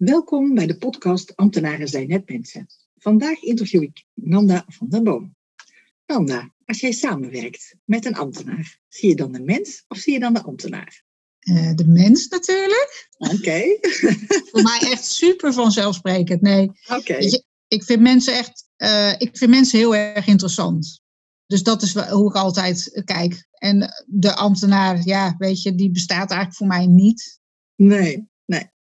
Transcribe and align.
Welkom 0.00 0.54
bij 0.54 0.66
de 0.66 0.76
podcast 0.76 1.36
Ambtenaren 1.36 1.88
zijn 1.88 2.08
net 2.08 2.28
mensen. 2.28 2.66
Vandaag 2.96 3.42
interview 3.42 3.82
ik 3.82 4.04
Nanda 4.14 4.64
van 4.68 4.88
der 4.88 5.02
Boom. 5.02 5.36
Nanda, 6.06 6.54
als 6.64 6.80
jij 6.80 6.92
samenwerkt 6.92 7.74
met 7.84 8.04
een 8.04 8.14
ambtenaar, 8.14 8.78
zie 8.88 9.08
je 9.08 9.16
dan 9.16 9.32
de 9.32 9.40
mens 9.40 9.84
of 9.88 9.98
zie 9.98 10.12
je 10.12 10.18
dan 10.18 10.34
de 10.34 10.42
ambtenaar? 10.42 11.02
Uh, 11.40 11.74
de 11.74 11.86
mens 11.86 12.28
natuurlijk. 12.28 13.08
Oké. 13.18 13.62
Voor 14.50 14.62
mij 14.62 14.78
echt 14.80 15.04
super 15.04 15.52
vanzelfsprekend. 15.52 16.40
Nee. 16.40 16.70
Oké. 16.88 17.18
Ik 17.68 17.84
vind 17.84 18.00
mensen 18.00 18.34
echt, 18.34 18.68
uh, 18.76 19.12
ik 19.18 19.36
vind 19.36 19.50
mensen 19.50 19.78
heel 19.78 19.96
erg 19.96 20.26
interessant. 20.26 21.00
Dus 21.46 21.62
dat 21.62 21.82
is 21.82 21.94
hoe 21.94 22.28
ik 22.28 22.34
altijd 22.34 23.02
kijk. 23.04 23.46
En 23.50 24.04
de 24.06 24.34
ambtenaar, 24.34 25.00
ja, 25.04 25.34
weet 25.38 25.62
je, 25.62 25.74
die 25.74 25.90
bestaat 25.90 26.30
eigenlijk 26.30 26.54
voor 26.54 26.66
mij 26.66 26.86
niet. 26.86 27.40
Nee, 27.76 28.29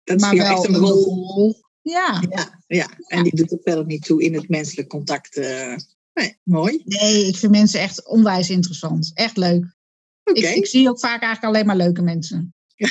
Dat 0.05 0.17
is 0.17 0.23
maar 0.23 0.37
wel 0.37 0.57
echt 0.57 0.69
een 0.69 0.77
rol. 0.77 1.63
Ja. 1.83 2.23
ja. 2.31 2.63
Ja, 2.67 2.89
en 3.07 3.23
die 3.23 3.37
doet 3.37 3.53
er 3.53 3.59
verder 3.63 3.87
niet 3.87 4.05
toe 4.05 4.23
in 4.23 4.35
het 4.35 4.49
menselijk 4.49 4.89
contact. 4.89 5.37
Uh, 5.37 5.77
nee, 6.15 6.39
mooi. 6.43 6.83
Nee, 6.85 7.27
ik 7.27 7.37
vind 7.37 7.53
mensen 7.53 7.81
echt 7.81 8.07
onwijs 8.07 8.51
interessant. 8.51 9.11
Echt 9.15 9.37
leuk. 9.37 9.77
Oké. 10.25 10.41
Ik, 10.41 10.55
ik, 10.55 10.67
zie 10.67 10.89
ook 10.89 10.99
vaak 10.99 11.23
eigenlijk 11.23 11.55
alleen 11.55 11.67
maar 11.67 11.87
leuke 11.87 12.03
mensen. 12.03 12.55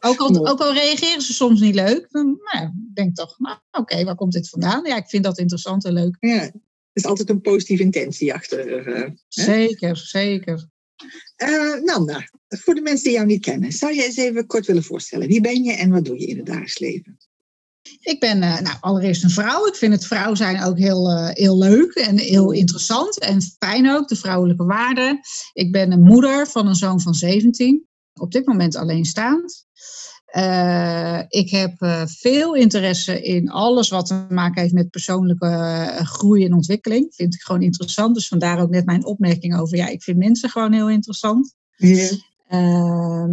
ook, 0.00 0.18
al, 0.18 0.48
ook 0.48 0.60
al 0.60 0.72
reageren 0.72 1.22
ze 1.22 1.32
soms 1.32 1.60
niet 1.60 1.74
leuk, 1.74 2.08
dan 2.10 2.40
nou, 2.52 2.70
denk 2.94 3.14
toch, 3.14 3.38
nou, 3.38 3.58
oké, 3.70 4.04
waar 4.04 4.14
komt 4.14 4.32
dit 4.32 4.48
vandaan? 4.48 4.84
Ja, 4.84 4.96
ik 4.96 5.08
vind 5.08 5.24
dat 5.24 5.38
interessant 5.38 5.84
en 5.84 5.92
leuk. 5.92 6.16
Ja, 6.20 6.40
er 6.42 6.52
is 6.92 7.04
altijd 7.04 7.28
een 7.28 7.40
positieve 7.40 7.82
intentie 7.82 8.34
achter. 8.34 8.88
Uh, 8.88 9.10
zeker, 9.28 9.96
zeker. 9.96 10.68
Uh, 11.36 11.82
Nanda, 11.82 12.28
voor 12.48 12.74
de 12.74 12.80
mensen 12.80 13.04
die 13.04 13.12
jou 13.12 13.26
niet 13.26 13.44
kennen, 13.44 13.72
zou 13.72 13.94
je 13.94 14.04
eens 14.04 14.16
even 14.16 14.46
kort 14.46 14.66
willen 14.66 14.82
voorstellen. 14.82 15.28
Wie 15.28 15.40
ben 15.40 15.64
je 15.64 15.72
en 15.72 15.90
wat 15.90 16.04
doe 16.04 16.20
je 16.20 16.26
in 16.26 16.36
het 16.36 16.46
dagelijks 16.46 16.78
leven? 16.78 17.18
Ik 18.00 18.20
ben 18.20 18.42
uh, 18.42 18.60
nou, 18.60 18.76
allereerst 18.80 19.24
een 19.24 19.30
vrouw. 19.30 19.66
Ik 19.66 19.74
vind 19.74 19.92
het 19.92 20.06
vrouw 20.06 20.34
zijn 20.34 20.62
ook 20.62 20.78
heel, 20.78 21.10
uh, 21.10 21.28
heel 21.28 21.58
leuk 21.58 21.94
en 21.94 22.18
heel 22.18 22.52
interessant 22.52 23.18
en 23.18 23.42
fijn 23.58 23.90
ook, 23.90 24.08
de 24.08 24.16
vrouwelijke 24.16 24.64
waarden. 24.64 25.20
Ik 25.52 25.72
ben 25.72 25.92
een 25.92 26.02
moeder 26.02 26.46
van 26.46 26.66
een 26.66 26.74
zoon 26.74 27.00
van 27.00 27.14
17, 27.14 27.86
op 28.14 28.32
dit 28.32 28.46
moment 28.46 28.76
alleenstaand. 28.76 29.66
Uh, 30.36 31.22
ik 31.28 31.50
heb 31.50 31.82
uh, 31.82 32.02
veel 32.06 32.54
interesse 32.54 33.22
in 33.22 33.50
alles 33.50 33.88
wat 33.88 34.06
te 34.06 34.26
maken 34.28 34.62
heeft 34.62 34.74
met 34.74 34.90
persoonlijke 34.90 35.46
uh, 35.46 35.96
groei 35.96 36.44
en 36.44 36.52
ontwikkeling. 36.52 37.14
Vind 37.14 37.34
ik 37.34 37.40
gewoon 37.40 37.62
interessant. 37.62 38.14
Dus 38.14 38.28
vandaar 38.28 38.60
ook 38.60 38.70
net 38.70 38.84
mijn 38.84 39.04
opmerking 39.04 39.58
over, 39.58 39.76
ja, 39.76 39.86
ik 39.86 40.02
vind 40.02 40.18
mensen 40.18 40.50
gewoon 40.50 40.72
heel 40.72 40.90
interessant. 40.90 41.54
Ja. 42.48 43.28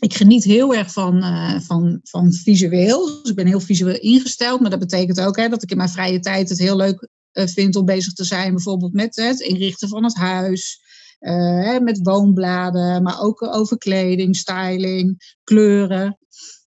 ik 0.00 0.14
geniet 0.14 0.44
heel 0.44 0.74
erg 0.74 0.92
van, 0.92 1.22
van, 1.62 2.00
van 2.02 2.32
visueel. 2.32 3.06
Dus 3.06 3.30
ik 3.30 3.36
ben 3.36 3.46
heel 3.46 3.60
visueel 3.60 4.00
ingesteld. 4.00 4.60
Maar 4.60 4.70
dat 4.70 4.78
betekent 4.78 5.20
ook 5.20 5.36
hè, 5.36 5.48
dat 5.48 5.62
ik 5.62 5.70
in 5.70 5.76
mijn 5.76 5.88
vrije 5.88 6.20
tijd 6.20 6.48
het 6.48 6.58
heel 6.58 6.76
leuk 6.76 7.08
vind 7.32 7.76
om 7.76 7.84
bezig 7.84 8.12
te 8.12 8.24
zijn. 8.24 8.54
Bijvoorbeeld 8.54 8.92
met 8.92 9.16
het 9.16 9.40
inrichten 9.40 9.88
van 9.88 10.04
het 10.04 10.16
huis. 10.16 10.80
Uh, 11.20 11.78
met 11.78 12.00
woonbladen, 12.02 13.02
maar 13.02 13.20
ook 13.20 13.42
over 13.42 13.78
kleding, 13.78 14.36
styling, 14.36 15.34
kleuren. 15.44 16.18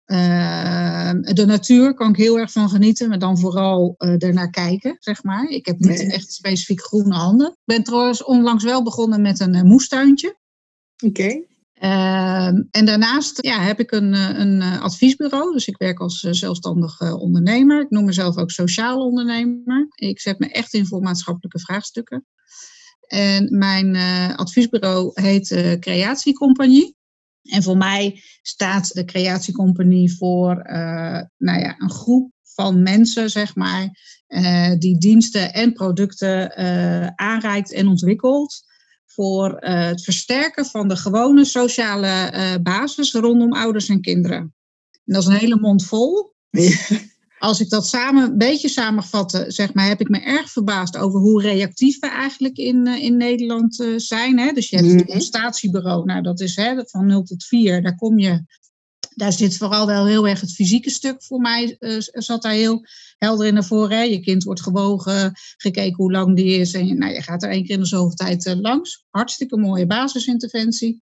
Uh, 0.05 1.11
de 1.21 1.43
natuur 1.45 1.93
kan 1.93 2.09
ik 2.09 2.15
heel 2.15 2.39
erg 2.39 2.51
van 2.51 2.69
genieten, 2.69 3.09
maar 3.09 3.19
dan 3.19 3.39
vooral 3.39 3.95
ernaar 3.97 4.49
kijken, 4.49 4.95
zeg 4.99 5.23
maar. 5.23 5.49
Ik 5.49 5.65
heb 5.65 5.79
niet 5.79 5.97
Nee. 5.97 6.11
echt 6.11 6.33
specifiek 6.33 6.81
groene 6.81 7.15
handen. 7.15 7.47
Ik 7.47 7.57
ben 7.65 7.83
trouwens 7.83 8.23
onlangs 8.23 8.63
wel 8.63 8.83
begonnen 8.83 9.21
met 9.21 9.39
een 9.39 9.67
moestuintje. 9.67 10.38
Oké. 11.05 11.47
Ehm, 11.79 12.63
en 12.71 12.85
daarnaast 12.85 13.43
ja, 13.45 13.61
heb 13.61 13.79
ik 13.79 13.91
een, 13.91 14.13
eh, 14.13 14.39
een 14.39 14.61
eh, 14.61 14.81
adviesbureau. 14.81 15.53
Dus 15.53 15.67
ik 15.67 15.77
werk 15.77 15.99
als 15.99 16.23
eh, 16.23 16.31
zelfstandig 16.31 17.13
ondernemer. 17.13 17.81
Ik 17.81 17.89
noem 17.89 18.05
mezelf 18.05 18.37
ook 18.37 18.51
sociaal 18.51 19.05
ondernemer. 19.05 19.87
Ik 19.95 20.19
zet 20.19 20.39
me 20.39 20.51
echt 20.51 20.73
in 20.73 20.85
voor 20.85 21.01
maatschappelijke 21.01 21.59
vraagstukken. 21.59 22.25
En 23.07 23.57
mijn 23.57 23.95
adviesbureau 24.35 25.11
heet 25.13 25.51
eh, 25.51 25.73
Creatiecompagnie. 25.73 26.95
En 27.41 27.63
voor 27.63 27.77
mij 27.77 28.21
staat 28.41 28.93
de 28.93 29.05
Creatiecompagnie 29.05 30.15
voor 30.15 30.55
nou 31.37 31.59
ja, 31.59 31.75
een 31.77 31.91
groep 31.91 32.31
van 32.43 32.81
mensen, 32.81 33.29
zeg 33.29 33.55
maar, 33.55 33.89
die 34.77 34.97
diensten 34.97 35.53
en 35.53 35.73
producten 35.73 36.57
aanreikt 37.15 37.73
en 37.73 37.87
ontwikkelt 37.87 38.67
voor 39.13 39.53
eh, 39.53 39.85
het 39.85 40.03
versterken 40.03 40.65
van 40.65 40.87
de 40.87 40.95
gewone 40.95 41.45
sociale 41.45 42.07
eh, 42.07 42.55
basis 42.63 43.13
rondom 43.13 43.53
ouders 43.53 43.89
en 43.89 44.01
kinderen. 44.01 44.37
En 44.37 45.13
dat 45.13 45.21
is 45.21 45.27
een 45.27 45.33
hele 45.35 45.59
mond 45.59 45.85
vol. 45.85 46.33
Als 47.39 47.59
ik 47.59 47.69
dat 47.69 47.87
samen, 47.87 48.23
een 48.23 48.37
beetje 48.37 48.69
samenvatten, 48.69 49.51
zeg 49.51 49.73
maar, 49.73 49.87
heb 49.87 49.99
ik 50.01 50.09
me 50.09 50.19
erg 50.19 50.51
verbaasd 50.51 50.97
over 50.97 51.19
hoe 51.19 51.41
reactief 51.41 51.99
we 51.99 52.07
eigenlijk 52.07 52.57
in, 52.57 52.87
uh, 52.87 53.03
in 53.03 53.17
Nederland 53.17 53.85
zijn. 53.97 54.39
Hè? 54.39 54.51
Dus 54.51 54.69
je 54.69 54.75
hebt 54.75 54.87
Mhm. 54.87 54.97
het 54.97 55.07
constatiebureau, 55.07 56.05
nou 56.05 56.21
dat 56.21 56.39
is 56.39 56.55
hè, 56.55 56.81
van 56.85 57.05
0 57.05 57.23
tot 57.23 57.45
4, 57.45 57.81
daar 57.81 57.95
kom 57.95 58.19
je. 58.19 58.43
Daar 59.19 59.33
zit 59.33 59.57
vooral 59.57 59.85
wel 59.85 60.05
heel 60.05 60.27
erg 60.27 60.41
het 60.41 60.53
fysieke 60.53 60.89
stuk 60.89 61.23
voor 61.23 61.39
mij, 61.39 61.75
uh, 61.79 61.95
zat 61.99 62.41
daar 62.41 62.51
heel 62.51 62.85
helder 63.17 63.47
in 63.47 63.53
naar 63.53 63.65
voren. 63.65 63.97
Hè? 63.97 64.03
Je 64.03 64.19
kind 64.19 64.43
wordt 64.43 64.61
gewogen, 64.61 65.31
gekeken 65.57 65.95
hoe 65.95 66.11
lang 66.11 66.35
die 66.35 66.59
is 66.59 66.73
en 66.73 66.87
je, 66.87 66.93
nou, 66.93 67.13
je 67.13 67.21
gaat 67.21 67.43
er 67.43 67.49
één 67.49 67.65
keer 67.65 67.75
in 67.75 67.81
de 67.81 67.87
zoveel 67.87 68.15
tijd 68.15 68.45
uh, 68.45 68.53
langs. 68.55 69.05
Hartstikke 69.09 69.57
mooie 69.57 69.85
basisinterventie. 69.85 71.03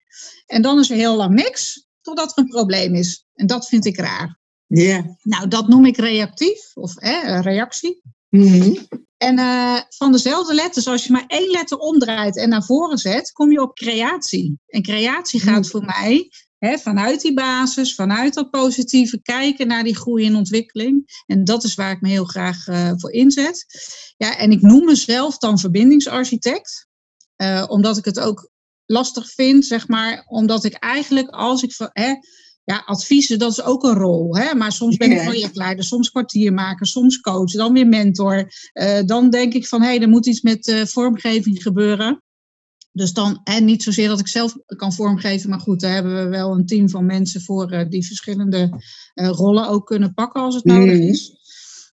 En 0.47 0.63
dan 0.63 0.79
is 0.79 0.91
er 0.91 0.97
heel 0.97 1.17
lang 1.17 1.35
niks, 1.35 1.87
totdat 2.01 2.33
er 2.37 2.43
een 2.43 2.49
probleem 2.49 2.95
is. 2.95 3.27
En 3.35 3.47
dat 3.47 3.69
vind 3.69 3.85
ik 3.85 3.97
raar. 3.97 4.41
Ja. 4.67 5.17
Nou, 5.23 5.49
dat 5.49 5.69
noem 5.69 5.87
ik 5.87 5.97
reactief 5.97 6.71
of 6.75 6.93
hè, 6.95 7.41
reactie. 7.41 8.03
Mhm. 8.29 8.75
En 9.17 9.39
uh, 9.39 9.79
van 9.89 10.13
dezelfde 10.13 10.55
letters, 10.55 10.87
als 10.87 11.05
je 11.05 11.13
maar 11.13 11.25
één 11.27 11.51
letter 11.51 11.79
omdraait 11.79 12.37
en 12.37 12.49
naar 12.49 12.65
voren 12.65 12.99
zet, 12.99 13.33
kom 13.33 13.53
je 13.53 13.63
op 13.63 13.75
creatie. 13.75 14.59
En 14.67 14.83
creatie 14.83 15.41
gaat 15.41 15.69
voor 15.69 15.85
mij 15.85 16.31
vanuit 16.71 17.21
die 17.21 17.35
basis, 17.35 17.95
vanuit 17.95 18.35
dat 18.35 18.51
positieve 18.51 19.23
kijken 19.23 19.67
naar 19.67 19.85
die 19.85 19.97
groei 19.97 20.27
en 20.27 20.37
ontwikkeling. 20.37 21.23
En 21.27 21.45
dat 21.45 21.65
is 21.65 21.75
waar 21.75 21.91
ik 21.91 22.01
me 22.01 22.09
heel 22.09 22.25
graag 22.25 22.67
uh, 22.67 22.93
voor 22.97 23.13
inzet. 23.13 23.67
Ja, 24.17 24.37
en 24.37 24.51
ik 24.51 24.61
noem 24.61 24.85
mezelf 24.85 25.39
dan 25.39 25.59
verbindingsarchitect, 25.59 26.87
uh, 27.37 27.65
omdat 27.69 27.97
ik 27.97 28.05
het 28.05 28.21
ook 28.21 28.51
lastig 28.87 29.31
vind, 29.31 29.67
zeg 29.67 29.89
maar, 29.89 30.25
omdat 30.27 30.65
ik 30.65 30.75
eigenlijk 30.75 31.29
als 31.29 31.63
ik. 31.63 31.75
Hè, 31.93 32.15
ja, 32.65 32.83
adviezen, 32.87 33.39
dat 33.39 33.51
is 33.51 33.63
ook 33.63 33.85
een 33.85 33.95
rol. 33.95 34.37
Hè? 34.37 34.55
Maar 34.55 34.73
soms 34.73 34.97
ben 34.97 35.11
ik 35.11 35.23
projectleider, 35.23 35.85
soms 35.85 36.11
kwartiermaker, 36.11 36.87
soms 36.87 37.21
coach, 37.21 37.51
dan 37.51 37.73
weer 37.73 37.87
mentor. 37.87 38.53
Eh, 38.73 39.01
dan 39.07 39.31
denk 39.31 39.55
ik 39.55 39.67
van, 39.67 39.81
hé, 39.81 39.87
hey, 39.87 40.01
er 40.01 40.09
moet 40.09 40.27
iets 40.27 40.41
met 40.41 40.69
eh, 40.69 40.85
vormgeving 40.85 41.63
gebeuren. 41.63 42.22
Dus 42.93 43.13
dan, 43.13 43.41
en 43.45 43.65
niet 43.65 43.83
zozeer 43.83 44.09
dat 44.09 44.21
ik 44.21 44.29
zelf 44.29 44.57
kan 44.67 44.93
vormgeven, 44.93 45.51
maar 45.51 45.61
goed, 45.61 45.81
daar 45.81 45.93
hebben 45.93 46.25
we 46.25 46.29
wel 46.29 46.55
een 46.55 46.67
team 46.67 46.89
van 46.89 47.07
mensen 47.07 47.41
voor 47.41 47.71
eh, 47.71 47.89
die 47.89 48.07
verschillende 48.07 48.83
eh, 49.15 49.29
rollen 49.29 49.69
ook 49.69 49.87
kunnen 49.87 50.15
pakken 50.15 50.43
als 50.43 50.55
het 50.55 50.65
nodig 50.65 50.99
Mhm. 50.99 51.09
is. 51.09 51.41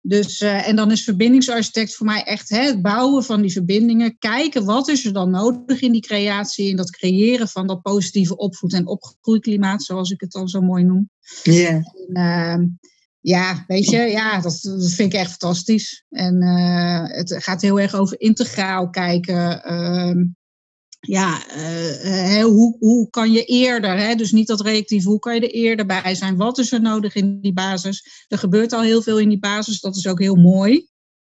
Dus, 0.06 0.41
eh, 0.41 0.69
en 0.69 0.76
dan 0.76 0.91
is 0.91 1.05
verbindingsarchitect 1.05 1.94
voor 1.94 2.06
mij 2.06 2.23
echt 2.23 2.49
hè, 2.49 2.62
het 2.62 2.82
bouwen 2.82 3.25
van 3.25 3.41
die 3.41 3.52
verbindingen. 3.52 4.19
Kijken 4.19 4.64
wat 4.64 4.88
is 4.88 5.05
er 5.05 5.12
dan 5.12 5.31
nodig 5.31 5.81
in 5.81 5.93
die 5.93 6.00
creatie. 6.00 6.70
En 6.70 6.76
dat 6.76 6.91
creëren 6.91 7.49
van 7.49 7.67
dat 7.67 7.82
positieve 7.82 8.37
opvoed- 8.37 8.73
en 8.73 8.87
opgroeiklimaat, 8.87 9.82
zoals 9.82 10.11
ik 10.11 10.20
het 10.20 10.32
dan 10.32 10.49
zo 10.49 10.61
mooi 10.61 10.85
noem. 10.85 11.11
Ja. 11.43 11.82
Uh, 12.08 12.67
ja, 13.20 13.64
weet 13.67 13.90
je, 13.90 13.99
ja, 13.99 14.40
dat, 14.40 14.58
dat, 14.62 14.93
vind 14.93 15.12
ik 15.12 15.19
echt 15.20 15.31
fantastisch. 15.31 16.05
En 16.11 16.43
uh, 16.43 17.02
het 17.05 17.35
gaat 17.43 17.62
heel 17.62 17.81
erg 17.81 17.94
over 17.94 18.20
integraal 18.20 18.90
kijken. 18.90 19.62
Uh, 19.73 20.25
ja, 21.06 21.42
uh, 21.56 22.44
hoe, 22.44 22.76
hoe 22.78 23.10
kan 23.10 23.32
je 23.32 23.44
eerder, 23.44 23.96
hè, 23.96 24.14
dus 24.14 24.32
niet 24.32 24.46
dat 24.46 24.60
reactief, 24.60 25.04
hoe 25.04 25.18
kan 25.18 25.34
je 25.34 25.40
er 25.40 25.50
eerder 25.50 25.86
bij 25.86 26.14
zijn? 26.14 26.36
Wat 26.36 26.58
is 26.58 26.72
er 26.72 26.80
nodig 26.80 27.14
in 27.14 27.40
die 27.40 27.52
basis? 27.52 28.24
Er 28.28 28.38
gebeurt 28.38 28.72
al 28.72 28.82
heel 28.82 29.02
veel 29.02 29.18
in 29.18 29.28
die 29.28 29.38
basis, 29.38 29.80
dat 29.80 29.96
is 29.96 30.06
ook 30.06 30.20
heel 30.20 30.34
mooi. 30.34 30.88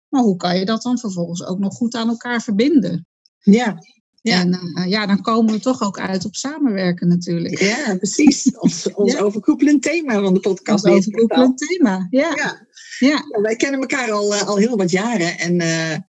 Maar 0.09 0.21
hoe 0.21 0.37
kan 0.37 0.57
je 0.57 0.65
dat 0.65 0.81
dan 0.81 0.99
vervolgens 0.99 1.45
ook 1.45 1.59
nog 1.59 1.73
goed 1.73 1.95
aan 1.95 2.09
elkaar 2.09 2.41
verbinden? 2.41 3.07
Ja, 3.39 3.77
ja. 4.21 4.39
En 4.39 4.73
uh, 4.75 4.89
ja, 4.89 5.05
dan 5.05 5.21
komen 5.21 5.53
we 5.53 5.59
toch 5.59 5.81
ook 5.81 5.99
uit 5.99 6.25
op 6.25 6.35
samenwerken 6.35 7.07
natuurlijk. 7.07 7.59
Ja, 7.59 7.95
precies. 7.95 8.57
Ons, 8.57 8.89
ons 8.93 9.13
ja. 9.13 9.19
overkoepelend 9.19 9.81
thema 9.81 10.21
van 10.21 10.33
de 10.33 10.39
podcast. 10.39 10.85
Ons 10.85 10.93
overkoepelend 10.93 11.57
thema, 11.57 12.07
ja. 12.09 12.33
ja. 12.35 12.67
ja. 12.99 13.41
wij 13.41 13.55
kennen 13.55 13.79
elkaar 13.79 14.11
al, 14.11 14.35
al 14.35 14.55
heel 14.55 14.77
wat 14.77 14.91
jaren. 14.91 15.39
En 15.39 15.61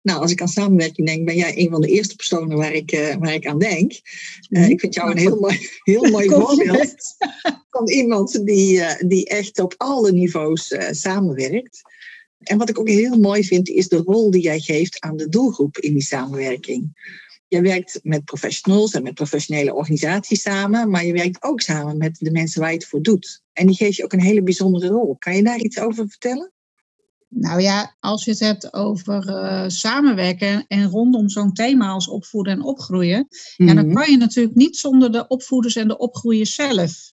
nou, 0.04 0.22
als 0.22 0.32
ik 0.32 0.42
aan 0.42 0.48
samenwerking 0.48 1.08
denk, 1.08 1.26
ben 1.26 1.36
jij 1.36 1.58
een 1.58 1.70
van 1.70 1.82
de 1.82 1.88
eerste 1.88 2.16
personen 2.16 2.58
waar 2.58 2.74
ik, 2.74 2.92
uh, 2.92 3.16
waar 3.16 3.34
ik 3.34 3.48
aan 3.48 3.60
denk. 3.60 3.92
Uh, 4.50 4.70
ik 4.70 4.80
vind 4.80 4.94
jou 4.94 5.12
een 5.12 5.18
heel 5.18 5.40
mooi, 5.40 5.70
heel 5.84 6.10
mooi 6.10 6.30
voorbeeld 6.30 7.16
van 7.70 7.90
iemand 7.90 8.46
die, 8.46 8.74
uh, 8.74 8.94
die 9.08 9.26
echt 9.26 9.60
op 9.60 9.74
alle 9.78 10.12
niveaus 10.12 10.76
samenwerkt. 10.92 11.82
En 12.40 12.58
wat 12.58 12.70
ik 12.70 12.80
ook 12.80 12.88
heel 12.88 13.20
mooi 13.20 13.44
vind, 13.44 13.70
is 13.70 13.88
de 13.88 13.98
rol 13.98 14.32
die 14.32 14.42
jij 14.42 14.60
geeft 14.60 15.02
aan 15.02 15.18
de 15.18 15.30
doelgroep 15.30 15.78
in 15.78 15.94
die 15.94 16.04
samenwerking. 16.04 17.12
Je 17.48 17.62
werkt 17.62 18.00
met 18.04 18.26
professionals 18.26 18.94
en 18.94 19.04
met 19.04 19.14
professionele 19.14 19.74
organisaties 19.74 20.42
samen, 20.42 20.90
maar 20.90 21.06
je 21.06 21.14
werkt 21.14 21.44
ook 21.44 21.62
samen 21.62 21.98
met 21.98 22.18
de 22.20 22.32
mensen 22.32 22.62
waar 22.62 22.70
je 22.70 22.78
het 22.78 22.86
voor 22.86 23.02
doet. 23.02 23.42
En 23.54 23.68
die 23.68 23.76
geeft 23.76 23.96
je 23.96 24.04
ook 24.04 24.14
een 24.14 24.22
hele 24.22 24.44
bijzondere 24.44 24.88
rol. 24.88 25.16
Kan 25.20 25.36
je 25.36 25.44
daar 25.44 25.60
iets 25.60 25.80
over 25.80 26.08
vertellen? 26.08 26.52
Nou 27.36 27.62
ja, 27.62 27.96
als 28.00 28.26
je 28.26 28.32
het 28.32 28.40
hebt 28.40 28.74
over 28.74 29.30
uh, 29.30 29.64
samenwerken 29.68 30.66
en 30.68 30.90
rondom 30.90 31.30
zo'n 31.30 31.54
thema 31.54 31.88
als 31.88 32.08
opvoeden 32.08 32.54
en 32.54 32.64
opgroeien, 32.64 33.28
ja, 33.56 33.74
dan 33.74 33.94
kan 33.94 34.12
je 34.12 34.18
natuurlijk 34.18 34.56
niet 34.56 34.78
zonder 34.78 35.12
de 35.12 35.28
opvoeders 35.28 35.76
en 35.76 35.88
de 35.88 35.98
opgroeiers 35.98 36.56
zelf. 36.56 37.12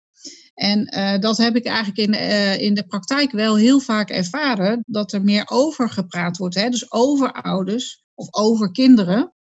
En 0.53 0.93
uh, 0.95 1.19
dat 1.19 1.37
heb 1.37 1.55
ik 1.55 1.65
eigenlijk 1.65 1.97
in, 1.97 2.13
uh, 2.13 2.61
in 2.61 2.73
de 2.73 2.85
praktijk 2.85 3.31
wel 3.31 3.55
heel 3.55 3.79
vaak 3.79 4.09
ervaren, 4.09 4.83
dat 4.87 5.11
er 5.11 5.23
meer 5.23 5.43
over 5.45 5.89
gepraat 5.89 6.37
wordt. 6.37 6.55
Hè? 6.55 6.69
Dus 6.69 6.91
over 6.91 7.31
ouders 7.31 8.03
of 8.13 8.27
over 8.33 8.71
kinderen. 8.71 9.34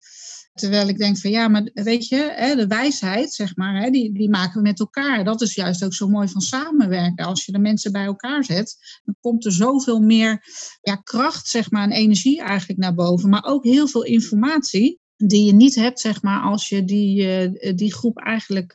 Terwijl 0.54 0.88
ik 0.88 0.98
denk 0.98 1.18
van 1.18 1.32
ja, 1.32 1.48
maar 1.48 1.70
weet 1.74 2.08
je, 2.08 2.54
de 2.56 2.68
wijsheid, 2.68 3.34
zeg 3.34 3.56
maar, 3.56 3.92
die, 3.92 4.14
die 4.14 4.30
maken 4.30 4.56
we 4.56 4.62
met 4.62 4.80
elkaar. 4.80 5.24
Dat 5.24 5.42
is 5.42 5.54
juist 5.56 5.84
ook 5.86 5.94
zo 5.94 6.08
mooi 6.08 6.28
van 6.28 6.42
samenwerken. 6.42 7.26
Als 7.26 7.46
je 7.46 7.52
de 7.52 7.60
mensen 7.60 7.92
bij 7.92 8.06
elkaar 8.06 8.44
zet, 8.44 8.78
dan 9.04 9.16
komt 9.20 9.46
er 9.46 9.52
zoveel 9.52 10.00
meer 10.00 10.46
ja, 10.82 10.96
kracht, 10.96 11.48
zeg 11.48 11.72
maar, 11.72 11.84
en 11.84 11.92
energie 11.92 12.42
eigenlijk 12.42 12.80
naar 12.80 12.94
boven. 12.94 13.30
Maar 13.30 13.44
ook 13.46 13.64
heel 13.64 13.88
veel 13.88 14.04
informatie 14.04 15.00
die 15.16 15.46
je 15.46 15.54
niet 15.54 15.76
hebt, 15.76 16.00
zeg 16.00 16.22
maar, 16.22 16.42
als 16.42 16.70
je 16.70 16.84
die, 16.84 17.74
die 17.76 17.94
groep 17.94 18.18
eigenlijk 18.18 18.74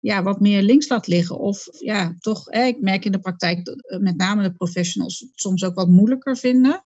ja, 0.00 0.22
wat 0.22 0.40
meer 0.40 0.62
links 0.62 0.88
laat 0.88 1.06
liggen. 1.06 1.38
Of 1.38 1.68
ja, 1.78 2.14
toch, 2.18 2.50
ik 2.50 2.80
merk 2.80 3.04
in 3.04 3.12
de 3.12 3.20
praktijk 3.20 3.64
dat 3.64 3.98
met 4.00 4.16
name 4.16 4.42
de 4.42 4.52
professionals 4.52 5.18
het 5.18 5.30
soms 5.34 5.64
ook 5.64 5.74
wat 5.74 5.88
moeilijker 5.88 6.36
vinden 6.36 6.84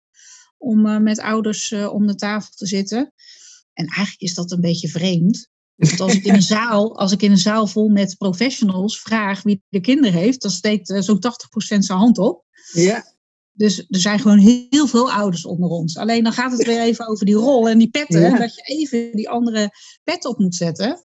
om 0.57 1.03
met 1.03 1.19
ouders 1.19 1.71
om 1.71 2.07
de 2.07 2.15
tafel 2.15 2.51
te 2.55 2.65
zitten. 2.65 3.13
En 3.75 3.85
eigenlijk 3.85 4.21
is 4.21 4.33
dat 4.33 4.51
een 4.51 4.61
beetje 4.61 4.87
vreemd. 4.87 5.47
Want 5.75 5.99
als 5.99 6.13
ik 6.13 6.23
in 6.23 6.33
een 6.33 6.41
zaal, 6.41 6.97
als 6.97 7.11
ik 7.11 7.21
in 7.21 7.31
een 7.31 7.37
zaal 7.37 7.67
vol 7.67 7.89
met 7.89 8.15
professionals 8.17 9.01
vraag 9.01 9.43
wie 9.43 9.63
de 9.69 9.81
kinderen 9.81 10.19
heeft, 10.19 10.41
dan 10.41 10.51
steekt 10.51 10.89
uh, 10.89 11.01
zo'n 11.01 11.17
80% 11.17 11.19
zijn 11.57 11.99
hand 11.99 12.17
op. 12.17 12.43
Ja. 12.71 13.13
Dus 13.51 13.79
er 13.79 13.99
zijn 13.99 14.19
gewoon 14.19 14.37
heel 14.37 14.87
veel 14.87 15.11
ouders 15.11 15.45
onder 15.45 15.69
ons. 15.69 15.97
Alleen 15.97 16.23
dan 16.23 16.33
gaat 16.33 16.51
het 16.51 16.65
weer 16.65 16.81
even 16.81 17.07
over 17.07 17.25
die 17.25 17.35
rol 17.35 17.69
en 17.69 17.77
die 17.77 17.89
petten. 17.89 18.21
Ja. 18.21 18.37
Dat 18.37 18.55
je 18.55 18.61
even 18.61 19.11
die 19.11 19.29
andere 19.29 19.69
pet 20.03 20.25
op 20.25 20.39
moet 20.39 20.55
zetten. 20.55 21.05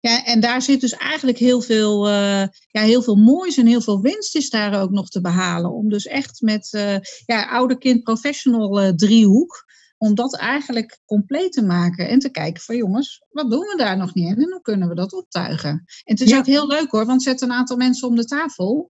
Ja, 0.00 0.24
en 0.24 0.40
daar 0.40 0.62
zit 0.62 0.80
dus 0.80 0.92
eigenlijk 0.92 1.38
heel 1.38 1.60
veel, 1.60 2.08
uh, 2.08 2.46
ja, 2.70 2.82
heel 2.82 3.02
veel 3.02 3.16
moois 3.16 3.56
en 3.56 3.66
heel 3.66 3.80
veel 3.80 4.00
winst 4.00 4.36
is 4.36 4.50
daar 4.50 4.80
ook 4.82 4.90
nog 4.90 5.08
te 5.08 5.20
behalen. 5.20 5.72
Om 5.72 5.88
dus 5.88 6.06
echt 6.06 6.40
met 6.40 6.68
uh, 6.72 6.96
ja, 7.26 7.48
ouder-kind-professional 7.48 8.94
driehoek 8.94 9.66
om 9.98 10.14
dat 10.14 10.36
eigenlijk 10.36 11.00
compleet 11.04 11.52
te 11.52 11.62
maken 11.62 12.08
en 12.08 12.18
te 12.18 12.30
kijken 12.30 12.62
van 12.62 12.76
jongens, 12.76 13.24
wat 13.30 13.50
doen 13.50 13.60
we 13.60 13.74
daar 13.76 13.96
nog 13.96 14.14
niet 14.14 14.26
in 14.26 14.42
en 14.42 14.52
hoe 14.52 14.62
kunnen 14.62 14.88
we 14.88 14.94
dat 14.94 15.12
optuigen? 15.12 15.70
En 15.70 15.84
het 16.04 16.20
is 16.20 16.30
ja. 16.30 16.38
ook 16.38 16.46
heel 16.46 16.66
leuk 16.66 16.90
hoor, 16.90 17.06
want 17.06 17.22
zet 17.22 17.40
een 17.40 17.52
aantal 17.52 17.76
mensen 17.76 18.08
om 18.08 18.16
de 18.16 18.24
tafel 18.24 18.90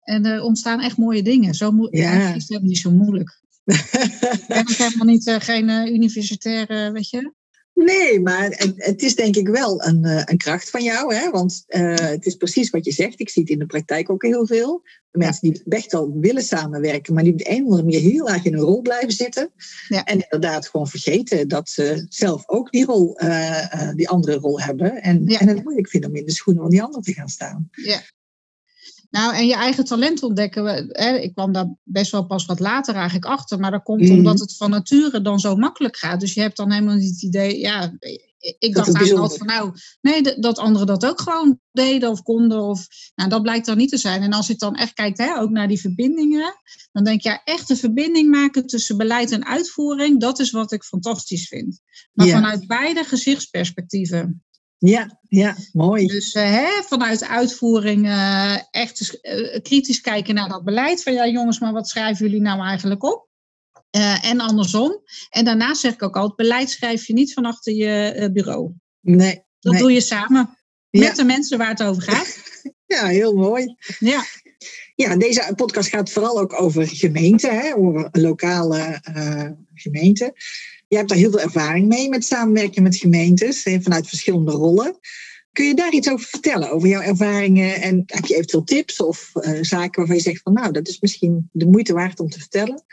en 0.00 0.24
er 0.24 0.42
ontstaan 0.42 0.80
echt 0.80 0.96
mooie 0.96 1.22
dingen. 1.22 1.54
Zo 1.54 1.70
mo- 1.70 1.88
ja. 1.90 2.34
is 2.34 2.48
het 2.48 2.62
niet 2.62 2.78
zo 2.78 2.90
moeilijk. 2.90 3.40
ik 3.64 4.44
ben 4.48 4.58
ook 4.58 4.68
helemaal 4.68 5.06
niet 5.06 5.26
uh, 5.26 5.36
geen 5.38 5.68
uh, 5.68 5.92
universitaire, 5.92 6.92
weet 6.92 7.10
je. 7.10 7.32
Nee, 7.84 8.20
maar 8.20 8.44
het, 8.44 8.72
het, 8.76 9.02
is 9.02 9.14
denk 9.14 9.36
ik 9.36 9.48
wel 9.48 9.84
een, 9.84 10.04
uh, 10.04 10.22
een 10.24 10.36
kracht 10.36 10.70
van 10.70 10.82
jou. 10.82 11.14
Hè? 11.14 11.30
Want 11.30 11.64
uh, 11.68 11.94
het 11.94 12.26
is 12.26 12.34
precies 12.34 12.70
wat 12.70 12.84
je 12.84 12.92
zegt. 12.92 13.20
Ik 13.20 13.30
zie 13.30 13.42
het 13.42 13.50
in 13.50 13.58
de 13.58 13.66
praktijk 13.66 14.10
ook 14.10 14.22
heel 14.22 14.46
veel. 14.46 14.82
De 15.10 15.18
mensen 15.18 15.50
die 15.50 15.62
echt 15.68 15.94
al 15.94 16.16
willen 16.20 16.42
samenwerken, 16.42 17.14
maar 17.14 17.22
die 17.22 17.32
op 17.32 17.38
de 17.38 17.50
een 17.50 17.56
of 17.56 17.62
andere 17.62 17.82
manier 17.82 18.00
heel 18.00 18.28
erg 18.28 18.44
in 18.44 18.54
een 18.54 18.60
rol 18.60 18.80
blijven 18.80 19.12
zitten. 19.12 19.52
Ja. 19.88 20.04
En 20.04 20.20
inderdaad 20.20 20.68
gewoon 20.68 20.88
vergeten 20.88 21.48
dat 21.48 21.68
ze 21.68 22.06
zelf 22.08 22.48
ook 22.48 22.70
die, 22.70 22.84
rol, 22.84 23.22
uh, 23.22 23.90
die 23.94 24.08
andere 24.08 24.36
rol 24.36 24.60
hebben. 24.60 25.02
En, 25.02 25.22
ja. 25.26 25.38
en 25.38 25.48
het 25.48 25.64
moeilijk 25.64 25.88
vinden 25.88 26.10
om 26.10 26.16
in 26.16 26.26
de 26.26 26.32
schoenen 26.32 26.62
van 26.62 26.72
die 26.72 26.82
ander 26.82 27.02
te 27.02 27.12
gaan 27.12 27.28
staan. 27.28 27.68
Ja. 27.70 28.00
Nou, 29.10 29.34
en 29.34 29.46
je 29.46 29.54
eigen 29.54 29.84
talent 29.84 30.22
ontdekken. 30.22 30.88
Hè, 30.88 31.16
ik 31.16 31.34
kwam 31.34 31.52
daar 31.52 31.74
best 31.82 32.10
wel 32.10 32.26
pas 32.26 32.46
wat 32.46 32.60
later 32.60 32.94
eigenlijk 32.94 33.26
achter. 33.26 33.58
Maar 33.58 33.70
dat 33.70 33.82
komt 33.82 34.08
mm. 34.08 34.10
omdat 34.10 34.40
het 34.40 34.56
van 34.56 34.70
nature 34.70 35.20
dan 35.20 35.40
zo 35.40 35.56
makkelijk 35.56 35.96
gaat. 35.96 36.20
Dus 36.20 36.34
je 36.34 36.40
hebt 36.40 36.56
dan 36.56 36.72
helemaal 36.72 36.94
niet 36.94 37.10
het 37.10 37.22
idee. 37.22 37.58
Ja, 37.58 37.92
ik 38.58 38.74
dacht 38.74 38.94
eigenlijk 38.94 39.22
altijd 39.22 39.38
van 39.38 39.46
nou, 39.46 39.72
nee, 40.00 40.40
dat 40.40 40.58
anderen 40.58 40.86
dat 40.86 41.06
ook 41.06 41.20
gewoon 41.20 41.60
deden 41.72 42.10
of 42.10 42.22
konden. 42.22 42.62
Of, 42.62 42.86
nou, 43.14 43.30
dat 43.30 43.42
blijkt 43.42 43.66
dan 43.66 43.76
niet 43.76 43.90
te 43.90 43.96
zijn. 43.96 44.22
En 44.22 44.32
als 44.32 44.50
ik 44.50 44.58
dan 44.58 44.74
echt 44.74 44.92
kijk, 44.92 45.18
hè, 45.18 45.38
ook 45.40 45.50
naar 45.50 45.68
die 45.68 45.80
verbindingen. 45.80 46.54
Dan 46.92 47.04
denk 47.04 47.16
ik, 47.16 47.24
ja, 47.24 47.40
echt 47.44 47.70
een 47.70 47.76
verbinding 47.76 48.30
maken 48.30 48.66
tussen 48.66 48.96
beleid 48.96 49.30
en 49.30 49.46
uitvoering. 49.46 50.20
Dat 50.20 50.38
is 50.38 50.50
wat 50.50 50.72
ik 50.72 50.82
fantastisch 50.82 51.48
vind. 51.48 51.80
Maar 52.12 52.26
ja. 52.26 52.34
vanuit 52.34 52.66
beide 52.66 53.04
gezichtsperspectieven. 53.04 54.44
Ja, 54.78 55.20
ja, 55.28 55.56
mooi. 55.72 56.06
Dus 56.06 56.34
uh, 56.34 56.42
hè, 56.42 56.82
vanuit 56.82 57.24
uitvoering 57.24 58.06
uh, 58.06 58.56
echt 58.70 59.18
uh, 59.22 59.60
kritisch 59.62 60.00
kijken 60.00 60.34
naar 60.34 60.48
dat 60.48 60.64
beleid. 60.64 61.02
Van 61.02 61.12
ja, 61.12 61.26
jongens, 61.28 61.60
maar 61.60 61.72
wat 61.72 61.88
schrijven 61.88 62.26
jullie 62.26 62.42
nou 62.42 62.60
eigenlijk 62.60 63.04
op? 63.04 63.24
en 64.22 64.40
andersom. 64.40 65.02
En 65.30 65.44
daarnaast 65.44 65.80
zeg 65.80 65.92
ik 65.92 66.02
ook 66.02 66.16
al, 66.16 66.26
het 66.26 66.36
beleid 66.36 66.70
schrijf 66.70 67.06
je 67.06 67.12
niet 67.12 67.32
van 67.32 67.44
achter 67.44 67.72
je 67.72 68.30
bureau. 68.32 68.72
Nee. 69.00 69.44
Dat 69.60 69.72
nee. 69.72 69.82
doe 69.82 69.92
je 69.92 70.00
samen 70.00 70.58
met 70.90 71.02
ja. 71.02 71.12
de 71.12 71.24
mensen 71.24 71.58
waar 71.58 71.68
het 71.68 71.82
over 71.82 72.02
gaat. 72.02 72.38
ja, 72.96 73.06
heel 73.06 73.34
mooi. 73.34 73.74
Ja. 73.98 74.24
Ja, 74.94 75.16
deze 75.16 75.52
podcast 75.56 75.88
gaat 75.88 76.10
vooral 76.10 76.40
ook 76.40 76.60
over 76.60 76.86
gemeenten, 76.88 77.58
hè, 77.58 77.76
over 77.76 78.08
lokale 78.12 79.00
gemeenten. 79.74 80.32
Je 80.88 80.96
hebt 80.96 81.08
daar 81.08 81.18
heel 81.18 81.30
veel 81.30 81.40
ervaring 81.40 81.88
mee 81.88 82.08
met 82.08 82.24
samenwerken 82.24 82.82
met 82.82 82.96
gemeentes 82.96 83.62
vanuit 83.62 84.08
verschillende 84.08 84.50
rollen. 84.50 84.98
Kun 85.52 85.66
je 85.66 85.74
daar 85.74 85.92
iets 85.92 86.10
over 86.10 86.26
vertellen, 86.26 86.70
over 86.70 86.88
jouw 86.88 87.00
ervaringen? 87.00 87.82
En 87.82 88.02
heb 88.06 88.24
je 88.24 88.34
eventueel 88.34 88.64
tips 88.64 89.00
of 89.00 89.30
uh, 89.34 89.58
zaken 89.62 89.98
waarvan 89.98 90.16
je 90.16 90.22
zegt 90.22 90.42
van 90.42 90.52
nou, 90.52 90.72
dat 90.72 90.88
is 90.88 91.00
misschien 91.00 91.48
de 91.52 91.66
moeite 91.66 91.92
waard 91.92 92.20
om 92.20 92.28
te 92.28 92.38
vertellen? 92.38 92.84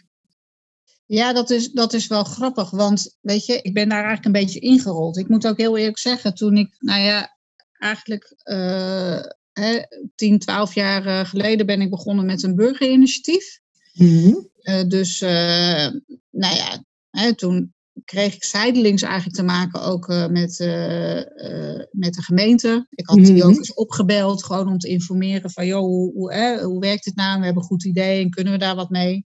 Ja, 1.06 1.34
dat 1.34 1.50
is, 1.50 1.72
dat 1.72 1.94
is 1.94 2.08
wel 2.08 2.24
grappig, 2.24 2.70
want 2.70 3.18
weet 3.22 3.46
je, 3.46 3.62
ik 3.62 3.74
ben 3.74 3.90
daar 3.90 4.04
eigenlijk 4.04 4.26
een 4.26 4.46
beetje 4.46 4.60
ingerold. 4.60 5.18
Ik 5.18 5.28
moet 5.28 5.48
ook 5.48 5.58
heel 5.58 5.78
eerlijk 5.78 5.98
zeggen, 5.98 6.34
toen 6.34 6.58
ik, 6.58 6.76
nou 6.80 7.02
ja, 7.02 7.38
eigenlijk 7.78 8.36
uh, 8.44 9.20
hè, 9.54 9.80
10, 10.16 10.40
12 10.40 10.74
jaar 10.74 11.26
geleden 11.26 11.66
ben 11.66 11.82
ik 11.82 11.90
begonnen 11.90 12.26
met 12.26 12.44
een 12.44 12.56
burgerinitiatief. 12.56 13.60
Uh, 13.94 14.84
dus, 14.88 15.20
nou 15.20 16.56
ja, 16.56 16.84
hè, 17.10 17.36
toen 17.36 17.74
kreeg 18.06 18.36
ik 18.36 18.44
zijdelings 18.44 19.02
eigenlijk 19.02 19.36
te 19.36 19.44
maken 19.44 19.82
ook 19.82 20.10
uh, 20.10 20.28
met, 20.28 20.60
uh, 20.60 21.18
uh, 21.18 21.84
met 21.92 22.14
de 22.14 22.22
gemeente. 22.22 22.88
Ik 22.90 23.08
had 23.08 23.18
die 23.18 23.44
ook 23.44 23.56
eens 23.56 23.74
opgebeld, 23.74 24.44
gewoon 24.44 24.68
om 24.68 24.78
te 24.78 24.88
informeren 24.88 25.52
van, 25.52 25.66
joh, 25.66 25.80
hoe, 25.80 26.14
hoe, 26.14 26.32
eh, 26.32 26.64
hoe 26.64 26.80
werkt 26.80 27.06
het 27.06 27.16
nou? 27.16 27.40
We 27.40 27.46
hebben 27.46 27.62
een 27.64 27.70
goed 27.70 27.86
idee 27.86 28.24
en 28.24 28.30
kunnen 28.30 28.54
we 28.54 28.60
daar 28.60 28.76
wat 28.76 28.90
mee? 28.90 29.26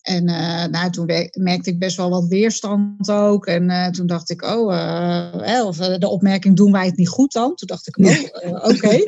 En 0.00 0.24
nou, 0.70 0.90
toen 0.90 1.06
merkte 1.32 1.70
ik 1.70 1.78
best 1.78 1.96
wel 1.96 2.10
wat 2.10 2.28
weerstand 2.28 3.10
ook. 3.10 3.46
En 3.46 3.92
toen 3.92 4.06
dacht 4.06 4.30
ik, 4.30 4.42
oh, 4.42 5.66
of 5.66 5.76
de 5.76 6.08
opmerking, 6.08 6.56
doen 6.56 6.72
wij 6.72 6.86
het 6.86 6.96
niet 6.96 7.08
goed 7.08 7.32
dan? 7.32 7.54
Toen 7.54 7.68
dacht 7.68 7.88
ik, 7.88 7.98
oh, 7.98 8.52
oké. 8.54 8.68
Okay. 8.68 9.02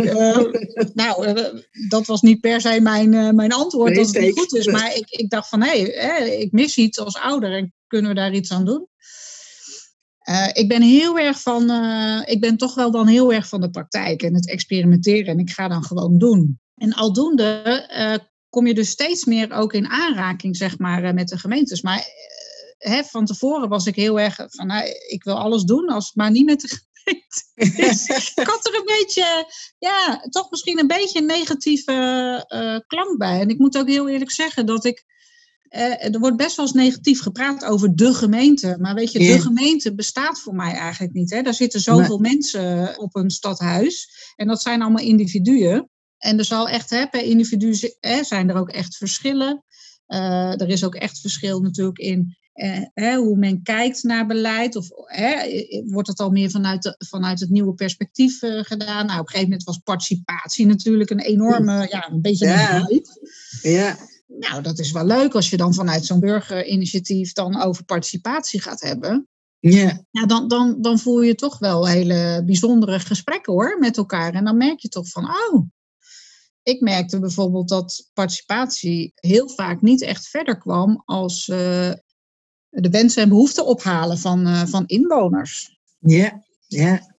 nou, 0.95 1.37
dat 1.89 2.07
was 2.07 2.21
niet 2.21 2.41
per 2.41 2.61
se 2.61 2.81
mijn, 2.81 3.35
mijn 3.35 3.53
antwoord 3.53 3.91
nee, 3.91 3.99
als 3.99 4.13
het 4.13 4.23
niet 4.23 4.39
goed 4.39 4.55
is. 4.55 4.67
Maar 4.67 4.97
ik, 4.97 5.11
ik 5.11 5.31
dacht 5.31 5.49
van, 5.49 5.63
hé, 5.63 5.83
hey, 5.83 6.37
ik 6.37 6.53
mis 6.53 6.77
iets 6.77 6.99
als 6.99 7.19
ouder. 7.19 7.53
En 7.57 7.73
kunnen 7.93 8.11
we 8.11 8.17
daar 8.17 8.35
iets 8.35 8.51
aan 8.51 8.65
doen? 8.65 8.89
Uh, 10.29 10.49
ik 10.53 10.69
ben 10.69 10.83
heel 10.83 11.19
erg 11.19 11.41
van, 11.41 11.71
uh, 11.71 12.23
ik 12.25 12.41
ben 12.41 12.57
toch 12.57 12.75
wel 12.75 12.91
dan 12.91 13.07
heel 13.07 13.33
erg 13.33 13.49
van 13.49 13.61
de 13.61 13.71
praktijk 13.71 14.23
en 14.23 14.35
het 14.35 14.49
experimenteren. 14.49 15.27
En 15.27 15.39
ik 15.39 15.51
ga 15.51 15.69
dan 15.69 15.85
gewoon 15.85 16.19
doen. 16.19 16.61
En 16.75 16.93
aldoende 16.93 17.63
uh, 17.97 18.27
kom 18.49 18.67
je 18.67 18.75
dus 18.75 18.89
steeds 18.89 19.25
meer 19.25 19.53
ook 19.53 19.73
in 19.73 19.89
aanraking, 19.89 20.57
zeg 20.57 20.79
maar, 20.79 21.15
met 21.15 21.29
de 21.29 21.39
gemeentes. 21.39 21.83
Maar 21.83 22.05
hè, 22.79 23.05
van 23.05 23.25
tevoren 23.25 23.69
was 23.69 23.87
ik 23.87 23.97
heel 23.97 24.21
erg 24.21 24.37
van, 24.49 24.67
nou, 24.67 24.89
ik 25.09 25.25
wil 25.25 25.39
alles 25.39 25.63
doen 25.63 25.89
als 25.89 26.15
maar 26.15 26.31
niet 26.31 26.47
met 26.47 26.61
de 26.61 26.91
ik 28.35 28.47
had 28.47 28.67
er 28.67 28.75
een 28.75 28.99
beetje, 28.99 29.53
ja, 29.79 30.27
toch 30.31 30.51
misschien 30.51 30.79
een 30.79 30.87
beetje 30.87 31.19
een 31.19 31.27
negatieve 31.27 31.95
klank 32.87 33.19
bij. 33.19 33.41
En 33.41 33.49
ik 33.49 33.59
moet 33.59 33.79
ook 33.79 33.89
heel 33.89 34.09
eerlijk 34.09 34.31
zeggen 34.31 34.67
dat 34.67 34.85
ik, 34.85 35.05
er 35.73 36.19
wordt 36.19 36.37
best 36.37 36.57
wel 36.57 36.67
eens 36.67 36.75
negatief 36.75 37.21
gepraat 37.21 37.65
over 37.65 37.97
de 37.97 38.15
gemeente. 38.15 38.77
Maar 38.81 38.95
weet 38.95 39.13
je, 39.13 39.19
de 39.19 39.41
gemeente 39.41 39.95
bestaat 39.95 40.41
voor 40.41 40.55
mij 40.55 40.73
eigenlijk 40.73 41.13
niet. 41.13 41.31
Hè? 41.31 41.43
Daar 41.43 41.55
zitten 41.55 41.81
zoveel 41.81 42.19
mensen 42.19 42.99
op 42.99 43.17
een 43.17 43.31
stadhuis. 43.31 44.11
En 44.37 44.47
dat 44.47 44.63
zijn 44.63 44.83
allemaal 44.83 45.05
individuen. 45.05 45.91
En 46.19 46.39
er 46.39 46.45
zal 46.45 46.69
echt, 46.69 46.91
hè, 46.91 47.07
per 47.07 47.23
individu 47.23 47.77
hè, 48.01 48.25
zijn 48.25 48.49
er 48.49 48.57
ook 48.57 48.71
echt 48.71 48.97
verschillen. 48.97 49.65
Uh, 50.09 50.61
er 50.61 50.69
is 50.69 50.85
ook 50.85 50.95
echt 50.95 51.21
verschil 51.21 51.61
natuurlijk 51.61 51.99
in 51.99 52.37
eh, 52.53 53.15
hoe 53.15 53.37
men 53.37 53.63
kijkt 53.63 54.03
naar 54.03 54.27
beleid. 54.27 54.77
Of 54.77 54.89
wordt 55.85 56.09
het 56.09 56.21
al 56.21 56.31
meer 56.31 56.51
vanuit, 56.51 56.83
de, 56.83 56.95
vanuit 56.99 57.41
het 57.41 57.51
nieuwe 57.51 57.75
perspectief 57.75 58.43
eh, 58.43 58.61
gedaan? 58.63 59.07
Nou, 59.07 59.21
op 59.21 59.27
een 59.27 59.31
gegeven 59.31 59.49
moment 59.49 59.65
was 59.65 59.79
participatie 59.79 60.67
natuurlijk 60.67 61.11
een 61.11 61.21
enorme, 61.21 61.87
ja, 61.91 62.11
een 62.11 62.21
beetje 62.21 62.47
ja. 62.47 62.77
een 62.89 63.07
Ja. 63.63 63.97
Nou, 64.39 64.63
dat 64.63 64.79
is 64.79 64.93
wel 64.93 65.07
leuk 65.07 65.35
als 65.35 65.51
je 65.51 65.57
dan 65.57 65.75
vanuit 65.75 66.07
zo'n 66.07 66.21
burgerinitiatief 66.21 67.33
dan 67.33 67.63
over 67.63 67.85
participatie 67.85 68.61
gaat 68.61 68.81
hebben. 68.81 69.29
Ja. 69.59 70.05
Ja, 70.11 70.27
dan, 70.27 70.49
dan, 70.49 70.77
dan 70.81 70.99
voel 70.99 71.21
je 71.21 71.35
toch 71.35 71.59
wel 71.59 71.89
hele 71.89 72.43
bijzondere 72.47 73.01
gesprekken 73.01 73.53
hoor, 73.53 73.79
met 73.79 73.97
elkaar. 73.97 74.35
En 74.35 74.45
dan 74.45 74.57
merk 74.57 74.79
je 74.79 74.89
toch 74.89 75.09
van, 75.09 75.25
oh, 75.25 75.67
ik 76.63 76.81
merkte 76.81 77.19
bijvoorbeeld 77.19 77.69
dat 77.69 78.11
participatie 78.13 79.13
heel 79.15 79.49
vaak 79.49 79.83
niet 79.83 80.03
echt 80.03 80.29
verder 80.29 80.59
kwam 80.59 81.03
als 81.05 81.49
uh, 81.49 81.93
de 82.69 82.91
wensen 82.91 83.23
en 83.23 83.29
behoeften 83.29 83.67
ophalen 83.67 84.19
van, 84.19 84.49
uh, 84.49 84.63
van 84.67 84.87
inwoners. 84.87 85.79
Ja, 85.99 86.43
ja. 86.67 87.12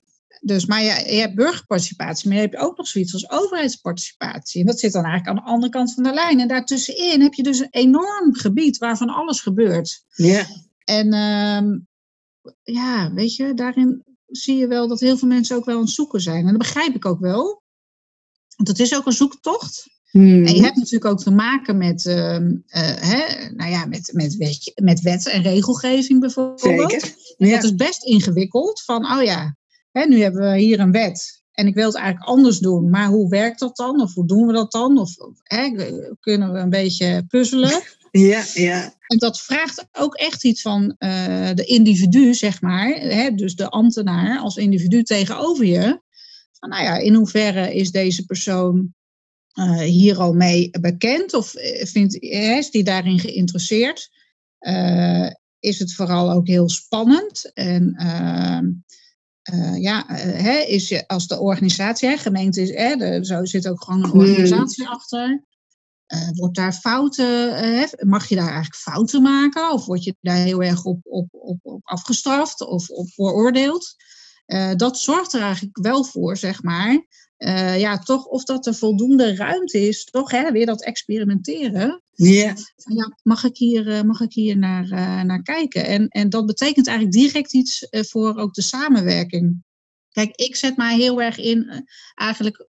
Dus, 0.45 0.65
maar 0.65 0.81
je, 0.81 1.13
je 1.13 1.19
hebt 1.19 1.35
burgerparticipatie, 1.35 2.27
maar 2.27 2.37
je 2.37 2.43
hebt 2.43 2.57
ook 2.57 2.77
nog 2.77 2.87
zoiets 2.87 3.13
als 3.13 3.29
overheidsparticipatie. 3.29 4.61
En 4.61 4.67
dat 4.67 4.79
zit 4.79 4.91
dan 4.91 5.03
eigenlijk 5.03 5.37
aan 5.37 5.45
de 5.45 5.51
andere 5.51 5.71
kant 5.71 5.93
van 5.93 6.03
de 6.03 6.13
lijn. 6.13 6.39
En 6.39 6.47
daartussenin 6.47 7.21
heb 7.21 7.33
je 7.33 7.43
dus 7.43 7.59
een 7.59 7.67
enorm 7.69 8.35
gebied 8.35 8.77
waarvan 8.77 9.09
alles 9.09 9.41
gebeurt. 9.41 10.03
Ja. 10.15 10.45
En 10.83 11.13
uh, 11.13 11.79
ja, 12.63 13.13
weet 13.13 13.35
je, 13.35 13.53
daarin 13.53 14.03
zie 14.27 14.57
je 14.57 14.67
wel 14.67 14.87
dat 14.87 14.99
heel 14.99 15.17
veel 15.17 15.27
mensen 15.27 15.55
ook 15.55 15.65
wel 15.65 15.75
aan 15.75 15.81
het 15.81 15.89
zoeken 15.89 16.21
zijn. 16.21 16.45
En 16.45 16.49
dat 16.49 16.57
begrijp 16.57 16.95
ik 16.95 17.05
ook 17.05 17.19
wel. 17.19 17.63
Want 18.55 18.69
het 18.69 18.79
is 18.79 18.95
ook 18.95 19.05
een 19.05 19.11
zoektocht. 19.11 19.91
Hmm. 20.09 20.45
En 20.45 20.55
je 20.55 20.61
hebt 20.61 20.75
natuurlijk 20.75 21.05
ook 21.11 21.19
te 21.19 21.31
maken 21.31 21.77
met, 21.77 22.05
uh, 22.05 22.15
uh, 22.15 22.55
hè, 22.99 23.49
nou 23.49 23.71
ja, 23.71 23.85
met, 23.85 24.09
met, 24.13 24.35
wet, 24.35 24.71
met 24.75 25.01
wet 25.01 25.27
en 25.27 25.41
regelgeving 25.41 26.19
bijvoorbeeld. 26.19 26.91
Zeker. 26.91 27.15
Ja. 27.37 27.55
Dat 27.55 27.63
is 27.63 27.75
best 27.75 28.03
ingewikkeld. 28.03 28.81
Van, 28.81 29.11
oh 29.11 29.23
ja, 29.23 29.55
hè, 29.93 30.05
nu 30.05 30.21
hebben 30.21 30.51
we 30.51 30.59
hier 30.59 30.79
een 30.79 30.91
wet. 30.91 31.43
En 31.51 31.67
ik 31.67 31.73
wil 31.75 31.85
het 31.85 31.95
eigenlijk 31.95 32.25
anders 32.25 32.59
doen. 32.59 32.89
Maar 32.89 33.07
hoe 33.07 33.29
werkt 33.29 33.59
dat 33.59 33.75
dan? 33.75 34.01
Of 34.01 34.13
hoe 34.13 34.27
doen 34.27 34.47
we 34.47 34.53
dat 34.53 34.71
dan? 34.71 34.97
Of 34.97 35.15
hè, 35.43 35.69
kunnen 36.19 36.53
we 36.53 36.59
een 36.59 36.69
beetje 36.69 37.25
puzzelen? 37.27 37.81
Ja, 38.19 38.43
ja. 38.53 38.93
En 39.07 39.17
dat 39.17 39.41
vraagt 39.41 39.87
ook 39.91 40.15
echt 40.15 40.43
iets 40.43 40.61
van 40.61 40.83
uh, 40.99 41.49
de 41.53 41.63
individu, 41.65 42.33
zeg 42.33 42.61
maar. 42.61 42.87
Hè, 42.89 43.31
dus 43.31 43.55
de 43.55 43.69
ambtenaar 43.69 44.39
als 44.39 44.55
individu 44.55 45.03
tegenover 45.03 45.65
je. 45.65 46.01
Van, 46.51 46.69
nou 46.69 46.83
ja, 46.83 46.97
in 46.97 47.13
hoeverre 47.13 47.73
is 47.73 47.91
deze 47.91 48.25
persoon 48.25 48.93
uh, 49.59 49.79
hier 49.79 50.17
al 50.17 50.33
mee 50.33 50.69
bekend? 50.81 51.33
Of 51.33 51.53
vindt, 51.79 52.15
is 52.21 52.71
die 52.71 52.83
daarin 52.83 53.19
geïnteresseerd? 53.19 54.09
Uh, 54.59 55.29
is 55.59 55.79
het 55.79 55.93
vooral 55.93 56.31
ook 56.31 56.47
heel 56.47 56.69
spannend? 56.69 57.51
En 57.53 57.95
uh, 59.51 59.81
ja, 59.81 60.03
hè, 60.15 60.57
is 60.59 60.87
je, 60.87 61.07
als 61.07 61.27
de 61.27 61.39
organisatie, 61.39 62.09
hè, 62.09 62.17
gemeente 62.17 62.61
is, 62.61 62.69
hè, 62.69 62.95
de, 62.95 63.25
zo 63.25 63.45
zit 63.45 63.67
ook 63.67 63.83
gewoon 63.83 64.03
een 64.03 64.11
organisatie 64.11 64.85
hmm. 64.85 64.93
achter. 64.93 65.43
wordt 66.33 66.55
daar 66.55 66.73
fouten, 66.73 67.89
mag 67.99 68.27
je 68.27 68.35
daar 68.35 68.45
eigenlijk 68.45 68.75
fouten 68.75 69.21
maken? 69.21 69.71
Of 69.71 69.85
word 69.85 70.03
je 70.03 70.15
daar 70.21 70.35
heel 70.35 70.63
erg 70.63 70.83
op, 70.83 70.99
op, 71.03 71.27
op, 71.31 71.59
op 71.61 71.79
afgestraft 71.83 72.61
of 72.61 72.89
op 72.89 73.09
veroordeeld? 73.09 73.95
Dat 74.75 74.99
zorgt 74.99 75.33
er 75.33 75.41
eigenlijk 75.41 75.77
wel 75.77 76.03
voor, 76.03 76.37
zeg 76.37 76.63
maar, 76.63 77.05
uh, 77.37 77.79
ja, 77.79 77.97
toch 77.97 78.25
of 78.25 78.43
dat 78.43 78.65
er 78.65 78.75
voldoende 78.75 79.35
ruimte 79.35 79.87
is, 79.87 80.03
toch 80.03 80.31
hè, 80.31 80.51
weer 80.51 80.65
dat 80.65 80.83
experimenteren. 80.83 82.01
Yeah. 82.11 82.55
Ja, 82.75 83.17
mag 83.23 83.43
ik 83.43 83.57
hier, 83.57 83.87
uh, 83.87 84.01
mag 84.01 84.21
ik 84.21 84.33
hier 84.33 84.57
naar, 84.57 84.83
uh, 84.83 85.21
naar 85.21 85.41
kijken? 85.41 85.85
En, 85.85 86.07
en 86.07 86.29
dat 86.29 86.45
betekent 86.45 86.87
eigenlijk 86.87 87.17
direct 87.17 87.53
iets 87.53 87.87
voor 87.89 88.37
ook 88.37 88.53
de 88.53 88.61
samenwerking. 88.61 89.63
Kijk, 90.11 90.35
ik 90.35 90.55
zet 90.55 90.77
mij 90.77 90.95
heel 90.95 91.21
erg 91.21 91.37
in 91.37 91.85
eigenlijk 92.15 92.67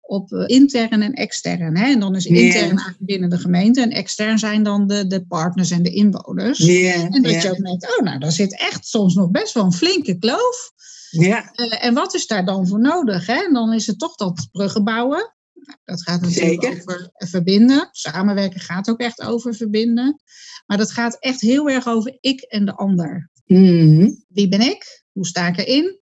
op 0.00 0.32
intern 0.46 1.02
en 1.02 1.12
extern. 1.12 1.76
Hè? 1.76 1.92
En 1.92 2.00
dan 2.00 2.14
is 2.14 2.26
intern 2.26 2.46
yeah. 2.46 2.62
eigenlijk 2.62 2.98
binnen 2.98 3.30
de 3.30 3.38
gemeente 3.38 3.80
en 3.80 3.90
extern 3.90 4.38
zijn 4.38 4.62
dan 4.62 4.86
de, 4.86 5.06
de 5.06 5.26
partners 5.26 5.70
en 5.70 5.82
de 5.82 5.90
inwoners. 5.90 6.58
Yeah. 6.58 7.14
En 7.14 7.22
dat 7.22 7.42
je 7.42 7.50
ook 7.50 7.64
denkt, 7.64 7.98
oh 7.98 8.04
nou, 8.04 8.18
daar 8.18 8.32
zit 8.32 8.58
echt 8.58 8.86
soms 8.86 9.14
nog 9.14 9.30
best 9.30 9.54
wel 9.54 9.64
een 9.64 9.72
flinke 9.72 10.18
kloof. 10.18 10.72
Ja. 11.14 11.52
Uh, 11.56 11.84
en 11.84 11.94
wat 11.94 12.14
is 12.14 12.26
daar 12.26 12.44
dan 12.44 12.66
voor 12.66 12.80
nodig? 12.80 13.26
Hè? 13.26 13.44
En 13.44 13.52
dan 13.52 13.72
is 13.72 13.86
het 13.86 13.98
toch 13.98 14.14
dat 14.14 14.48
bruggen 14.52 14.84
bouwen. 14.84 15.34
Nou, 15.52 15.78
dat 15.84 16.02
gaat 16.02 16.20
natuurlijk 16.20 16.62
Zeker. 16.62 16.70
over 16.70 17.10
verbinden. 17.12 17.88
Samenwerken 17.90 18.60
gaat 18.60 18.90
ook 18.90 19.00
echt 19.00 19.22
over 19.22 19.54
verbinden. 19.54 20.22
Maar 20.66 20.78
dat 20.78 20.90
gaat 20.90 21.16
echt 21.20 21.40
heel 21.40 21.68
erg 21.68 21.86
over 21.86 22.16
ik 22.20 22.40
en 22.40 22.64
de 22.64 22.74
ander. 22.74 23.30
Mm-hmm. 23.46 24.24
Wie 24.28 24.48
ben 24.48 24.60
ik? 24.60 25.04
Hoe 25.12 25.26
sta 25.26 25.46
ik 25.46 25.56
erin? 25.58 26.00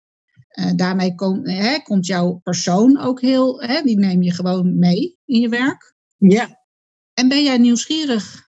Uh, 0.58 0.72
daarmee 0.76 1.14
kom, 1.14 1.46
hè, 1.46 1.78
komt 1.82 2.06
jouw 2.06 2.40
persoon 2.42 2.98
ook 2.98 3.20
heel, 3.20 3.62
hè, 3.62 3.82
die 3.82 3.98
neem 3.98 4.22
je 4.22 4.32
gewoon 4.32 4.78
mee 4.78 5.18
in 5.24 5.40
je 5.40 5.48
werk. 5.48 5.94
Ja. 6.16 6.64
En 7.14 7.28
ben 7.28 7.42
jij 7.42 7.58
nieuwsgierig 7.58 8.48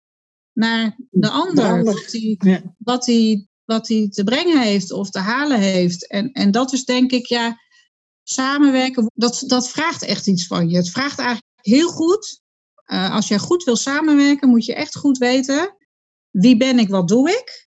naar 0.53 0.97
de 1.11 1.29
ander? 1.29 1.55
De 1.55 1.63
ander. 1.63 1.85
Wat 1.85 2.09
die, 2.11 2.37
Ja. 2.45 2.75
wat 2.79 3.05
die 3.05 3.50
wat 3.71 3.89
hij 3.89 4.09
te 4.11 4.25
brengen 4.25 4.61
heeft 4.61 4.93
of 4.93 5.11
te 5.11 5.19
halen 5.19 5.59
heeft. 5.59 6.09
En, 6.09 6.33
en 6.33 6.51
dat 6.51 6.73
is 6.73 6.85
denk 6.85 7.11
ik, 7.11 7.27
ja, 7.27 7.59
samenwerken, 8.23 9.11
dat, 9.15 9.43
dat 9.47 9.71
vraagt 9.71 10.03
echt 10.03 10.27
iets 10.27 10.47
van 10.47 10.69
je. 10.69 10.77
Het 10.77 10.91
vraagt 10.91 11.19
eigenlijk 11.19 11.49
heel 11.61 11.89
goed. 11.89 12.41
Uh, 12.87 13.15
als 13.15 13.29
je 13.29 13.39
goed 13.39 13.65
wil 13.65 13.77
samenwerken, 13.77 14.49
moet 14.49 14.65
je 14.65 14.75
echt 14.75 14.97
goed 14.97 15.19
weten 15.19 15.77
wie 16.31 16.57
ben 16.57 16.79
ik, 16.79 16.89
wat 16.89 17.09
doe 17.09 17.31
ik. 17.31 17.69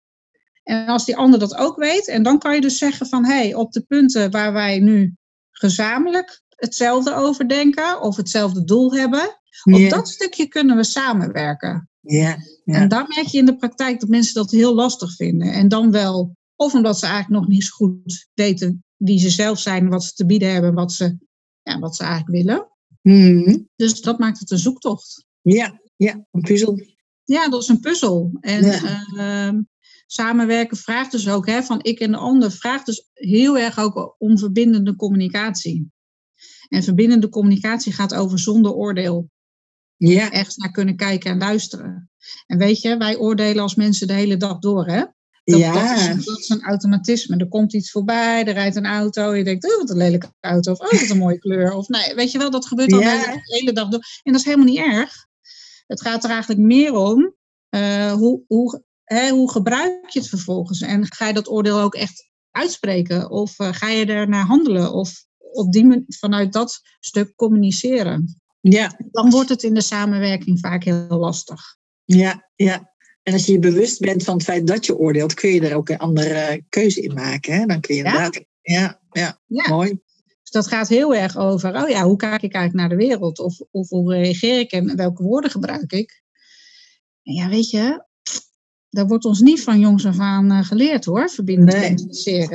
En 0.64 0.88
als 0.88 1.06
die 1.06 1.18
ander 1.18 1.40
dat 1.40 1.56
ook 1.56 1.76
weet, 1.76 2.08
en 2.08 2.24
dan 2.24 2.40
kan 2.40 2.56
je 2.56 2.62
dus 2.62 2.78
zeggen 2.78 3.08
van 3.08 3.26
hé, 3.26 3.34
hey, 3.34 3.54
op 3.54 3.72
de 3.72 3.82
punten 3.82 4.32
waar 4.32 4.54
wij 4.54 4.80
nu 4.80 5.16
gezamenlijk 5.52 6.42
hetzelfde 6.50 7.16
over 7.16 7.48
denken 7.48 8.02
of 8.02 8.16
hetzelfde 8.16 8.64
doel 8.64 8.94
hebben, 8.94 9.42
op 9.62 9.90
dat 9.90 10.10
stukje 10.10 10.48
kunnen 10.48 10.76
we 10.76 10.84
samenwerken. 10.84 11.90
Ja. 12.00 12.38
Ja. 12.64 12.74
En 12.74 12.88
daar 12.88 13.06
merk 13.08 13.28
je 13.28 13.38
in 13.38 13.46
de 13.46 13.56
praktijk 13.56 14.00
dat 14.00 14.10
mensen 14.10 14.34
dat 14.34 14.52
heel 14.52 14.74
lastig 14.76 15.16
vinden. 15.16 15.52
En 15.54 15.68
dan 15.68 15.92
wel, 15.92 16.36
of 16.56 16.74
omdat 16.74 17.00
ze 17.00 17.06
eigenlijk 17.06 17.42
nog 17.42 17.50
niet 17.50 17.64
zo 17.64 17.76
goed 17.76 18.28
weten 18.34 18.84
wie 18.96 19.20
ze 19.20 19.30
zelf 19.30 19.60
zijn, 19.60 19.90
wat 19.90 20.04
ze 20.04 20.14
te 20.14 20.26
bieden 20.26 20.52
hebben, 20.52 20.74
wat 20.74 20.92
ze, 20.92 21.18
ja, 21.62 21.80
wat 21.80 21.96
ze 21.96 22.04
eigenlijk 22.04 22.46
willen. 22.46 22.68
Mm-hmm. 23.02 23.70
Dus 23.76 24.02
dat 24.02 24.20
maakt 24.20 24.40
het 24.40 24.52
een 24.52 24.58
zoektocht. 24.58 25.26
Ja. 25.42 25.82
Ja. 25.96 26.26
Een 26.32 26.42
puzzel. 26.42 26.80
Ja, 27.24 27.50
dat 27.50 27.62
is 27.62 27.68
een 27.68 27.80
puzzel. 27.80 28.38
En 28.40 28.66
Ja. 28.66 29.52
uh, 29.54 29.60
samenwerken 30.06 30.78
vraagt 30.78 31.12
dus 31.12 31.30
ook, 31.30 31.48
hè, 31.48 31.64
van 31.64 31.80
ik 31.84 32.00
en 32.00 32.12
de 32.12 32.18
ander, 32.18 32.52
vraagt 32.52 32.86
dus 32.86 33.10
heel 33.14 33.58
erg 33.58 33.80
ook 33.80 34.16
om 34.18 34.38
verbindende 34.38 34.96
communicatie. 34.96 35.92
En 36.70 36.84
verbindende 36.84 37.30
communicatie 37.30 37.94
gaat 37.94 38.14
over 38.14 38.40
zonder 38.40 38.72
oordeel 38.72 39.30
Ja. 40.12 40.32
ergens 40.32 40.56
naar 40.56 40.72
kunnen 40.72 40.96
kijken 40.96 41.32
en 41.32 41.38
luisteren. 41.38 42.12
En 42.48 42.58
weet 42.58 42.82
je, 42.82 42.98
wij 42.98 43.18
oordelen 43.18 43.62
als 43.64 43.76
mensen 43.76 44.08
de 44.08 44.14
hele 44.14 44.38
dag 44.38 44.60
door, 44.60 44.86
hè? 44.88 45.04
Dat, 45.44 45.60
Ja. 45.60 45.74
dat, 45.74 45.98
is, 46.18 46.26
dat 46.26 46.40
is 46.40 46.50
een 46.50 46.64
automatisme. 46.64 47.38
Er 47.38 47.48
komt 47.48 47.74
iets 47.74 47.92
voorbij, 47.92 48.46
er 48.46 48.54
rijdt 48.54 48.76
een 48.76 48.86
auto. 48.86 49.36
Je 49.36 49.44
denkt, 49.44 49.72
oh, 49.72 49.78
wat 49.78 49.90
een 49.90 49.98
lelijke 49.98 50.34
auto. 50.40 50.72
Of, 50.72 50.80
oh, 50.80 51.00
wat 51.00 51.10
een 51.10 51.18
mooie 51.18 51.40
kleur. 51.40 51.74
Of 51.74 51.88
nee, 51.88 52.16
weet 52.16 52.32
je 52.32 52.38
wel, 52.38 52.52
dat 52.52 52.68
gebeurt 52.68 52.94
al 52.94 53.00
Ja. 53.00 53.22
de 53.34 53.40
hele, 53.44 53.72
dag 53.72 53.90
door. 53.90 54.00
En 54.24 54.32
dat 54.32 54.42
is 54.42 54.46
helemaal 54.48 54.68
niet 54.68 54.78
erg. 54.80 55.26
Het 55.88 56.02
gaat 56.02 56.24
er 56.24 56.30
eigenlijk 56.30 56.62
meer 56.62 56.94
om, 56.94 57.36
uh, 57.70 58.12
hoe, 58.12 58.44
hoe, 58.48 58.84
hè, 59.04 59.30
hoe 59.30 59.52
gebruik 59.52 60.10
je 60.10 60.20
het 60.20 60.30
vervolgens? 60.30 60.82
En 60.82 61.14
ga 61.14 61.28
je 61.28 61.34
dat 61.34 61.50
oordeel 61.50 61.80
ook 61.80 61.96
echt 61.96 62.32
uitspreken? 62.52 63.30
Of 63.32 63.60
uh, 63.60 63.68
ga 63.72 63.90
je 63.90 64.06
er 64.06 64.30
naar 64.30 64.46
handelen? 64.46 64.94
Of 64.94 65.26
op 65.52 65.72
die, 65.72 66.04
vanuit 66.08 66.54
dat 66.54 66.82
stuk 67.00 67.36
communiceren? 67.36 68.42
Ja. 68.72 69.00
dan 69.12 69.30
wordt 69.30 69.50
het 69.50 69.64
in 69.64 69.74
de 69.74 69.82
samenwerking 69.82 70.60
vaak 70.60 70.84
heel 70.84 71.08
lastig. 71.10 71.76
Ja. 72.06 72.50
Ja. 72.56 72.92
En 73.24 73.34
als 73.34 73.46
je 73.46 73.52
je 73.52 73.60
bewust 73.60 74.00
bent 74.00 74.24
van 74.24 74.34
het 74.34 74.44
feit 74.44 74.68
dat 74.68 74.86
je 74.86 74.98
oordeelt, 74.98 75.34
kun 75.34 75.50
je 75.50 75.62
er 75.70 75.76
ook 75.76 75.90
een 75.90 75.98
andere 75.98 76.64
keuze 76.70 77.02
in 77.02 77.14
maken. 77.14 77.54
Hè? 77.54 77.66
Dan 77.66 77.80
kun 77.82 77.96
je 77.96 78.04
Ja. 78.04 78.08
inderdaad. 78.08 78.44
Ja. 78.62 79.00
Ja. 79.12 79.40
Ja. 79.48 79.70
Mooi. 79.70 79.90
Dus 80.42 80.52
dat 80.52 80.68
gaat 80.68 80.88
heel 80.88 81.16
erg 81.16 81.38
over, 81.38 81.84
oh 81.84 81.90
ja, 81.90 82.04
hoe 82.04 82.18
kijk 82.18 82.42
ik 82.42 82.54
eigenlijk 82.54 82.74
naar 82.74 82.98
de 82.98 83.06
wereld? 83.06 83.40
Of, 83.40 83.60
of 83.72 83.90
hoe 83.90 84.14
reageer 84.14 84.60
ik 84.60 84.72
en 84.72 84.96
welke 84.96 85.24
woorden 85.24 85.52
gebruik 85.52 85.92
ik? 85.92 86.22
En 87.24 87.34
ja, 87.34 87.50
weet 87.50 87.70
je, 87.70 88.06
daar 88.94 89.08
wordt 89.08 89.26
ons 89.26 89.40
niet 89.40 89.64
van 89.64 89.80
jongs 89.80 90.06
af 90.06 90.20
aan 90.20 90.52
uh, 90.52 90.64
geleerd 90.64 91.06
hoor, 91.06 91.30
verbindend 91.30 91.72
nee. 91.72 91.96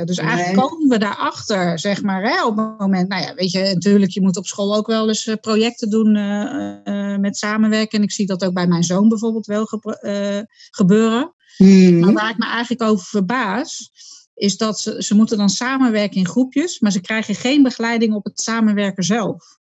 Dus 0.05 0.17
eigenlijk 0.17 0.55
nee. 0.55 0.55
komen 0.55 0.87
we 0.87 0.97
daarachter, 0.97 1.79
zeg 1.79 2.03
maar, 2.03 2.23
hè, 2.23 2.45
op 2.45 2.57
het 2.57 2.79
moment. 2.79 3.09
Nou 3.09 3.21
ja, 3.21 3.33
weet 3.33 3.51
je, 3.51 3.71
natuurlijk, 3.73 4.11
je 4.11 4.21
moet 4.21 4.37
op 4.37 4.45
school 4.45 4.75
ook 4.75 4.87
wel 4.87 5.07
eens 5.07 5.25
uh, 5.25 5.35
projecten 5.41 5.89
doen 5.89 6.15
uh, 6.15 7.17
met 7.17 7.37
samenwerken. 7.37 7.97
En 7.97 8.03
ik 8.03 8.11
zie 8.11 8.25
dat 8.25 8.43
ook 8.43 8.53
bij 8.53 8.67
mijn 8.67 8.83
zoon 8.83 9.09
bijvoorbeeld 9.09 9.45
wel 9.45 9.65
ge 9.65 10.47
gebeuren. 10.71 11.33
Mm. 11.57 11.99
Maar 11.99 12.13
waar 12.13 12.29
ik 12.29 12.37
me 12.37 12.45
eigenlijk 12.45 12.81
over 12.81 13.05
verbaas, 13.05 13.91
is 14.33 14.57
dat 14.57 14.79
ze, 14.79 15.03
ze 15.03 15.15
moeten 15.15 15.37
dan 15.37 15.49
samenwerken 15.49 16.17
in 16.17 16.27
groepjes, 16.27 16.79
maar 16.79 16.91
ze 16.91 17.01
krijgen 17.01 17.35
geen 17.35 17.63
begeleiding 17.63 18.13
op 18.13 18.23
het 18.23 18.39
samenwerken 18.39 19.03
zelf. 19.03 19.58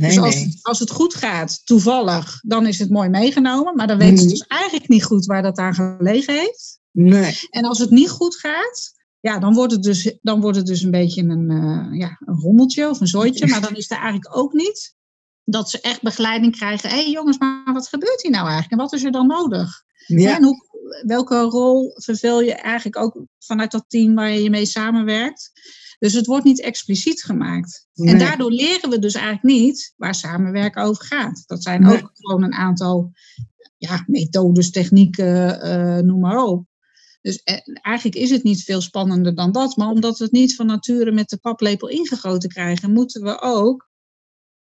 Nee, 0.00 0.10
dus 0.10 0.18
als, 0.18 0.34
nee. 0.34 0.58
als 0.62 0.78
het 0.78 0.90
goed 0.90 1.14
gaat, 1.14 1.60
toevallig, 1.66 2.40
dan 2.42 2.66
is 2.66 2.78
het 2.78 2.90
mooi 2.90 3.08
meegenomen. 3.08 3.76
Maar 3.76 3.86
dan 3.86 3.98
weten 3.98 4.18
ze 4.18 4.24
Mm. 4.24 4.30
dus 4.30 4.46
eigenlijk 4.46 4.88
niet 4.88 5.04
goed 5.04 5.26
waar 5.26 5.42
dat 5.42 5.58
aan 5.58 5.74
gelegen 5.74 6.34
heeft. 6.34 6.78
Nee. 6.90 7.38
En 7.50 7.64
als 7.64 7.78
het 7.78 7.90
niet 7.90 8.10
goed 8.10 8.36
gaat, 8.36 8.92
ja, 9.20 9.38
dan 9.38 9.54
wordt 9.54 9.72
het 9.72 9.82
dus, 9.82 10.16
dan 10.22 10.40
wordt 10.40 10.56
het 10.56 10.66
dus 10.66 10.82
een 10.82 10.90
beetje 10.90 11.22
een, 11.22 11.50
eh, 11.50 11.98
ja, 11.98 12.16
een 12.24 12.40
rommeltje 12.40 12.88
of 12.88 13.00
een 13.00 13.06
zooitje. 13.06 13.46
Maar 13.46 13.60
dan 13.60 13.76
is 13.76 13.90
er 13.90 13.96
eigenlijk 13.96 14.36
ook 14.36 14.52
niet 14.52 14.94
dat 15.44 15.70
ze 15.70 15.80
echt 15.80 16.02
begeleiding 16.02 16.56
krijgen. 16.56 16.90
Hé 16.90 16.96
hey 16.96 17.10
jongens, 17.10 17.38
maar 17.38 17.72
wat 17.72 17.88
gebeurt 17.88 18.22
hier 18.22 18.30
nou 18.30 18.44
eigenlijk? 18.44 18.72
En 18.72 18.78
wat 18.78 18.92
is 18.92 19.04
er 19.04 19.12
dan 19.12 19.26
nodig? 19.26 19.82
Ja. 20.06 20.36
En 20.36 20.44
hoe, 20.44 20.64
welke 21.06 21.40
rol 21.40 21.92
vervul 21.94 22.40
je 22.40 22.54
eigenlijk 22.54 22.96
ook 22.96 23.22
vanuit 23.38 23.70
dat 23.70 23.84
team 23.88 24.14
waar 24.14 24.30
je 24.32 24.50
mee 24.50 24.66
samenwerkt? 24.66 25.52
Dus 26.00 26.12
het 26.12 26.26
wordt 26.26 26.44
niet 26.44 26.60
expliciet 26.60 27.22
gemaakt. 27.22 27.88
En 27.94 28.18
daardoor 28.18 28.50
leren 28.50 28.90
we 28.90 28.98
dus 28.98 29.14
eigenlijk 29.14 29.44
niet 29.44 29.94
waar 29.96 30.14
samenwerken 30.14 30.82
over 30.82 31.04
gaat. 31.04 31.42
Dat 31.46 31.62
zijn 31.62 31.82
Nee. 31.82 32.02
ook 32.02 32.10
gewoon 32.14 32.42
een 32.42 32.54
aantal 32.54 33.12
ja, 33.76 34.04
methodes, 34.06 34.70
technieken, 34.70 35.60
eh, 35.60 35.98
noem 35.98 36.20
maar 36.20 36.44
op. 36.44 36.66
Dus 37.22 37.42
eh, 37.42 37.56
eigenlijk 37.82 38.16
is 38.16 38.30
het 38.30 38.42
niet 38.42 38.62
veel 38.62 38.80
spannender 38.80 39.34
dan 39.34 39.52
dat. 39.52 39.76
Maar 39.76 39.88
omdat 39.88 40.18
we 40.18 40.24
het 40.24 40.32
niet 40.32 40.54
van 40.54 40.66
nature 40.66 41.12
met 41.12 41.28
de 41.28 41.38
paplepel 41.38 41.88
ingegoten 41.88 42.48
krijgen, 42.48 42.92
moeten 42.92 43.22
we 43.22 43.40
ook, 43.40 43.88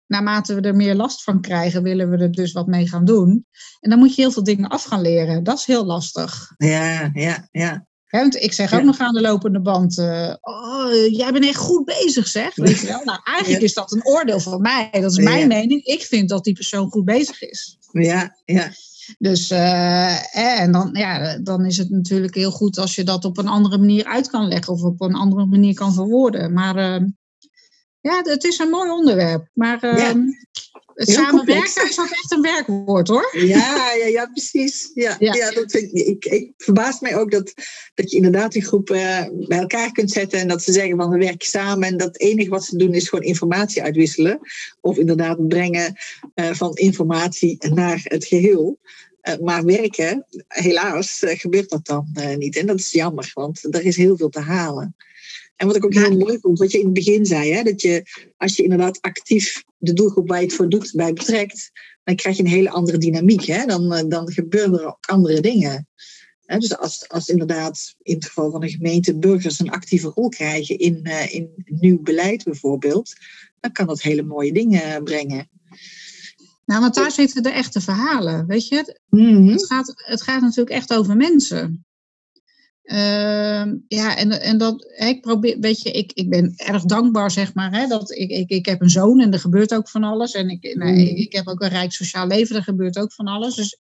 naarmate 0.05 0.53
we 0.55 0.61
er 0.61 0.75
meer 0.75 0.95
last 0.95 1.23
van 1.23 1.41
krijgen, 1.41 1.83
willen 1.83 2.09
we 2.09 2.17
er 2.17 2.31
dus 2.31 2.51
wat 2.51 2.67
mee 2.67 2.87
gaan 2.87 3.05
doen. 3.05 3.45
En 3.79 3.89
dan 3.89 3.99
moet 3.99 4.15
je 4.15 4.21
heel 4.21 4.31
veel 4.31 4.43
dingen 4.43 4.69
af 4.69 4.83
gaan 4.83 5.01
leren. 5.01 5.43
Dat 5.43 5.57
is 5.57 5.65
heel 5.65 5.85
lastig. 5.85 6.53
Ja, 6.57 7.09
ja, 7.13 7.47
ja. 7.51 7.87
Want 8.19 8.35
ik 8.35 8.53
zeg 8.53 8.73
ook 8.73 8.83
nog 8.83 8.99
aan 8.99 9.13
de 9.13 9.21
lopende 9.21 9.61
band, 9.61 9.97
eh, 9.97 10.33
oh, 10.41 10.93
jij 11.11 11.31
bent 11.31 11.45
echt 11.45 11.55
goed 11.57 11.85
bezig 11.85 12.27
zeg. 12.27 12.55
Weet 12.55 12.79
je 12.79 12.87
wel? 12.87 13.01
Nou, 13.03 13.19
eigenlijk 13.35 13.59
Ja. 13.59 13.65
is 13.67 13.73
dat 13.73 13.91
een 13.91 14.05
oordeel 14.05 14.39
van 14.39 14.61
mij. 14.61 14.89
Dat 14.91 15.11
is 15.11 15.17
Ja. 15.17 15.23
mijn 15.23 15.47
mening. 15.47 15.83
Ik 15.85 16.01
vind 16.01 16.29
dat 16.29 16.43
die 16.43 16.53
persoon 16.53 16.89
goed 16.91 17.05
bezig 17.05 17.41
is. 17.41 17.77
Ja, 17.91 18.35
ja. 18.45 18.71
Dus, 19.17 19.49
eh, 19.51 20.11
eh, 20.35 20.61
en 20.61 20.71
dan, 20.71 20.89
ja, 20.93 21.37
dan 21.37 21.65
is 21.65 21.77
het 21.77 21.89
natuurlijk 21.89 22.35
heel 22.35 22.51
goed 22.51 22.77
als 22.77 22.95
je 22.95 23.03
dat 23.03 23.25
op 23.25 23.37
een 23.37 23.47
andere 23.47 23.77
manier 23.77 24.05
uit 24.05 24.29
kan 24.29 24.47
leggen 24.47 24.73
of 24.73 24.81
op 24.83 25.01
een 25.01 25.15
andere 25.15 25.45
manier 25.45 25.73
kan 25.73 25.93
verwoorden. 25.93 26.53
Maar 26.53 26.75
eh, 26.75 27.01
ja, 28.03 28.21
het 28.23 28.43
is 28.43 28.59
een 28.59 28.69
mooi 28.69 28.89
onderwerp. 28.89 29.47
Maar 29.53 29.83
eh, 29.83 29.97
Ja. 29.97 30.15
Heel 30.95 31.15
samenwerken 31.15 31.89
is 31.89 31.99
ook 31.99 32.09
echt 32.09 32.31
een 32.31 32.41
werkwoord 32.41 33.07
hoor. 33.07 33.29
Ja, 33.31 33.93
ja, 33.93 34.05
ja, 34.05 34.25
precies. 34.25 34.91
Ja, 34.93 35.15
Ja. 35.19 35.33
ja. 35.33 35.51
dat 35.51 35.71
vind 35.71 35.95
ik, 35.95 36.07
ik, 36.07 36.25
ik 36.25 36.51
verbaast 36.57 37.01
mij 37.01 37.17
ook 37.17 37.31
dat, 37.31 37.53
dat 37.93 38.11
je 38.11 38.15
inderdaad 38.15 38.51
die 38.51 38.65
groep 38.65 38.89
eh, 38.89 39.25
bij 39.47 39.59
elkaar 39.59 39.91
kunt 39.91 40.11
zetten 40.11 40.39
en 40.39 40.47
dat 40.47 40.63
ze 40.63 40.71
zeggen 40.71 40.97
van 40.97 41.09
we 41.09 41.17
werken 41.17 41.47
samen 41.47 41.87
en 41.87 41.97
dat 41.97 42.07
het 42.07 42.19
enige 42.19 42.49
wat 42.49 42.65
ze 42.65 42.77
doen 42.77 42.93
is 42.93 43.09
gewoon 43.09 43.25
informatie 43.25 43.83
uitwisselen. 43.83 44.39
Of 44.81 44.97
inderdaad 44.97 45.47
brengen 45.47 45.95
eh, 46.33 46.51
van 46.53 46.75
informatie 46.75 47.57
naar 47.73 48.01
het 48.03 48.25
geheel. 48.25 48.79
Eh, 49.21 49.37
maar 49.37 49.65
werken, 49.65 50.25
helaas, 50.47 51.21
gebeurt 51.25 51.69
dat 51.69 51.85
dan 51.85 52.07
niet. 52.37 52.55
En 52.55 52.65
dat 52.65 52.79
is 52.79 52.91
jammer, 52.91 53.31
want 53.33 53.75
er 53.75 53.85
is 53.85 53.97
heel 53.97 54.17
veel 54.17 54.29
te 54.29 54.39
halen. 54.39 54.95
En 55.63 55.69
wat 55.69 55.77
ik 55.77 55.85
ook 55.85 55.93
heel 55.93 56.17
mooi 56.17 56.39
vond, 56.39 56.59
wat 56.59 56.71
je 56.71 56.79
in 56.79 56.85
het 56.85 56.93
begin 56.93 57.25
zei, 57.25 57.51
hè, 57.53 57.63
dat 57.63 57.81
je 57.81 58.03
als 58.37 58.55
je 58.55 58.63
inderdaad 58.63 59.01
actief 59.01 59.63
de 59.77 59.93
doelgroep 59.93 60.27
waar 60.27 60.39
je 60.39 60.45
het 60.45 60.55
voor 60.55 60.69
doet 60.69 60.91
bij 60.95 61.13
betrekt, 61.13 61.71
dan 62.03 62.15
krijg 62.15 62.37
je 62.37 62.43
een 62.43 62.49
hele 62.49 62.69
andere 62.69 62.97
dynamiek. 62.97 63.45
Hè? 63.45 63.65
Dan, 63.65 63.93
eh, 63.93 64.03
dan 64.07 64.31
gebeuren 64.31 64.79
er 64.79 64.85
ook 64.85 65.05
andere 65.05 65.41
dingen. 65.41 65.87
Hè, 66.45 66.57
dus 66.57 66.77
als, 66.77 67.09
als 67.09 67.27
inderdaad 67.27 67.95
in 68.01 68.15
het 68.15 68.25
geval 68.25 68.51
van 68.51 68.63
een 68.63 68.69
gemeente 68.69 69.17
burgers 69.17 69.59
een 69.59 69.69
actieve 69.69 70.11
rol 70.15 70.29
krijgen 70.29 70.77
in, 70.77 71.03
eh, 71.03 71.33
in 71.33 71.49
nieuw 71.65 72.01
beleid 72.01 72.43
bijvoorbeeld, 72.43 73.13
dan 73.59 73.71
kan 73.71 73.87
dat 73.87 74.01
hele 74.01 74.23
mooie 74.23 74.53
dingen 74.53 75.03
brengen. 75.03 75.49
Nou, 76.65 76.81
want 76.81 76.95
daar 76.95 77.11
zitten 77.11 77.43
de 77.43 77.51
echte 77.51 77.81
verhalen. 77.81 78.47
Weet 78.47 78.67
je, 78.67 78.99
Mhm. 79.09 79.47
het 79.47 79.65
gaat, 79.65 79.93
het 79.95 80.21
gaat 80.21 80.41
natuurlijk 80.41 80.75
echt 80.75 80.93
over 80.93 81.17
mensen. 81.17 81.85
Ehm, 82.83 83.75
ja, 83.87 84.17
en, 84.17 84.41
en 84.41 84.57
dat, 84.57 84.93
ik 84.97 85.21
probeer, 85.21 85.59
weet 85.59 85.81
je, 85.81 85.91
ik, 85.91 86.11
ik 86.13 86.29
ben 86.29 86.53
erg 86.55 86.83
dankbaar, 86.83 87.31
zeg 87.31 87.53
maar, 87.53 87.71
hè, 87.71 87.87
dat 87.87 88.11
ik, 88.11 88.29
ik, 88.29 88.49
ik 88.49 88.65
heb 88.65 88.81
een 88.81 88.89
zoon 88.89 89.19
en 89.19 89.33
er 89.33 89.39
gebeurt 89.39 89.73
ook 89.73 89.89
van 89.89 90.03
alles. 90.03 90.33
En 90.33 90.49
ik, 90.49 90.75
nou, 90.75 90.91
Mm. 90.91 90.97
ik, 90.97 91.17
ik 91.17 91.33
heb 91.33 91.47
ook 91.47 91.61
een 91.61 91.69
rijk 91.69 91.91
sociaal 91.91 92.27
leven, 92.27 92.55
er 92.55 92.63
gebeurt 92.63 92.97
ook 92.97 93.13
van 93.13 93.27
alles. 93.27 93.55
Dus 93.55 93.77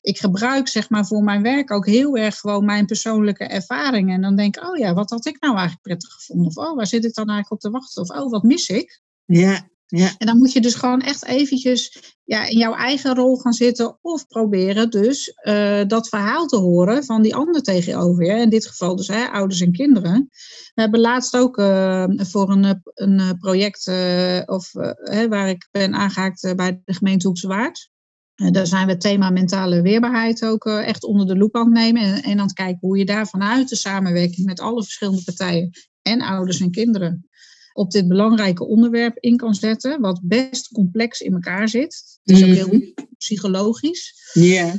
ik 0.00 0.18
gebruik, 0.18 0.68
zeg 0.68 0.90
maar, 0.90 1.06
voor 1.06 1.22
mijn 1.22 1.42
werk 1.42 1.70
ook 1.70 1.86
heel 1.86 2.16
erg 2.16 2.36
gewoon 2.36 2.64
mijn 2.64 2.86
persoonlijke 2.86 3.44
ervaringen. 3.44 4.14
En 4.14 4.22
dan 4.22 4.36
denk 4.36 4.56
ik, 4.56 4.64
oh 4.64 4.76
ja, 4.76 4.94
wat 4.94 5.10
had 5.10 5.26
ik 5.26 5.40
nou 5.40 5.52
eigenlijk 5.54 5.82
prettig 5.82 6.12
gevonden? 6.12 6.46
Of, 6.46 6.56
oh, 6.56 6.76
waar 6.76 6.86
zit 6.86 7.04
ik 7.04 7.14
dan 7.14 7.28
eigenlijk 7.28 7.52
op 7.52 7.60
te 7.60 7.78
wachten? 7.78 8.02
Of, 8.02 8.08
oh, 8.08 8.30
wat 8.30 8.42
mis 8.42 8.68
ik? 8.68 9.00
Ja, 9.24 9.68
ja, 9.96 10.14
En 10.18 10.26
dan 10.26 10.38
moet 10.38 10.52
je 10.52 10.60
dus 10.60 10.74
gewoon 10.74 11.00
echt 11.00 11.24
eventjes 11.24 12.14
ja, 12.24 12.46
in 12.46 12.58
jouw 12.58 12.74
eigen 12.74 13.14
rol 13.14 13.36
gaan 13.36 13.52
zitten 13.52 13.98
of 14.00 14.26
proberen 14.26 14.90
dus 14.90 15.32
eh, 15.34 15.80
dat 15.86 16.08
verhaal 16.08 16.46
te 16.46 16.56
horen 16.56 17.04
van 17.04 17.22
die 17.22 17.34
ander 17.34 17.62
tegenover 17.62 18.24
je. 18.24 18.32
In 18.32 18.50
dit 18.50 18.66
geval 18.66 18.96
dus 18.96 19.08
hè, 19.08 19.26
ouders 19.26 19.60
en 19.60 19.72
kinderen. 19.72 20.30
We 20.74 20.80
hebben 20.80 21.00
laatst 21.00 21.36
ook 21.36 21.58
eh, 21.58 22.04
voor 22.16 22.50
een, 22.50 22.82
een 22.94 23.38
project 23.38 23.86
eh, 23.86 24.42
of, 24.46 24.70
hè, 25.02 25.28
waar 25.28 25.48
ik 25.48 25.68
ben 25.70 25.94
aangehaakt 25.94 26.44
eh, 26.44 26.54
bij 26.54 26.82
de 26.84 26.94
gemeente 26.94 27.26
Hoekse 27.26 27.46
Waard. 27.46 27.92
Daar 28.34 28.66
zijn 28.66 28.86
we 28.86 28.92
het 28.92 29.00
thema 29.00 29.30
mentale 29.30 29.82
weerbaarheid 29.82 30.44
ook 30.44 30.64
echt 30.66 31.04
onder 31.04 31.26
de 31.26 31.36
loep 31.36 31.56
aan 31.56 31.64
het 31.64 31.74
nemen. 31.74 32.02
En, 32.02 32.22
en 32.22 32.38
aan 32.38 32.46
het 32.46 32.54
kijken 32.54 32.78
hoe 32.80 32.98
je 32.98 33.04
daar 33.04 33.26
vanuit 33.26 33.68
de 33.68 33.76
samenwerking 33.76 34.46
met 34.46 34.60
alle 34.60 34.82
verschillende 34.82 35.24
partijen 35.24 35.70
en 36.02 36.22
ouders 36.22 36.60
en 36.60 36.70
kinderen 36.70 37.28
op 37.74 37.90
dit 37.90 38.08
belangrijke 38.08 38.64
onderwerp 38.66 39.16
in 39.18 39.36
kan 39.36 39.54
zetten, 39.54 40.00
wat 40.00 40.20
best 40.22 40.68
complex 40.72 41.20
in 41.20 41.32
elkaar 41.32 41.68
zit. 41.68 42.18
Het 42.24 42.36
is 42.36 42.44
ook 42.44 42.54
heel 42.54 42.66
Mhm. 42.66 43.06
psychologisch. 43.18 44.30
ja, 44.32 44.74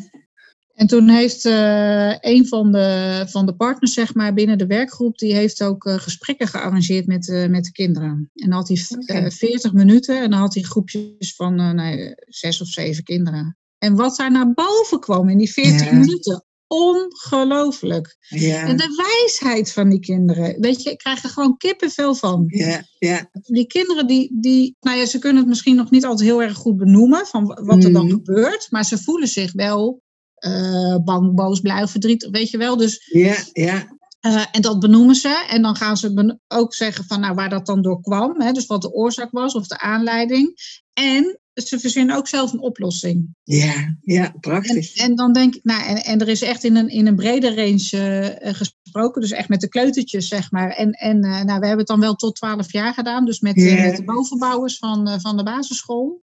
En 0.73 0.87
toen 0.87 1.09
heeft 1.09 1.45
eh, 1.45 2.15
een 2.19 2.47
van 2.47 2.71
de, 2.71 3.23
van 3.29 3.45
de 3.45 3.55
partners, 3.55 3.93
zeg 3.93 4.13
maar, 4.13 4.33
binnen 4.33 4.57
de 4.57 4.65
werkgroep, 4.67 5.17
die 5.17 5.33
heeft 5.35 5.63
ook 5.63 5.85
eh, 5.85 5.95
gesprekken 5.97 6.47
gearrangeerd 6.47 7.07
met, 7.07 7.29
eh, 7.29 7.47
met 7.47 7.63
de 7.63 7.71
kinderen. 7.71 8.31
En 8.33 8.49
dan 8.49 8.51
had 8.59 8.67
hij 8.67 8.77
v- 8.77 8.91
Oké. 8.91 9.13
eh, 9.13 9.29
40 9.31 9.73
minuten 9.73 10.21
en 10.23 10.29
dan 10.29 10.39
had 10.39 10.53
hij 10.53 10.63
groepjes 10.63 11.35
van 11.35 11.75
nee, 11.75 12.13
zes 12.17 12.61
of 12.61 12.67
zeven 12.67 13.03
kinderen. 13.03 13.57
En 13.77 13.95
wat 13.95 14.15
daar 14.17 14.31
naar 14.31 14.53
boven 14.53 14.99
kwam 14.99 15.29
in 15.29 15.37
die 15.37 15.51
40 15.51 15.89
Ja. 15.89 15.93
minuten, 15.97 16.44
ongelooflijk. 16.67 18.15
ja, 18.27 18.63
En 18.63 18.77
de 18.77 19.03
wijsheid 19.07 19.71
van 19.71 19.89
die 19.89 19.99
kinderen, 19.99 20.59
weet 20.61 20.83
je, 20.83 20.89
ik 20.91 20.97
krijg 20.97 21.23
er 21.23 21.29
gewoon 21.29 21.57
kippenvel 21.57 22.15
van 22.15 22.43
ja, 22.47 22.83
ja, 22.99 23.29
die 23.41 23.67
kinderen 23.67 24.07
die, 24.07 24.37
die, 24.39 24.75
nou 24.79 24.97
ja, 24.97 25.05
ze 25.05 25.19
kunnen 25.19 25.37
het 25.37 25.47
misschien 25.47 25.75
nog 25.75 25.89
niet 25.91 26.05
altijd 26.05 26.29
heel 26.29 26.41
erg 26.41 26.57
goed 26.57 26.77
benoemen 26.77 27.25
van 27.25 27.45
wa- 27.45 27.63
wat 27.63 27.83
er 27.83 27.93
dan 27.93 28.05
Mhm. 28.05 28.13
gebeurt, 28.13 28.67
maar 28.69 28.85
ze 28.85 28.97
voelen 28.97 29.27
zich 29.27 29.53
wel 29.53 30.03
eh, 30.35 30.95
bang, 31.03 31.35
boos, 31.35 31.59
blij, 31.59 31.87
verdrietig, 31.87 32.29
weet 32.31 32.49
je 32.49 32.57
wel. 32.57 32.77
Dus, 32.77 33.09
ja, 33.11 33.35
ja, 33.53 33.97
eh, 34.19 34.45
en 34.51 34.61
dat 34.61 34.79
benoemen 34.79 35.15
ze 35.15 35.45
en 35.49 35.61
dan 35.61 35.75
gaan 35.75 35.97
ze 35.97 36.39
ook 36.47 36.73
zeggen 36.73 37.05
van 37.05 37.19
nou, 37.19 37.33
waar 37.35 37.49
dat 37.49 37.65
dan 37.65 37.81
door 37.81 38.01
kwam, 38.01 38.41
hè, 38.41 38.51
dus 38.51 38.65
wat 38.65 38.81
de 38.81 38.91
oorzaak 38.93 39.31
was 39.31 39.53
of 39.53 39.67
de 39.67 39.79
aanleiding. 39.79 40.53
En 40.93 41.39
ze 41.63 41.79
verzinnen 41.79 42.15
ook 42.15 42.27
zelf 42.27 42.53
een 42.53 42.59
oplossing. 42.59 43.35
ja, 43.43 43.97
ja, 44.01 44.33
prachtig. 44.39 44.95
en 44.95 45.15
dan 45.15 45.33
denk 45.33 45.55
ik, 45.55 45.63
nou, 45.63 45.83
en, 45.83 46.03
en 46.03 46.19
er 46.21 46.27
is 46.27 46.41
echt 46.41 46.63
in 46.63 46.75
een, 46.75 46.89
in 46.89 47.07
een 47.07 47.15
brede 47.15 47.55
range 47.55 47.97
eh, 48.39 48.53
gesproken, 48.53 49.21
dus 49.21 49.31
echt 49.31 49.49
met 49.49 49.61
de 49.61 49.67
kleutertjes, 49.69 50.27
zeg 50.27 50.51
maar. 50.51 50.69
En, 50.69 50.91
en 50.91 51.23
eh, 51.23 51.29
nou, 51.31 51.45
we 51.45 51.51
hebben 51.65 51.77
het 51.77 51.87
dan 51.87 51.99
wel 51.99 52.15
tot 52.15 52.35
12 52.35 52.71
jaar 52.71 52.93
gedaan, 52.93 53.25
dus 53.25 53.39
met, 53.39 53.57
eh, 53.57 53.83
met 53.83 53.95
de 53.95 54.03
bovenbouwers 54.03 54.77
van, 54.77 55.21
van 55.21 55.37
de 55.37 55.43
basisschool. 55.43 56.23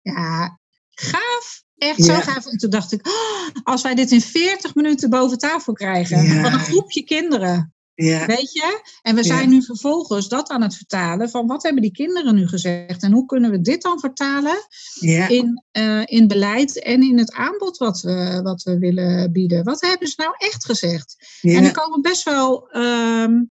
Ja, 0.00 0.58
gaaf. 0.90 1.64
Echt 1.76 2.04
zo 2.04 2.12
Ja. 2.12 2.20
gaaf. 2.20 2.46
En 2.46 2.56
toen 2.58 2.70
dacht 2.70 2.92
ik, 2.92 3.06
oh, 3.06 3.62
als 3.64 3.82
wij 3.82 3.94
dit 3.94 4.10
in 4.10 4.20
40 4.20 4.74
minuten 4.74 5.10
boven 5.10 5.38
tafel 5.38 5.72
krijgen, 5.72 6.22
Ja. 6.24 6.42
van 6.42 6.52
een 6.52 6.58
groepje 6.64 7.02
kinderen, 7.04 7.74
Ja, 7.96 8.26
weet 8.26 8.52
je? 8.52 8.80
En 9.02 9.14
we 9.14 9.20
Ja. 9.20 9.26
zijn 9.26 9.48
nu 9.48 9.62
vervolgens 9.62 10.28
dat 10.28 10.48
aan 10.48 10.62
het 10.62 10.76
vertalen 10.76 11.30
van 11.30 11.46
wat 11.46 11.62
hebben 11.62 11.82
die 11.82 11.92
kinderen 11.92 12.34
nu 12.34 12.48
gezegd 12.48 13.02
en 13.02 13.12
hoe 13.12 13.26
kunnen 13.26 13.50
we 13.50 13.60
dit 13.60 13.82
dan 13.82 14.00
vertalen 14.00 14.56
ja, 15.00 15.28
in, 15.28 15.64
eh, 15.70 16.02
in 16.04 16.28
beleid 16.28 16.82
en 16.82 17.02
in 17.02 17.18
het 17.18 17.32
aanbod 17.32 17.76
wat 17.76 18.00
we, 18.00 18.40
wat 18.42 18.62
we 18.62 18.78
willen 18.78 19.32
bieden. 19.32 19.64
Wat 19.64 19.80
hebben 19.80 20.08
ze 20.08 20.14
nou 20.16 20.34
echt 20.38 20.64
gezegd? 20.64 21.16
En 21.40 21.64
er 21.64 21.72
komen 21.72 22.02
best 22.02 22.22
wel 22.22 22.68
ehm, 22.70 23.42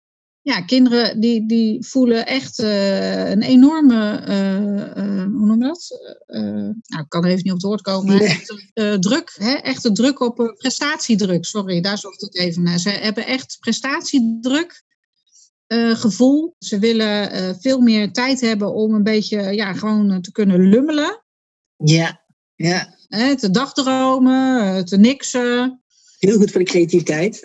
ja, 0.44 0.61
kinderen 0.61 1.20
die, 1.20 1.46
die 1.46 1.87
voelen 1.87 2.26
echt 2.26 2.61
uh, 2.61 3.30
een 3.30 3.42
enorme, 3.42 4.20
uh, 4.28 5.22
hoe 5.22 5.46
noem 5.46 5.62
je 5.62 5.66
dat? 5.66 5.98
nou, 6.87 7.02
ik 7.02 7.09
kan 7.09 7.24
even 7.24 7.42
niet 7.42 7.52
op 7.52 7.59
het 7.59 7.62
woord 7.62 7.80
komen. 7.80 8.16
Nee. 8.16 8.28
Echt, 8.28 9.02
druk, 9.02 9.35
hè? 9.38 9.52
echte 9.52 9.92
druk 9.92 10.20
op 10.20 10.54
prestatiedruk. 10.59 11.44
Sorry, 11.44 11.80
daar 11.80 11.98
zocht 11.98 12.20
het 12.20 12.37
even 12.37 12.62
naar. 12.62 12.78
Ze 12.78 12.90
hebben 12.90 13.26
echt 13.26 13.57
prestatiedruk. 13.61 14.83
gevoel. 15.92 16.54
Ze 16.59 16.78
willen 16.78 17.57
veel 17.61 17.80
meer 17.80 18.12
tijd 18.12 18.40
hebben 18.40 18.74
om 18.74 18.94
een 18.94 19.02
beetje 19.02 19.54
ja, 19.54 19.72
gewoon 19.72 20.20
te 20.20 20.33
kunnen 20.33 20.68
lummelen. 20.68 21.24
Ja, 21.76 22.24
ja. 22.54 22.96
te 23.35 23.50
dagdromen, 23.50 24.85
te 24.85 24.96
niksen. 24.96 25.83
Heel 26.18 26.37
goed 26.37 26.50
voor 26.50 26.61
de 26.61 26.66
creativiteit. 26.66 27.40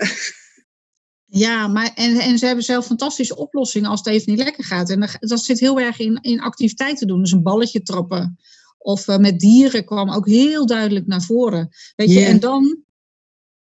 Ja, 1.30 1.68
maar 1.68 1.92
en, 1.96 2.20
en 2.20 2.38
ze 2.38 2.46
hebben 2.46 2.63
zelf 2.63 2.86
fantastische 2.86 3.38
oplossingen 3.38 3.89
als 3.89 4.00
het 4.00 4.13
even 4.13 4.32
niet 4.32 4.44
lekker 4.44 4.63
gaat. 4.63 4.89
En 4.89 5.10
dat 5.20 5.44
zit 5.44 5.60
heel 5.60 5.80
erg 5.80 6.00
in, 6.00 6.18
in 6.22 6.42
activiteiten 6.42 7.08
doen. 7.08 7.22
Dus 7.22 7.32
een 7.32 7.44
balletje 7.44 7.82
trappen. 7.82 8.38
Of 8.78 9.08
uh, 9.08 9.18
met 9.18 9.39
dieren 9.39 9.86
kwam 9.86 10.10
ook 10.10 10.28
heel 10.28 10.65
duidelijk 10.65 11.08
naar 11.08 11.22
voren. 11.22 11.70
Weet 11.96 12.12
je, 12.12 12.20
en 12.20 12.39
dan, 12.39 12.84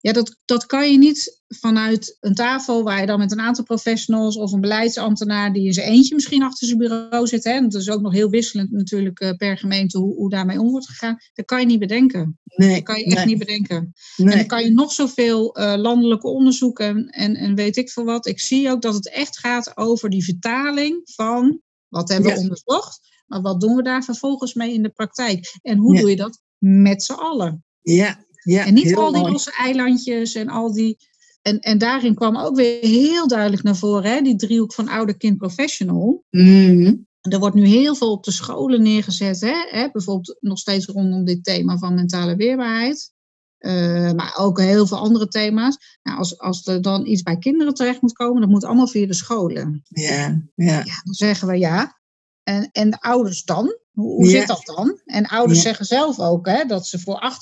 ja, 0.06 0.12
dat, 0.12 0.38
dat 0.46 0.66
kan 0.66 0.92
je 0.92 0.98
niet 0.98 1.42
vanuit 1.48 2.18
een 2.20 2.34
tafel 2.34 2.84
waar 2.84 3.00
je 3.00 3.06
dan 3.06 3.20
met 3.20 3.32
een 3.32 3.40
aantal 3.40 3.64
professionals 3.64 4.38
of 4.38 4.52
een 4.52 4.62
beleidsambtenaar 4.62 5.54
die 5.54 5.66
in 5.66 5.74
zijn 5.74 5.88
eentje 5.88 6.16
misschien 6.16 6.44
achter 6.44 6.68
zijn 6.68 6.80
bureau 6.80 7.28
zit. 7.28 7.44
Hè, 7.44 7.52
en 7.52 7.70
dat 7.70 7.82
is 7.82 7.90
ook 7.90 8.02
nog 8.02 8.14
heel 8.14 8.30
wisselend 8.30 8.72
natuurlijk 8.72 9.22
uh, 9.22 9.32
per 9.32 9.58
gemeente 9.58 9.98
hoe, 9.98 10.16
hoe 10.16 10.30
daarmee 10.30 10.60
om 10.60 10.70
wordt 10.70 10.88
gegaan. 10.88 11.18
Dat 11.34 11.46
kan 11.46 11.60
je 11.60 11.66
niet 11.66 11.80
bedenken. 11.80 12.40
Nee, 12.44 12.74
dat 12.74 12.84
kan 12.84 13.00
je 13.00 13.06
echt 13.06 13.26
niet 13.26 13.38
bedenken. 13.38 13.94
Nee. 14.18 14.32
En 14.32 14.38
dan 14.38 14.48
kan 14.48 14.64
je 14.64 14.72
nog 14.72 14.92
zoveel 14.92 15.60
uh, 15.60 15.74
landelijke 15.78 16.28
onderzoeken 16.28 17.08
en, 17.08 17.36
en 17.36 17.56
weet 17.56 17.78
ik 17.78 17.90
veel 17.90 18.06
wat. 18.06 18.28
Ik 18.28 18.40
zie 18.40 18.70
ook 18.70 18.82
dat 18.82 18.94
het 18.94 19.10
echt 19.10 19.40
gaat 19.40 19.78
over 19.78 20.10
die 20.10 20.24
vertaling 20.24 21.02
van 21.04 21.62
wat 21.88 22.10
hebben 22.10 22.34
we 22.34 22.40
onderzocht. 22.40 23.00
Maar 23.28 23.42
wat 23.42 23.62
doen 23.62 23.76
we 23.76 23.84
daar 23.84 24.04
vervolgens 24.04 24.54
mee 24.54 24.74
in 24.74 24.84
de 24.84 24.90
praktijk? 24.90 25.58
En 25.62 25.78
hoe 25.78 26.00
doe 26.00 26.10
je 26.10 26.16
dat 26.16 26.42
met 26.58 27.04
z'n 27.04 27.14
allen? 27.14 27.64
Ja, 27.82 28.25
ja, 28.46 28.66
en 28.66 28.74
niet 28.74 28.96
al 28.96 29.12
die 29.12 29.22
mooi. 29.22 29.32
losse 29.32 29.52
eilandjes 29.52 30.36
en 30.36 30.50
al 30.50 30.74
die. 30.74 30.98
En, 31.42 31.60
en 31.60 31.78
daarin 31.78 32.16
kwam 32.16 32.38
ook 32.38 32.56
weer 32.56 32.82
heel 32.82 33.28
duidelijk 33.28 33.64
naar 33.64 33.76
voren, 33.76 34.12
hè, 34.12 34.22
die 34.22 34.36
driehoek 34.36 34.74
van 34.74 34.88
ouder, 34.88 35.18
kind, 35.18 35.38
professional. 35.38 36.24
Mm. 36.30 37.08
Er 37.22 37.40
wordt 37.40 37.56
nu 37.56 37.66
heel 37.66 37.96
veel 37.96 38.12
op 38.12 38.24
de 38.24 38.32
scholen 38.32 38.82
neergezet, 38.82 39.42
hè, 39.42 39.66
hè, 39.70 39.90
bijvoorbeeld 39.92 40.38
nog 40.40 40.60
steeds 40.60 40.86
rondom 40.86 41.26
dit 41.26 41.44
thema 41.44 41.78
van 41.78 41.94
mentale 41.94 42.36
weerbaarheid. 42.36 43.14
Uh, 43.60 44.12
maar 44.12 44.36
ook 44.38 44.60
heel 44.60 44.88
veel 44.88 44.98
andere 44.98 45.28
thema's. 45.28 46.00
Nou, 46.04 46.18
als, 46.18 46.40
als 46.40 46.68
er 46.68 46.82
dan 46.82 47.06
iets 47.06 47.22
bij 47.22 47.38
kinderen 47.38 47.74
terecht 47.74 48.02
moet 48.02 48.14
komen, 48.14 48.42
dat 48.42 48.50
moet 48.50 48.64
allemaal 48.64 48.88
via 48.88 49.08
de 49.08 49.14
scholen. 49.14 49.84
Ja, 49.88 50.42
ja. 50.56 50.78
ja 50.78 51.02
dan 51.04 51.14
zeggen 51.14 51.48
we 51.48 51.58
ja. 51.58 52.00
En, 52.44 52.70
en 52.72 52.90
de 52.90 53.02
ouders 53.02 53.44
dan? 53.44 53.78
Hoe, 53.96 54.16
hoe 54.16 54.30
zit 54.30 54.48
dat 54.48 54.66
dan? 54.66 55.00
En 55.06 55.26
ouders 55.26 55.62
zeggen 55.62 55.86
zelf 55.86 56.20
ook 56.20 56.48
hè, 56.48 56.66
dat 56.66 56.88
ze 56.88 57.00
voor 57.00 57.38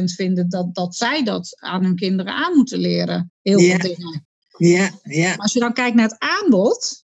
98% 0.00 0.04
vinden 0.04 0.48
dat, 0.48 0.74
dat 0.74 0.96
zij 0.96 1.24
dat 1.24 1.56
aan 1.60 1.84
hun 1.84 1.96
kinderen 1.96 2.32
aan 2.32 2.56
moeten 2.56 2.78
leren. 2.78 3.32
Heel 3.42 3.58
veel 3.58 3.78
dingen. 3.78 4.26
Ja, 4.56 4.90
ja. 5.02 5.28
Maar 5.28 5.38
als 5.38 5.52
je 5.52 5.60
dan 5.60 5.72
kijkt 5.72 5.96
naar 5.96 6.08
het 6.08 6.18
aanbod, 6.18 7.04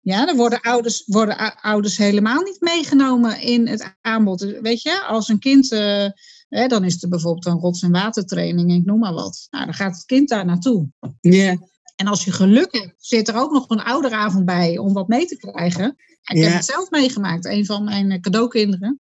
ja, 0.00 0.26
dan 0.26 0.36
worden 0.36 0.60
ouders, 0.60 1.02
worden 1.06 1.60
ouders 1.60 1.96
helemaal 1.96 2.42
niet 2.42 2.60
meegenomen 2.60 3.40
in 3.40 3.66
het 3.66 3.94
aanbod. 4.00 4.40
Weet 4.40 4.82
je, 4.82 5.04
als 5.04 5.28
een 5.28 5.38
kind, 5.38 5.72
uh, 5.72 6.06
hè, 6.48 6.66
dan 6.66 6.84
is 6.84 7.02
er 7.02 7.08
bijvoorbeeld 7.08 7.46
een 7.46 7.60
rots- 7.60 7.82
en 7.82 7.90
watertraining, 7.90 8.72
ik 8.72 8.84
noem 8.84 8.98
maar 8.98 9.14
wat. 9.14 9.46
Nou, 9.50 9.64
dan 9.64 9.74
gaat 9.74 9.94
het 9.94 10.04
kind 10.04 10.28
daar 10.28 10.44
naartoe. 10.44 10.88
Ja. 11.20 11.56
En 11.96 12.06
als 12.06 12.24
je 12.24 12.32
geluk 12.32 12.72
hebt, 12.72 12.94
zit 12.96 13.28
er 13.28 13.36
ook 13.36 13.52
nog 13.52 13.70
een 13.70 13.82
ouderavond 13.82 14.44
bij 14.44 14.78
om 14.78 14.92
wat 14.92 15.08
mee 15.08 15.26
te 15.26 15.36
krijgen. 15.36 15.96
Ik 16.28 16.42
heb 16.42 16.52
het 16.52 16.64
zelf 16.64 16.90
meegemaakt. 16.90 17.44
Een 17.44 17.66
van 17.66 17.84
mijn 17.84 18.10
eh, 18.10 18.20
cadeaukinderen. 18.20 19.00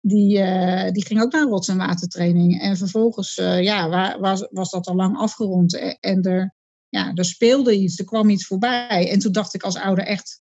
Die, 0.00 0.38
uh, 0.38 0.90
die 0.90 1.06
ging 1.06 1.20
ook 1.20 1.32
naar 1.32 1.42
rots- 1.42 1.68
en 1.68 1.76
watertraining. 1.76 2.60
En 2.60 2.76
vervolgens 2.76 3.38
uh, 3.38 3.62
ja, 3.62 4.18
was, 4.18 4.46
was 4.50 4.70
dat 4.70 4.86
al 4.86 4.94
lang 4.94 5.16
afgerond. 5.16 5.96
En 6.00 6.22
er, 6.22 6.54
ja, 6.88 7.12
er 7.14 7.24
speelde 7.24 7.78
iets, 7.78 7.98
er 7.98 8.04
kwam 8.04 8.28
iets 8.28 8.46
voorbij. 8.46 9.10
En 9.10 9.18
toen 9.18 9.32
dacht 9.32 9.54
ik 9.54 9.62
als 9.62 9.76
ouder 9.76 10.04
echt, 10.04 10.42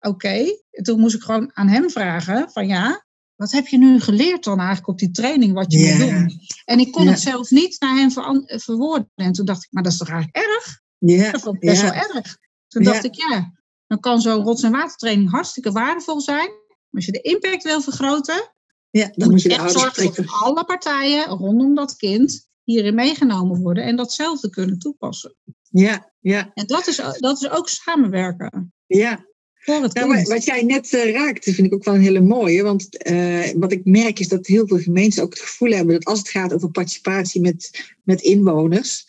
oké. 0.00 0.14
Okay. 0.14 0.62
Toen 0.70 1.00
moest 1.00 1.14
ik 1.14 1.22
gewoon 1.22 1.50
aan 1.54 1.68
hem 1.68 1.90
vragen 1.90 2.50
van 2.50 2.66
ja, 2.66 3.04
wat 3.36 3.52
heb 3.52 3.66
je 3.66 3.78
nu 3.78 4.00
geleerd 4.00 4.44
dan 4.44 4.58
eigenlijk 4.58 4.88
op 4.88 4.98
die 4.98 5.10
training, 5.10 5.52
wat 5.52 5.72
je 5.72 5.78
yeah. 5.78 5.98
moet 5.98 6.08
doen? 6.08 6.40
En 6.64 6.78
ik 6.78 6.92
kon 6.92 7.02
yeah. 7.02 7.14
het 7.14 7.22
zelf 7.22 7.50
niet 7.50 7.80
naar 7.80 7.96
hem 7.96 8.10
ver 8.10 8.42
verwoorden. 8.46 9.10
En 9.14 9.32
toen 9.32 9.44
dacht 9.44 9.64
ik, 9.64 9.72
maar 9.72 9.82
dat 9.82 9.92
is 9.92 9.98
toch 9.98 10.08
eigenlijk 10.08 10.36
erg? 10.36 10.80
Yeah. 10.98 11.32
Dat 11.32 11.40
vond 11.40 11.54
ik 11.54 11.60
best 11.60 11.82
wel 11.82 11.92
erg. 11.92 12.36
Toen 12.68 12.82
dacht 12.82 13.04
ik, 13.04 13.14
ja, 13.14 13.52
dan 13.90 14.00
kan 14.00 14.20
zo'n 14.20 14.42
rots- 14.42 14.62
en 14.62 14.72
watertraining 14.72 15.30
hartstikke 15.30 15.72
waardevol 15.72 16.20
zijn. 16.20 16.48
Maar 16.68 16.88
als 16.92 17.04
je 17.04 17.12
de 17.12 17.20
impact 17.20 17.62
wil 17.62 17.80
vergroten, 17.80 18.52
ja, 18.90 19.10
dan, 19.14 19.30
moet 19.30 19.42
je 19.42 19.48
echt 19.48 19.72
zorgen 19.72 20.04
dat 20.14 20.26
alle 20.28 20.64
partijen 20.64 21.26
rondom 21.26 21.74
dat 21.74 21.96
kind 21.96 22.48
hierin 22.64 22.94
meegenomen 22.94 23.60
worden 23.60 23.84
en 23.84 23.96
datzelfde 23.96 24.50
kunnen 24.50 24.78
toepassen. 24.78 25.36
Ja, 25.70 26.12
ja. 26.20 26.50
En 26.54 26.66
dat 26.66 26.86
is, 26.86 26.96
dat 27.18 27.42
is 27.42 27.50
ook 27.50 27.68
samenwerken. 27.68 28.72
Ja. 28.86 29.28
Voor 29.54 29.82
het 29.82 29.94
nou, 29.94 30.22
wat 30.22 30.44
jij 30.44 30.62
net 30.62 30.92
uh, 30.92 31.12
raakte, 31.12 31.54
vind 31.54 31.66
ik 31.66 31.74
ook 31.74 31.84
wel 31.84 31.94
een 31.94 32.00
hele 32.00 32.20
mooie. 32.20 32.62
Want 32.62 33.08
uh, 33.10 33.50
wat 33.56 33.72
ik 33.72 33.84
merk 33.84 34.18
is 34.18 34.28
dat 34.28 34.46
heel 34.46 34.66
veel 34.66 34.78
gemeenten 34.78 35.22
ook 35.22 35.32
het 35.32 35.42
gevoel 35.42 35.70
hebben 35.70 35.94
dat 35.94 36.04
als 36.04 36.18
het 36.18 36.28
gaat 36.28 36.52
over 36.52 36.70
participatie 36.70 37.40
met, 37.40 37.92
met 38.04 38.20
inwoners, 38.20 39.06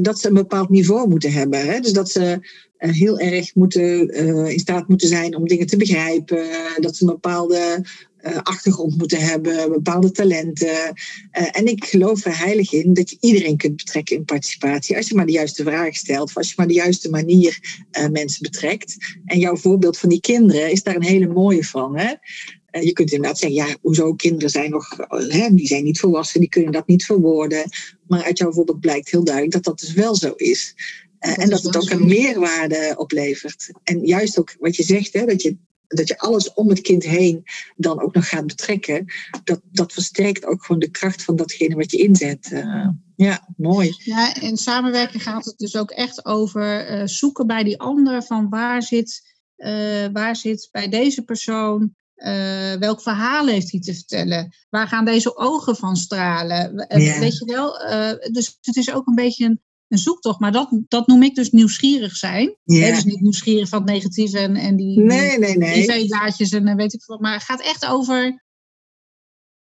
dat 0.00 0.20
ze 0.20 0.28
een 0.28 0.34
bepaald 0.34 0.68
niveau 0.68 1.08
moeten 1.08 1.32
hebben. 1.32 1.66
Hè? 1.66 1.80
Dus 1.80 1.92
dat 1.92 2.10
ze 2.10 2.38
heel 2.76 3.18
erg 3.18 3.54
moeten, 3.54 4.08
in 4.52 4.58
staat 4.58 4.88
moeten 4.88 5.08
zijn 5.08 5.36
om 5.36 5.48
dingen 5.48 5.66
te 5.66 5.76
begrijpen. 5.76 6.46
dat 6.80 6.96
ze 6.96 7.04
een 7.04 7.10
bepaalde 7.10 7.84
achtergrond 8.42 8.98
moeten 8.98 9.20
hebben, 9.20 9.72
bepaalde 9.72 10.10
talenten. 10.10 10.94
En 11.30 11.66
ik 11.66 11.84
geloof 11.84 12.24
er 12.24 12.38
heilig 12.38 12.72
in 12.72 12.94
dat 12.94 13.10
je 13.10 13.16
iedereen 13.20 13.56
kunt 13.56 13.76
betrekken 13.76 14.16
in 14.16 14.24
participatie. 14.24 14.96
Als 14.96 15.08
je 15.08 15.14
maar 15.14 15.26
de 15.26 15.32
juiste 15.32 15.62
vragen 15.62 15.94
stelt, 15.94 16.28
of 16.28 16.36
als 16.36 16.48
je 16.48 16.54
maar 16.56 16.66
de 16.66 16.74
juiste 16.74 17.10
manier 17.10 17.58
mensen 18.10 18.42
betrekt. 18.42 18.96
En 19.24 19.38
jouw 19.38 19.56
voorbeeld 19.56 19.98
van 19.98 20.08
die 20.08 20.20
kinderen 20.20 20.70
is 20.70 20.82
daar 20.82 20.96
een 20.96 21.02
hele 21.02 21.28
mooie 21.28 21.64
van. 21.64 21.98
Hè? 21.98 22.14
Je 22.84 22.92
kunt 22.92 23.12
inderdaad 23.12 23.38
zeggen, 23.38 23.58
ja, 23.58 23.76
hoezo 23.80 24.14
kinderen 24.14 24.50
zijn 24.50 24.70
nog, 24.70 24.96
hè, 25.08 25.54
die 25.54 25.66
zijn 25.66 25.84
niet 25.84 26.00
volwassen, 26.00 26.40
die 26.40 26.48
kunnen 26.48 26.72
dat 26.72 26.86
niet 26.86 27.04
verwoorden. 27.04 27.70
Maar 28.06 28.22
uit 28.22 28.38
jouw 28.38 28.52
voorbeeld 28.52 28.80
blijkt 28.80 29.10
heel 29.10 29.24
duidelijk 29.24 29.54
dat 29.54 29.64
dat 29.64 29.78
dus 29.78 29.92
wel 29.92 30.16
zo 30.16 30.32
is. 30.36 30.74
Dat 31.18 31.36
en 31.36 31.50
dat 31.50 31.62
het 31.62 31.76
ook 31.76 31.90
een 31.90 32.06
meerwaarde 32.06 32.94
oplevert. 32.96 33.70
En 33.82 34.06
juist 34.06 34.38
ook 34.38 34.56
wat 34.58 34.76
je 34.76 34.82
zegt, 34.82 35.12
hè, 35.12 35.24
dat 35.24 35.42
je 35.42 35.56
dat 35.88 36.08
je 36.08 36.18
alles 36.18 36.54
om 36.54 36.68
het 36.68 36.80
kind 36.80 37.04
heen 37.04 37.44
dan 37.76 38.00
ook 38.00 38.14
nog 38.14 38.28
gaat 38.28 38.46
betrekken, 38.46 39.06
dat, 39.44 39.60
dat 39.64 39.92
versterkt 39.92 40.44
ook 40.44 40.64
gewoon 40.64 40.80
de 40.80 40.90
kracht 40.90 41.22
van 41.22 41.36
datgene 41.36 41.74
wat 41.74 41.90
je 41.90 41.96
inzet. 41.96 42.50
Uh, 42.52 42.88
ja, 43.16 43.48
mooi. 43.56 43.94
Ja, 43.98 44.40
in 44.40 44.56
samenwerking 44.56 45.22
gaat 45.22 45.44
het 45.44 45.58
dus 45.58 45.76
ook 45.76 45.90
echt 45.90 46.24
over 46.24 46.90
uh, 46.90 47.06
zoeken 47.06 47.46
bij 47.46 47.64
die 47.64 47.80
ander 47.80 48.22
van 48.22 48.48
waar 48.48 48.82
zit, 48.82 49.36
uh, 49.56 50.06
waar 50.12 50.36
zit 50.36 50.68
bij 50.72 50.88
deze 50.88 51.22
persoon 51.22 51.94
welk 52.78 53.02
verhaal 53.02 53.46
heeft 53.46 53.70
hij 53.70 53.80
te 53.80 53.94
vertellen? 53.94 54.54
Waar 54.68 54.88
gaan 54.88 55.04
deze 55.04 55.36
ogen 55.36 55.76
van 55.76 55.96
stralen? 55.96 56.86
Ja. 56.88 57.18
Weet 57.18 57.38
je 57.38 57.44
wel? 57.44 57.72
dus 58.32 58.58
het 58.60 58.76
is 58.76 58.92
ook 58.92 59.06
een 59.06 59.14
beetje 59.14 59.44
een, 59.44 59.60
een 59.88 59.98
zoektocht. 59.98 60.40
Maar 60.40 60.52
dat, 60.52 60.68
dat 60.88 61.06
noem 61.06 61.22
ik 61.22 61.34
dus 61.34 61.50
nieuwsgierig 61.50 62.16
zijn. 62.16 62.56
Hè, 62.64 62.90
dus 62.90 63.04
niet 63.04 63.20
nieuwsgierig 63.20 63.68
van 63.68 63.82
het 63.82 63.90
negatieve 63.90 64.38
en, 64.38 64.56
en 64.56 64.76
die, 64.76 65.00
nee, 65.00 65.38
nee, 65.38 65.56
nee. 65.56 65.86
en 66.50 66.76
weet 66.76 66.94
ik 66.94 67.04
wat. 67.04 67.20
Maar 67.20 67.32
het 67.32 67.42
gaat 67.42 67.62
echt 67.62 67.86
over... 67.86 68.44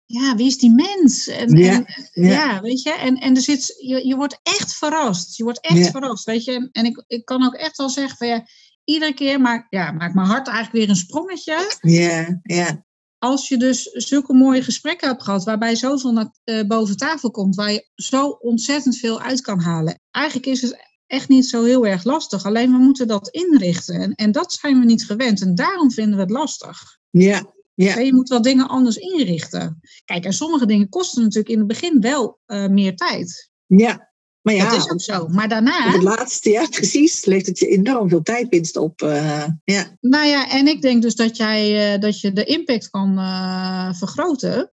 Ja, 0.05 0.35
wie 0.35 0.47
is 0.47 0.57
die 0.57 0.71
mens? 0.71 1.27
En, 1.27 1.57
Ja, 1.57 1.85
en, 1.85 2.09
ja. 2.13 2.29
ja, 2.29 2.61
weet 2.61 2.81
je. 2.81 2.91
En, 2.91 3.15
en 3.15 3.35
er 3.35 3.41
zit, 3.41 3.75
je, 3.77 4.07
je 4.07 4.15
wordt 4.15 4.39
echt 4.43 4.73
verrast. 4.73 5.37
Je 5.37 5.43
wordt 5.43 5.61
echt 5.61 5.89
verrast, 5.89 6.25
weet 6.25 6.43
je. 6.43 6.51
En, 6.51 6.69
en 6.71 6.85
ik, 6.85 7.03
ik 7.07 7.25
kan 7.25 7.45
ook 7.45 7.53
echt 7.53 7.77
wel 7.77 7.89
zeggen 7.89 8.17
van 8.17 8.27
ja... 8.27 8.45
Iedere 8.89 9.13
keer 9.13 9.41
maakt, 9.41 9.65
ja, 9.69 9.91
maakt 9.91 10.13
mijn 10.13 10.27
hart 10.27 10.47
eigenlijk 10.47 10.77
weer 10.77 10.89
een 10.89 11.01
sprongetje 11.01 11.77
Ja, 11.81 12.39
ja, 12.43 12.85
als 13.17 13.47
je 13.47 13.57
dus 13.57 13.83
zulke 13.83 14.33
mooie 14.33 14.63
gesprekken 14.63 15.07
hebt 15.07 15.23
gehad, 15.23 15.43
waarbij 15.43 15.75
zoveel 15.75 16.11
naar, 16.11 16.31
eh, 16.43 16.63
boven 16.67 16.97
tafel 16.97 17.31
komt, 17.31 17.55
waar 17.55 17.71
je 17.71 17.89
zo 17.95 18.27
ontzettend 18.27 18.97
veel 18.97 19.21
uit 19.21 19.41
kan 19.41 19.59
halen. 19.59 19.99
Eigenlijk 20.11 20.45
is 20.45 20.61
het 20.61 20.87
echt 21.07 21.29
niet 21.29 21.45
zo 21.45 21.63
heel 21.63 21.85
erg 21.85 22.03
lastig, 22.03 22.45
alleen 22.45 22.71
we 22.71 22.77
moeten 22.77 23.07
dat 23.07 23.29
inrichten. 23.29 23.95
En, 23.95 24.15
en 24.15 24.31
dat 24.31 24.53
zijn 24.53 24.79
we 24.79 24.85
niet 24.85 25.05
gewend 25.05 25.41
en 25.41 25.55
daarom 25.55 25.91
vinden 25.91 26.15
we 26.15 26.21
het 26.21 26.31
lastig. 26.31 26.97
ja, 27.09 27.53
ja. 27.73 27.95
Ja, 27.95 27.99
Je 27.99 28.13
moet 28.13 28.29
wel 28.29 28.41
dingen 28.41 28.67
anders 28.67 28.95
inrichten. 28.95 29.79
Kijk, 30.05 30.25
en 30.25 30.33
sommige 30.33 30.65
dingen 30.65 30.89
kosten 30.89 31.21
natuurlijk 31.21 31.49
in 31.49 31.57
het 31.57 31.67
begin 31.67 32.01
wel 32.01 32.39
eh, 32.45 32.67
meer 32.67 32.95
tijd. 32.95 33.51
ja. 33.65 34.08
Maar 34.41 34.53
ja, 34.53 34.69
dat 34.69 34.77
is 34.77 34.89
ook 34.91 35.01
zo. 35.01 35.27
Maar 35.27 35.47
daarna, 35.47 35.91
het 35.91 36.03
laatste, 36.03 36.49
ja, 36.49 36.67
precies, 36.69 37.25
levert 37.25 37.47
het 37.47 37.59
je 37.59 37.67
enorm 37.67 38.09
veel 38.09 38.21
tijdwinst 38.21 38.77
op. 38.77 39.01
eh, 39.01 39.45
ja, 39.63 39.97
nou 40.01 40.25
ja, 40.25 40.49
en 40.49 40.67
ik 40.67 40.81
denk 40.81 41.01
dus 41.01 41.15
dat, 41.15 41.37
jij, 41.37 41.93
eh, 41.93 41.99
dat 41.99 42.21
je 42.21 42.33
de 42.33 42.43
impact 42.43 42.89
kan 42.89 43.17
eh, 43.17 43.93
vergroten 43.93 44.71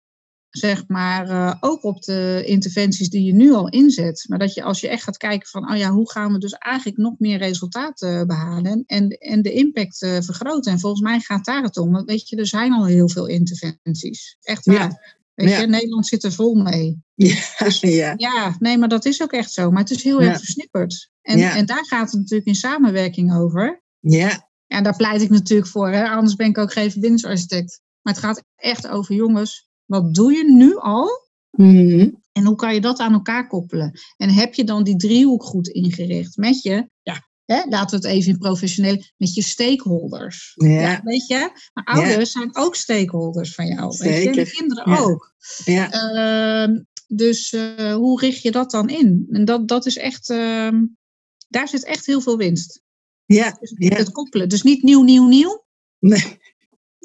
zeg 0.49 0.87
maar, 0.87 1.57
ook 1.59 1.83
op 1.83 2.01
de 2.01 2.43
interventies 2.45 3.09
die 3.09 3.23
je 3.23 3.33
nu 3.33 3.53
al 3.53 3.69
inzet. 3.69 4.25
Maar 4.27 4.39
dat 4.39 4.53
je 4.53 4.63
als 4.63 4.81
je 4.81 4.87
echt 4.87 5.03
gaat 5.03 5.17
kijken 5.17 5.47
van, 5.47 5.71
oh 5.71 5.77
ja, 5.77 5.89
hoe 5.89 6.11
gaan 6.11 6.31
we 6.33 6.39
dus 6.39 6.53
eigenlijk 6.53 6.97
nog 6.97 7.13
meer 7.17 7.37
resultaten 7.37 8.27
behalen 8.27 8.83
en, 8.85 9.07
en 9.07 9.41
de 9.41 9.51
impact 9.51 9.97
vergroten. 9.97 10.71
En 10.71 10.79
volgens 10.79 11.01
mij 11.01 11.19
gaat 11.19 11.45
daar 11.45 11.63
het 11.63 11.77
om. 11.77 11.91
Want 11.91 12.09
weet 12.09 12.29
je, 12.29 12.35
er 12.35 12.47
zijn 12.47 12.73
al 12.73 12.85
heel 12.85 13.09
veel 13.09 13.25
interventies. 13.27 14.37
Echt 14.41 14.65
waar. 14.65 14.75
Ja. 14.75 15.21
Weet 15.33 15.49
ja. 15.49 15.59
je, 15.59 15.67
Nederland 15.67 16.07
zit 16.07 16.23
er 16.23 16.31
vol 16.31 16.55
mee. 16.55 16.97
Ja, 17.15 17.35
dus, 17.57 17.79
ja. 17.79 18.13
ja, 18.17 18.55
nee, 18.59 18.77
maar 18.77 18.87
dat 18.89 19.05
is 19.05 19.21
ook 19.21 19.31
echt 19.31 19.51
zo. 19.51 19.71
Maar 19.71 19.81
het 19.81 19.91
is 19.91 20.03
heel 20.03 20.21
erg 20.21 20.37
versnipperd. 20.37 21.11
En, 21.21 21.39
en 21.39 21.65
daar 21.65 21.85
gaat 21.85 22.11
het 22.11 22.19
natuurlijk 22.19 22.47
in 22.47 22.55
samenwerking 22.55 23.35
over. 23.35 23.83
Ja. 23.99 24.49
Ja, 24.65 24.81
daar 24.81 24.95
pleit 24.95 25.21
ik 25.21 25.29
natuurlijk 25.29 25.69
voor. 25.69 25.89
Hè? 25.89 26.09
Anders 26.09 26.35
ben 26.35 26.47
ik 26.47 26.57
ook 26.57 26.71
geen 26.71 26.91
verbindingsarchitect. 26.91 27.81
Maar 28.01 28.13
het 28.13 28.23
gaat 28.23 28.43
echt 28.55 28.87
over, 28.87 29.15
jongens, 29.15 29.69
wat 29.85 30.13
doe 30.13 30.33
je 30.33 30.51
nu 30.51 30.77
al? 30.77 31.09
Mm 31.51 32.21
En 32.31 32.45
hoe 32.45 32.55
kan 32.55 32.73
je 32.73 32.81
dat 32.81 32.99
aan 32.99 33.13
elkaar 33.13 33.47
koppelen? 33.47 33.99
En 34.17 34.29
heb 34.29 34.53
je 34.53 34.63
dan 34.63 34.83
die 34.83 34.95
driehoek 34.95 35.43
goed 35.43 35.67
ingericht 35.67 36.37
met 36.37 36.61
je, 36.61 36.89
hè, 37.45 37.63
laten 37.69 37.99
we 37.99 38.07
het 38.07 38.15
even 38.15 38.31
in 38.31 38.37
professioneel, 38.37 39.03
met 39.17 39.33
je 39.33 39.41
stakeholders. 39.41 40.51
Ja. 40.55 41.01
weet 41.03 41.27
je? 41.27 41.49
Maar 41.73 41.83
ouders 41.83 42.31
zijn 42.31 42.55
ook 42.55 42.75
stakeholders 42.75 43.55
van 43.55 43.67
jou. 43.67 43.95
Weet 43.97 44.23
je? 44.23 44.29
En 44.29 44.35
de 44.35 44.51
kinderen 44.51 44.91
Ja. 44.91 44.97
ook. 44.99 45.33
Ja. 45.65 45.91
Ehm, 45.91 46.81
dus 47.07 47.53
eh, 47.53 47.93
hoe 47.93 48.19
richt 48.19 48.41
je 48.41 48.51
dat 48.51 48.71
dan 48.71 48.89
in? 48.89 49.27
En 49.29 49.45
dat, 49.45 49.67
dat 49.67 49.85
is 49.85 49.97
echt, 49.97 50.29
ehm, 50.29 50.85
daar 51.47 51.67
zit 51.67 51.85
echt 51.85 52.05
heel 52.05 52.21
veel 52.21 52.37
winst. 52.37 52.81
Ja. 53.25 53.57
Dus 53.59 53.73
Ja. 53.77 53.95
Het 53.95 54.11
koppelen. 54.11 54.49
Dus 54.49 54.63
niet 54.63 54.83
nieuw, 54.83 55.03
nieuw, 55.03 55.27
nieuw. 55.27 55.65
Nee. 55.99 56.37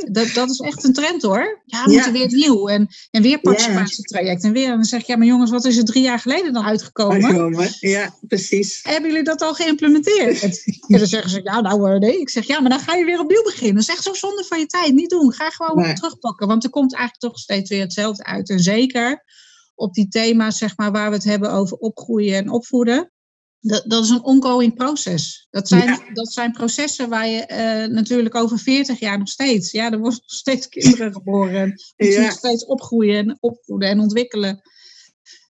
Dat, 0.06 0.30
dat 0.34 0.50
is 0.50 0.58
echt 0.58 0.84
een 0.84 0.92
trend 0.92 1.22
hoor. 1.22 1.62
Ja, 1.64 1.84
we 1.84 1.90
Ja. 1.90 1.94
moeten 1.94 2.12
weer 2.12 2.32
nieuw. 2.34 2.68
En, 2.68 2.88
en 3.10 3.22
weer 3.22 3.40
participatietraject. 3.40 4.44
En 4.44 4.52
weer. 4.52 4.68
En 4.68 4.74
dan 4.74 4.84
zeg 4.84 5.00
ik, 5.00 5.06
ja, 5.06 5.16
maar 5.16 5.26
jongens, 5.26 5.50
wat 5.50 5.64
is 5.64 5.76
er 5.76 5.84
drie 5.84 6.02
jaar 6.02 6.18
geleden 6.18 6.52
dan 6.52 6.64
uitgekomen? 6.64 7.76
Ja, 7.80 8.14
precies. 8.28 8.80
Hebben 8.82 9.10
jullie 9.10 9.24
dat 9.24 9.42
al 9.42 9.54
geïmplementeerd? 9.54 10.42
En 10.88 10.98
dan 10.98 11.06
zeggen 11.06 11.30
ze, 11.30 11.40
ja, 11.42 11.60
nou 11.60 11.90
eh, 11.92 11.98
nee. 11.98 12.20
Ik 12.20 12.28
zeg, 12.30 12.46
ja, 12.46 12.60
maar 12.60 12.70
dan 12.70 12.80
ga 12.80 12.94
je 12.94 13.04
weer 13.04 13.20
opnieuw 13.20 13.42
beginnen. 13.42 13.74
Dat 13.74 13.82
is 13.82 13.88
echt 13.94 14.02
zo 14.02 14.14
zonde 14.14 14.44
van 14.44 14.58
je 14.58 14.66
tijd. 14.66 14.92
Niet 14.94 15.10
doen. 15.10 15.32
Ga 15.32 15.50
gewoon 15.50 15.76
Nee. 15.76 15.84
weer 15.84 15.94
terugpakken. 15.94 16.46
Want 16.46 16.64
er 16.64 16.70
komt 16.70 16.94
eigenlijk 16.94 17.22
toch 17.32 17.38
steeds 17.42 17.70
weer 17.70 17.80
hetzelfde 17.80 18.24
uit. 18.24 18.50
En 18.50 18.58
zeker 18.60 19.24
op 19.74 19.94
die 19.94 20.08
thema's, 20.08 20.58
zeg 20.58 20.76
maar, 20.76 20.92
waar 20.92 21.08
we 21.10 21.14
het 21.16 21.24
hebben 21.24 21.52
over 21.52 21.76
opgroeien 21.76 22.34
en 22.36 22.50
opvoeden. 22.50 23.12
Dat, 23.60 23.84
dat 23.86 24.04
is 24.04 24.10
een 24.10 24.24
ongoing 24.24 24.74
proces. 24.74 25.46
Dat 25.50 25.68
zijn, 25.68 25.84
Ja. 25.84 26.02
dat 26.12 26.32
zijn 26.32 26.52
processen 26.52 27.08
waar 27.08 27.28
je 27.28 27.40
eh, 27.46 27.88
natuurlijk 27.88 28.34
over 28.34 28.58
40 28.58 28.98
jaar 29.00 29.18
nog 29.18 29.28
steeds. 29.28 29.70
Ja, 29.70 29.84
er 29.92 29.98
worden 29.98 30.18
nog 30.20 30.30
steeds 30.38 30.68
kinderen 30.68 31.12
geboren. 31.12 31.60
En 31.62 31.68
moet 31.96 32.08
je 32.08 32.12
Ja. 32.12 32.20
nog 32.22 32.32
steeds 32.38 32.64
opgroeien 32.64 33.16
en 33.18 33.36
opvoeden 33.40 33.88
en 33.88 34.00
ontwikkelen. 34.00 34.60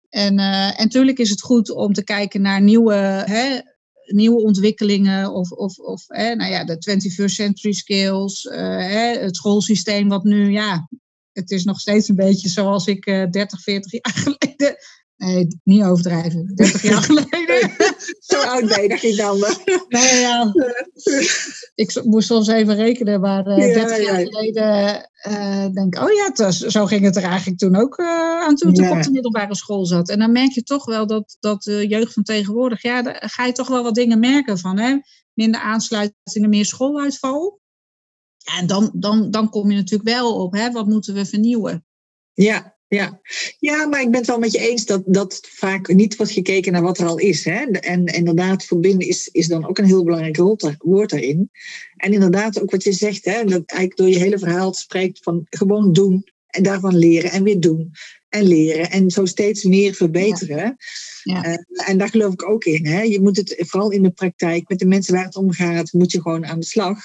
En, 0.10 0.40
eh, 0.40 0.66
en 0.80 0.84
natuurlijk 0.84 1.18
is 1.20 1.30
het 1.30 1.42
goed 1.42 1.70
om 1.70 1.94
te 1.94 2.04
kijken 2.04 2.42
naar 2.42 2.62
nieuwe, 2.62 2.94
hè, 3.26 3.60
nieuwe 4.06 4.42
ontwikkelingen. 4.42 5.34
Of, 5.34 5.52
of, 5.52 5.78
of 5.78 6.04
hè, 6.08 6.36
nou 6.36 6.52
ja, 6.52 6.64
de 6.66 6.78
21st 6.80 7.34
century 7.36 7.74
skills. 7.74 8.46
eh, 8.46 8.60
hè, 8.78 9.18
het 9.20 9.36
schoolsysteem 9.36 10.08
wat 10.10 10.24
nu, 10.24 10.52
ja, 10.52 10.90
het 11.32 11.52
is 11.52 11.64
nog 11.64 11.80
steeds 11.80 12.10
een 12.10 12.16
beetje 12.16 12.50
zoals 12.50 12.88
ik 12.88 13.06
eh 13.06 13.30
30, 13.30 13.62
40 13.62 13.92
jaar 13.92 14.14
geleden. 14.24 14.76
Nee, 15.18 15.60
niet 15.64 15.84
overdrijven. 15.84 16.56
30 16.56 16.82
jaar 16.82 17.02
geleden. 17.10 17.72
Zo 18.20 18.40
oud 18.42 18.68
ben 18.68 19.00
niet 19.02 19.18
dan. 19.18 19.40
Nou 19.90 20.16
ja, 20.16 20.54
ik 21.76 22.02
moest 22.04 22.28
soms 22.28 22.48
even 22.48 22.76
rekenen, 22.76 23.20
maar 23.20 23.46
eh, 23.46 23.68
Ja, 23.68 23.74
30 23.74 24.06
jaar 24.06 24.20
ja. 24.20 24.26
geleden 24.26 25.10
eh, 25.14 25.68
denk 25.74 25.96
ik, 25.96 26.02
oh 26.04 26.12
ja, 26.12 26.32
was- 26.34 26.58
zo 26.60 26.86
ging 26.86 27.04
het 27.04 27.16
er 27.16 27.24
eigenlijk 27.24 27.58
toen 27.60 27.76
ook 27.76 27.98
eh, 27.98 28.40
aan 28.42 28.56
toe, 28.56 28.72
toen 28.72 28.84
ik 28.86 28.92
op 28.92 29.04
de 29.04 29.12
middelbare 29.12 29.56
school 29.56 29.86
zat. 29.86 30.10
En 30.10 30.20
dan 30.20 30.32
merk 30.32 30.52
je 30.52 30.64
toch 30.64 30.86
wel 30.86 31.08
dat, 31.08 31.38
dat 31.40 31.64
de 31.64 31.88
jeugd 31.88 32.14
van 32.14 32.24
tegenwoordig, 32.24 32.82
ja, 32.82 33.02
daar 33.02 33.30
ga 33.30 33.46
je 33.46 33.52
toch 33.52 33.68
wel 33.68 33.84
wat 33.84 33.96
dingen 33.96 34.20
merken 34.20 34.58
van, 34.58 34.80
hè? 34.80 34.98
Minder 35.34 35.62
aansluitingen, 35.62 36.50
meer 36.50 36.66
schooluitval. 36.66 37.60
Ja, 38.38 38.58
en 38.60 38.68
dan, 38.68 38.92
dan, 38.94 39.32
dan 39.32 39.50
kom 39.50 39.72
je 39.72 39.78
natuurlijk 39.78 40.10
wel 40.10 40.36
op, 40.44 40.54
hè? 40.54 40.72
Wat 40.72 40.88
moeten 40.88 41.14
we 41.14 41.26
vernieuwen? 41.26 41.86
Ja, 42.34 42.75
ja. 42.96 43.20
ja, 43.60 43.88
maar 43.88 44.02
ik 44.02 44.10
ben 44.10 44.20
het 44.20 44.28
wel 44.28 44.40
met 44.40 44.52
je 44.52 44.70
eens 44.70 44.86
dat, 44.86 45.04
dat 45.06 45.40
vaak 45.42 45.94
niet 45.94 46.16
wordt 46.16 46.32
gekeken 46.32 46.72
naar 46.72 46.82
wat 46.82 46.98
er 46.98 47.06
al 47.08 47.18
is. 47.18 47.46
Hè? 47.46 47.64
En 47.66 48.06
inderdaad, 48.06 48.66
verbinden 48.66 49.08
is, 49.08 49.30
is 49.32 49.48
dan 49.48 49.68
ook 49.68 49.78
een 49.78 49.86
heel 49.86 50.04
belangrijk 50.04 50.38
woord 50.38 50.62
daar- 50.62 50.76
woord 50.80 51.10
daarin. 51.10 51.50
En 51.98 52.14
inderdaad, 52.14 52.62
ook 52.62 52.72
wat 52.72 52.84
je 52.84 52.92
zegt, 52.92 53.26
hè, 53.26 53.44
dat 53.44 53.64
eigenlijk 53.66 53.96
door 53.96 54.10
je 54.10 54.18
hele 54.18 54.40
verhaal 54.40 54.74
spreekt 54.74 55.20
van 55.24 55.46
gewoon 55.50 55.94
doen 55.94 56.26
en 56.48 56.64
daarvan 56.64 56.98
leren 56.98 57.32
en 57.32 57.44
weer 57.44 57.60
doen 57.60 57.92
en 58.30 58.48
leren 58.48 58.92
en 58.92 59.10
zo 59.10 59.26
steeds 59.26 59.64
meer 59.64 59.94
verbeteren. 59.94 60.78
Ja. 61.24 61.44
Eh, 61.44 61.90
en 61.90 61.98
daar 61.98 62.10
geloof 62.10 62.34
ik 62.34 62.50
ook 62.50 62.64
in. 62.64 62.86
Hè? 62.86 63.02
Je 63.02 63.22
moet 63.22 63.38
het 63.38 63.56
vooral 63.58 63.92
in 63.92 64.04
de 64.04 64.12
praktijk 64.12 64.70
met 64.70 64.80
de 64.80 64.86
mensen 64.86 65.14
waar 65.14 65.26
het 65.26 65.36
om 65.36 65.52
gaat, 65.52 65.94
moet 65.94 66.12
je 66.12 66.22
gewoon 66.22 66.46
aan 66.46 66.60
de 66.60 66.66
slag. 66.66 67.00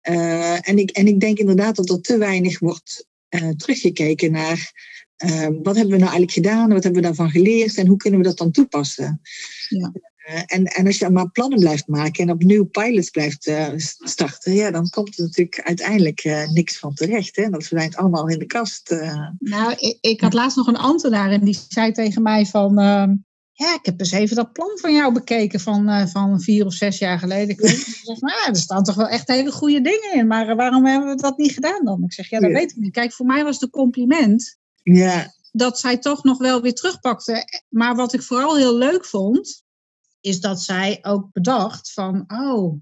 Eh, 0.00 0.68
en, 0.68 0.78
ik, 0.78 0.90
en 0.90 1.06
ik 1.06 1.20
denk 1.20 1.38
inderdaad 1.38 1.76
dat 1.76 1.90
er 1.90 2.00
te 2.00 2.18
weinig 2.18 2.58
wordt 2.58 3.06
eh, 3.28 3.48
teruggekeken 3.48 4.32
naar 4.32 4.72
eh, 5.20 5.48
wat 5.62 5.76
hebben 5.76 5.94
we 5.94 6.04
nou 6.04 6.10
eigenlijk 6.10 6.32
gedaan, 6.32 6.72
wat 6.72 6.82
hebben 6.82 7.00
we 7.00 7.06
daarvan 7.06 7.30
geleerd 7.30 7.76
en 7.76 7.86
hoe 7.86 7.96
kunnen 7.96 8.20
we 8.20 8.26
dat 8.26 8.38
dan 8.38 8.50
toepassen. 8.50 9.20
Ja. 9.68 9.92
Eh, 10.16 10.42
en, 10.46 10.64
en 10.64 10.86
als 10.86 10.98
je 10.98 11.10
maar 11.10 11.30
plannen 11.30 11.58
blijft 11.58 11.86
maken 11.86 12.24
en 12.24 12.30
opnieuw 12.30 12.64
pilots 12.64 13.10
blijft 13.10 13.46
eh, 13.46 13.66
starten, 13.98 14.52
ja, 14.54 14.70
dan 14.70 14.88
komt 14.88 15.18
er 15.18 15.24
natuurlijk 15.24 15.60
uiteindelijk 15.64 16.20
eh, 16.20 16.48
niks 16.48 16.78
van 16.78 16.94
terecht. 16.94 17.36
Hè? 17.36 17.48
Dat 17.48 17.66
verdwijnt 17.66 17.96
allemaal 17.96 18.28
in 18.28 18.38
de 18.38 18.46
kast. 18.46 18.90
Nou, 19.38 19.72
ik, 19.76 19.98
ik 20.00 20.20
had 20.20 20.32
laatst 20.32 20.56
nog 20.56 20.66
een 20.66 20.76
ambtenaar 20.76 21.30
en 21.30 21.44
die 21.44 21.58
zei 21.68 21.92
tegen 21.92 22.22
mij 22.22 22.46
van... 22.46 22.78
ehm, 22.78 23.14
ja, 23.52 23.74
ik 23.74 23.84
heb 23.86 24.00
eens 24.00 24.10
even 24.10 24.36
dat 24.36 24.52
plan 24.52 24.78
van 24.80 24.92
jou 24.94 25.12
bekeken 25.12 25.60
van, 25.60 26.08
van 26.08 26.40
vier 26.40 26.66
of 26.66 26.72
zes 26.74 26.98
jaar 26.98 27.18
geleden. 27.18 27.48
Ik 27.48 27.66
zeg, 28.04 28.20
nou, 28.20 28.48
er 28.48 28.56
staan 28.56 28.82
toch 28.82 28.94
wel 28.94 29.08
echt 29.08 29.28
hele 29.28 29.52
goede 29.52 29.80
dingen 29.80 30.14
in. 30.14 30.26
Maar 30.26 30.56
waarom 30.56 30.86
hebben 30.86 31.08
we 31.16 31.22
dat 31.22 31.38
niet 31.38 31.52
gedaan 31.52 31.84
dan? 31.84 32.02
Ik 32.04 32.12
zeg, 32.12 32.30
ja, 32.30 32.40
dat 32.40 32.50
Ja. 32.50 32.56
weet 32.56 32.70
ik 32.70 32.76
niet. 32.76 32.92
Kijk, 32.92 33.12
voor 33.12 33.26
mij 33.26 33.44
was 33.44 33.58
de 33.58 33.70
compliment 33.70 34.58
ja, 34.82 35.34
dat 35.52 35.78
zij 35.78 35.98
toch 35.98 36.24
nog 36.24 36.38
wel 36.38 36.60
weer 36.60 36.74
terugpakte. 36.74 37.62
Maar 37.68 37.94
wat 37.96 38.12
ik 38.12 38.22
vooral 38.22 38.56
heel 38.56 38.76
leuk 38.76 39.04
vond, 39.04 39.64
is 40.20 40.40
dat 40.40 40.62
zij 40.62 40.98
ook 41.02 41.32
bedacht 41.32 41.92
van... 41.92 42.24
Oh, 42.26 42.80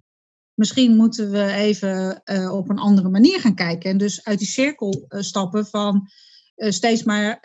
misschien 0.54 0.96
moeten 0.96 1.30
we 1.30 1.52
even 1.52 2.20
eh, 2.24 2.54
op 2.54 2.68
een 2.68 2.78
andere 2.78 3.08
manier 3.08 3.40
gaan 3.40 3.54
kijken. 3.54 3.90
En 3.90 3.98
dus 3.98 4.24
uit 4.24 4.38
die 4.38 4.48
cirkel 4.48 5.04
eh, 5.08 5.20
stappen 5.20 5.66
van 5.66 6.08
eh, 6.54 6.70
steeds 6.70 7.02
maar 7.02 7.38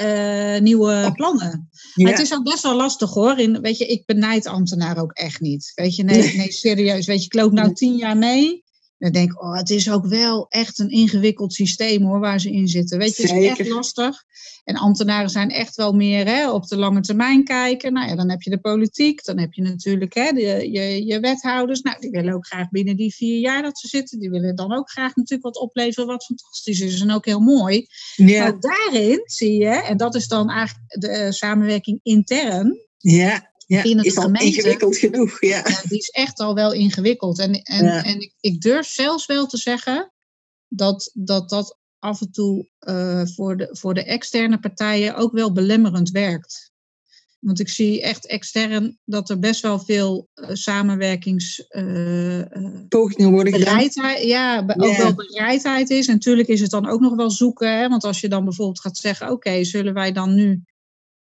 nieuwe 0.61 1.11
plannen. 1.13 1.69
Maar 1.93 2.11
het 2.11 2.21
is 2.21 2.33
ook 2.33 2.43
best 2.43 2.63
wel 2.63 2.75
lastig 2.75 3.13
hoor. 3.13 3.39
In, 3.39 3.61
weet 3.61 3.77
je, 3.77 3.85
ik 3.85 4.05
benijd 4.05 4.47
ambtenaar 4.47 4.97
ook 4.97 5.11
echt 5.11 5.39
niet. 5.39 5.71
Weet 5.75 5.95
je, 5.95 6.03
nee, 6.03 6.35
Nee. 6.35 6.51
serieus. 6.51 7.05
Weet 7.05 7.19
je, 7.19 7.25
ik 7.25 7.33
loop 7.33 7.51
nou 7.51 7.73
tien 7.73 7.95
jaar 7.95 8.17
mee. 8.17 8.62
Dan 8.97 9.11
denk 9.11 9.31
ik, 9.31 9.41
oh, 9.41 9.55
het 9.55 9.69
is 9.69 9.91
ook 9.91 10.05
wel 10.05 10.45
echt 10.49 10.79
een 10.79 10.89
ingewikkeld 10.89 11.53
systeem 11.53 12.03
hoor, 12.03 12.19
waar 12.19 12.39
ze 12.39 12.51
in 12.51 12.67
zitten. 12.67 12.97
Weet 12.97 13.15
je, 13.15 13.21
het 13.21 13.31
is 13.31 13.47
echt 13.47 13.69
lastig. 13.69 14.23
En 14.63 14.75
ambtenaren 14.75 15.29
zijn 15.29 15.49
echt 15.49 15.75
wel 15.75 15.93
meer 15.93 16.25
hè, 16.25 16.51
op 16.51 16.67
de 16.67 16.77
lange 16.77 17.01
termijn 17.01 17.43
kijken. 17.43 17.93
Nou 17.93 18.07
ja, 18.07 18.15
dan 18.15 18.29
heb 18.29 18.41
je 18.41 18.49
de 18.49 18.59
politiek, 18.59 19.23
dan 19.23 19.39
heb 19.39 19.53
je 19.53 19.61
natuurlijk 19.61 20.13
hè, 20.13 20.31
de, 20.31 20.71
je, 20.71 21.05
je 21.05 21.19
wethouders. 21.19 21.81
Nou, 21.81 21.99
die 21.99 22.09
willen 22.09 22.33
ook 22.33 22.45
graag 22.45 22.69
binnen 22.69 22.95
die 22.95 23.15
vier 23.15 23.39
jaar 23.39 23.61
dat 23.61 23.79
ze 23.79 23.87
zitten. 23.87 24.19
Die 24.19 24.29
willen 24.29 24.55
dan 24.55 24.73
ook 24.73 24.89
graag 24.89 25.15
natuurlijk 25.15 25.53
wat 25.53 25.63
opleveren 25.63 26.07
wat 26.07 26.25
fantastisch 26.25 26.79
is 26.79 27.01
en 27.01 27.11
ook 27.11 27.25
heel 27.25 27.39
mooi. 27.39 27.87
ja, 28.15 28.47
Ook 28.47 28.61
daarin 28.61 29.21
zie 29.23 29.57
je, 29.57 29.69
en 29.69 29.97
dat 29.97 30.15
is 30.15 30.27
dan 30.27 30.49
eigenlijk 30.49 30.99
de 30.99 31.07
eh, 31.07 31.31
samenwerking 31.31 31.99
intern. 32.03 32.77
ja, 32.97 33.52
ja. 33.73 33.81
de 33.95 34.03
is 34.03 34.17
al 34.17 34.23
gemeente. 34.23 34.45
ingewikkeld 34.47 34.97
genoeg. 34.97 35.41
Ja. 35.41 35.57
Ja, 35.67 35.81
die 35.87 35.97
is 35.97 36.09
echt 36.09 36.39
al 36.39 36.53
wel 36.55 36.73
ingewikkeld. 36.73 37.39
En, 37.39 37.53
en, 37.53 37.85
Ja. 37.85 38.03
en 38.03 38.21
ik, 38.21 38.33
ik 38.39 38.61
durf 38.61 38.87
zelfs 38.87 39.25
wel 39.25 39.45
te 39.47 39.57
zeggen 39.57 40.11
dat 40.67 41.11
dat, 41.13 41.49
dat 41.49 41.77
af 41.99 42.21
en 42.21 42.31
toe 42.31 42.67
eh, 42.79 43.25
voor, 43.25 43.57
de, 43.57 43.67
voor 43.71 43.93
de 43.93 44.03
externe 44.03 44.59
partijen 44.59 45.15
ook 45.15 45.31
wel 45.31 45.51
belemmerend 45.51 46.09
werkt. 46.09 46.71
Want 47.39 47.59
ik 47.59 47.69
zie 47.69 48.01
echt 48.01 48.27
extern 48.27 48.99
dat 49.05 49.29
er 49.29 49.39
best 49.39 49.61
wel 49.61 49.79
veel 49.79 50.29
eh, 50.33 50.49
samenwerkings. 50.53 51.67
eh, 51.67 52.41
Pogingen 52.89 53.31
worden 53.31 53.53
gedaan. 53.53 53.73
bereidheid, 53.73 54.23
ja, 54.23 54.65
be- 54.65 54.73
ook 54.77 54.97
wel 54.97 55.13
bereidheid 55.15 55.89
is. 55.89 56.07
En 56.07 56.13
natuurlijk 56.13 56.47
is 56.47 56.61
het 56.61 56.71
dan 56.71 56.87
ook 56.89 56.99
nog 56.99 57.15
wel 57.15 57.31
zoeken. 57.31 57.77
Hè? 57.77 57.87
Want 57.89 58.03
als 58.03 58.21
je 58.21 58.29
dan 58.29 58.43
bijvoorbeeld 58.43 58.79
gaat 58.79 58.97
zeggen: 58.97 59.31
Oké, 59.31 59.63
zullen 59.63 59.93
wij 59.93 60.11
dan 60.11 60.33
nu 60.33 60.61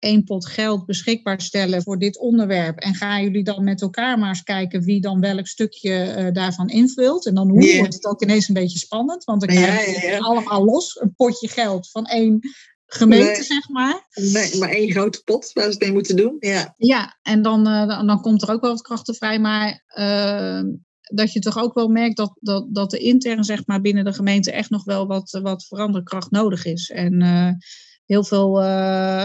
één 0.01 0.25
pot 0.25 0.47
geld 0.47 0.87
beschikbaar 0.87 1.41
stellen 1.41 1.83
voor 1.83 1.99
dit 1.99 2.19
onderwerp? 2.19 2.79
En 2.79 2.95
gaan 2.95 3.23
jullie 3.23 3.45
dan 3.45 3.65
met 3.65 3.81
elkaar 3.81 4.19
maar 4.19 4.29
eens 4.29 4.43
kijken 4.43 4.83
wie 4.83 5.01
dan 5.01 5.21
welk 5.21 5.47
stukje 5.47 5.93
eh, 6.03 6.33
daarvan 6.33 6.69
invult? 6.69 7.27
En 7.27 7.35
dan 7.35 7.49
hoe 7.51 7.77
wordt 7.79 7.95
het 7.95 8.07
ook 8.07 8.23
ineens 8.23 8.49
een 8.49 8.55
beetje 8.55 8.79
spannend. 8.79 9.25
Want 9.25 9.41
dan 9.41 9.55
Ja, 9.55 9.63
krijg 9.63 10.01
je 10.01 10.07
ja, 10.07 10.13
ja. 10.13 10.19
allemaal 10.19 10.65
los 10.65 11.01
een 11.01 11.15
potje 11.15 11.49
geld 11.49 11.91
van 11.91 12.05
één 12.07 12.41
gemeente, 12.87 13.25
Nee. 13.27 13.43
zeg 13.43 13.69
maar. 13.69 14.07
Nee, 14.15 14.59
maar 14.59 14.69
één 14.69 14.91
grote 14.91 15.23
pot 15.25 15.53
waar 15.53 15.65
ze 15.65 15.71
het 15.71 15.81
mee 15.81 15.93
moeten 15.93 16.17
doen. 16.17 16.37
Ja, 16.39 16.75
Ja, 16.77 17.19
en 17.23 17.43
dan, 17.43 17.67
eh, 17.67 17.87
dan, 17.89 18.07
dan 18.07 18.21
komt 18.21 18.43
er 18.43 18.51
ook 18.51 18.61
wel 18.61 18.71
wat 18.71 18.83
krachten 18.83 19.15
vrij. 19.15 19.39
Maar 19.39 19.83
eh, 19.87 20.63
dat 21.01 21.33
je 21.33 21.41
toch 21.41 21.59
ook 21.59 21.75
wel 21.75 21.89
merkt 21.89 22.17
dat, 22.17 22.33
dat, 22.41 22.67
dat 22.75 22.93
er 22.93 23.01
intern 23.01 23.45
zeg 23.45 23.67
maar, 23.67 23.81
binnen 23.81 24.05
de 24.05 24.13
gemeente 24.13 24.53
echt 24.53 24.71
nog 24.71 24.85
wel 24.85 25.07
wat, 25.07 25.39
wat 25.43 25.67
veranderkracht 25.67 26.31
nodig 26.31 26.65
is. 26.65 26.91
En 26.91 27.23
eh, 27.23 27.51
heel 28.11 28.25
veel, 28.25 28.59
uh, 28.59 28.65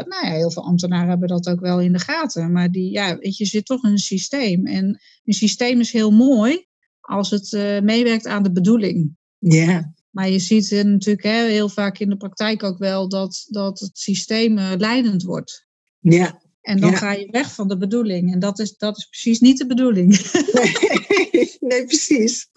nou 0.06 0.26
ja, 0.26 0.32
heel 0.32 0.52
veel 0.52 0.64
ambtenaren 0.64 1.10
hebben 1.10 1.28
dat 1.28 1.50
ook 1.50 1.60
wel 1.60 1.82
in 1.82 1.94
de 1.94 2.00
gaten. 2.00 2.52
Maar 2.52 2.72
die, 2.72 2.92
ja, 2.92 3.18
weet 3.18 3.38
je, 3.38 3.46
zit 3.46 3.66
toch 3.66 3.84
in 3.84 3.92
een 3.92 3.98
systeem. 3.98 4.68
En 4.68 5.02
een 5.24 5.34
systeem 5.34 5.80
is 5.80 5.92
heel 5.92 6.12
mooi 6.12 6.68
als 7.02 7.30
het 7.30 7.52
uh, 7.52 7.80
meewerkt 7.80 8.28
aan 8.28 8.44
de 8.44 8.52
bedoeling. 8.52 9.18
Ja. 9.38 9.94
Maar 10.10 10.30
je 10.30 10.40
ziet 10.40 10.72
natuurlijk 10.72 11.24
hè, 11.24 11.48
heel 11.48 11.70
vaak 11.70 12.00
in 12.00 12.10
de 12.10 12.18
praktijk 12.18 12.64
ook 12.64 12.78
wel 12.78 13.10
dat, 13.10 13.46
dat 13.50 13.80
het 13.80 13.98
systeem 13.98 14.58
uh, 14.58 14.72
leidend 14.78 15.24
wordt. 15.24 15.68
Ja. 16.00 16.42
En 16.62 16.80
dan 16.80 16.94
ga 16.94 17.12
je 17.12 17.32
weg 17.32 17.54
van 17.54 17.68
de 17.68 17.78
bedoeling. 17.78 18.34
En 18.34 18.40
dat 18.40 18.60
is, 18.60 18.78
dat 18.78 18.98
is 18.98 19.06
precies 19.06 19.40
niet 19.40 19.58
de 19.58 19.68
bedoeling. 19.68 20.32
Nee, 20.54 21.58
nee 21.72 21.86
precies. 21.86 22.50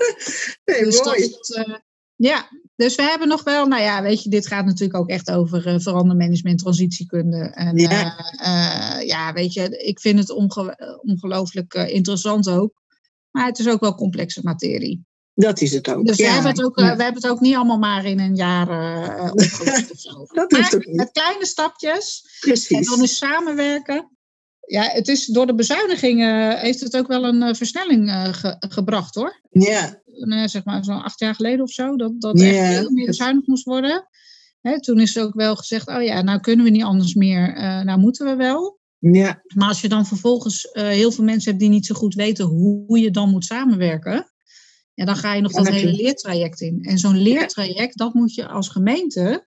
Nee, 0.64 0.84
dus 0.84 1.02
mooi. 1.02 1.20
Dat, 1.20 1.82
ja, 2.16 2.48
dus 2.78 2.94
we 2.94 3.02
hebben 3.02 3.28
nog 3.28 3.42
wel, 3.42 3.66
nou 3.66 3.82
ja, 3.82 4.02
weet 4.02 4.22
je, 4.22 4.30
dit 4.30 4.46
gaat 4.46 4.64
natuurlijk 4.64 4.98
ook 4.98 5.08
echt 5.08 5.30
over 5.30 5.66
uh, 5.66 5.74
verandermanagement, 5.78 6.58
transitiekunde. 6.58 7.38
En 7.38 7.76
ja. 7.76 8.16
Uh, 8.42 9.06
ja, 9.06 9.32
weet 9.32 9.52
je, 9.52 9.84
ik 9.84 10.00
vind 10.00 10.18
het 10.18 10.30
onge 10.30 11.00
ongelooflijk 11.02 11.74
interessant 11.74 12.48
ook. 12.48 12.72
Maar 13.30 13.46
het 13.46 13.58
is 13.58 13.68
ook 13.68 13.80
wel 13.80 13.94
complexe 13.94 14.40
materie. 14.42 15.06
Dat 15.34 15.60
is 15.60 15.72
het 15.72 15.88
ook. 15.88 16.06
Dus 16.06 16.16
ja. 16.16 16.26
we, 16.26 16.32
hebben 16.32 16.50
het 16.50 16.64
ook, 16.64 16.78
ja. 16.78 16.96
we 16.96 17.02
hebben 17.02 17.22
het 17.22 17.30
ook 17.30 17.40
niet 17.40 17.54
allemaal 17.54 17.78
maar 17.78 18.04
in 18.04 18.20
een 18.20 18.34
jaar 18.34 18.68
opgelost 19.32 19.90
of 19.92 19.98
zo. 19.98 20.26
dat 20.32 20.50
maar 20.50 20.60
hoeft 20.60 20.74
ook 20.74 20.86
niet. 20.86 20.96
met 20.96 21.10
kleine 21.12 21.46
stapjes. 21.46 22.24
Precies. 22.40 22.76
En 22.76 22.82
dan 22.82 23.02
is 23.02 23.16
samenwerken. 23.16 24.17
Ja, 24.68 24.83
het 24.83 25.09
is 25.09 25.26
door 25.26 25.46
de 25.46 25.54
bezuinigingen 25.54 26.59
heeft 26.59 26.81
het 26.81 26.96
ook 26.96 27.07
wel 27.07 27.24
een 27.24 27.42
uh, 27.42 27.54
versnelling 27.54 28.09
uh, 28.09 28.24
ge 28.24 28.57
gebracht 28.59 29.14
hoor. 29.14 29.40
Ja. 29.50 30.02
Zeg 30.46 30.64
maar 30.64 30.85
zo'n 30.85 31.02
acht 31.02 31.20
jaar 31.20 31.35
geleden 31.35 31.61
of 31.64 31.70
zo, 31.70 31.96
dat, 31.96 32.20
dat 32.20 32.40
echt 32.40 32.74
veel 32.74 32.90
meer 32.90 33.07
bezuinigd 33.07 33.46
moest 33.46 33.64
worden. 33.64 34.09
Hè, 34.61 34.81
toen 34.81 35.00
is 35.00 35.18
ook 35.18 35.35
wel 35.35 35.57
gezegd, 35.57 35.88
oh 35.88 36.02
ja, 36.02 36.22
nou 36.22 36.40
kunnen 36.40 36.64
we 36.64 36.70
niet 36.70 36.83
anders 36.83 37.14
meer, 37.14 37.52
nou 37.85 37.98
moeten 37.98 38.26
we 38.26 38.37
wel. 38.37 38.78
Ja. 38.98 39.42
Maar 39.54 39.68
als 39.68 39.81
je 39.81 39.88
dan 39.88 40.07
vervolgens 40.07 40.68
heel 40.72 41.12
veel 41.12 41.24
mensen 41.24 41.48
hebt 41.50 41.62
die 41.62 41.70
niet 41.72 41.87
zo 41.87 41.94
goed 41.94 42.14
weten 42.14 42.44
hoe, 42.44 42.98
je 42.98 43.11
dan 43.11 43.31
moet 43.31 43.44
samenwerken, 43.44 44.33
ja, 44.94 45.04
dan 45.04 45.16
ga 45.16 45.35
je 45.35 45.40
nog 45.40 45.52
dat 45.52 45.68
hele 45.68 45.90
je- 45.90 46.02
leertraject 46.02 46.61
in. 46.61 46.83
En 46.83 46.98
zo'n 46.98 47.16
leertraject, 47.16 47.98
dat 47.98 48.14
moet 48.14 48.35
je 48.35 48.48
als 48.48 48.68
gemeente 48.68 49.20
eh, 49.20 49.47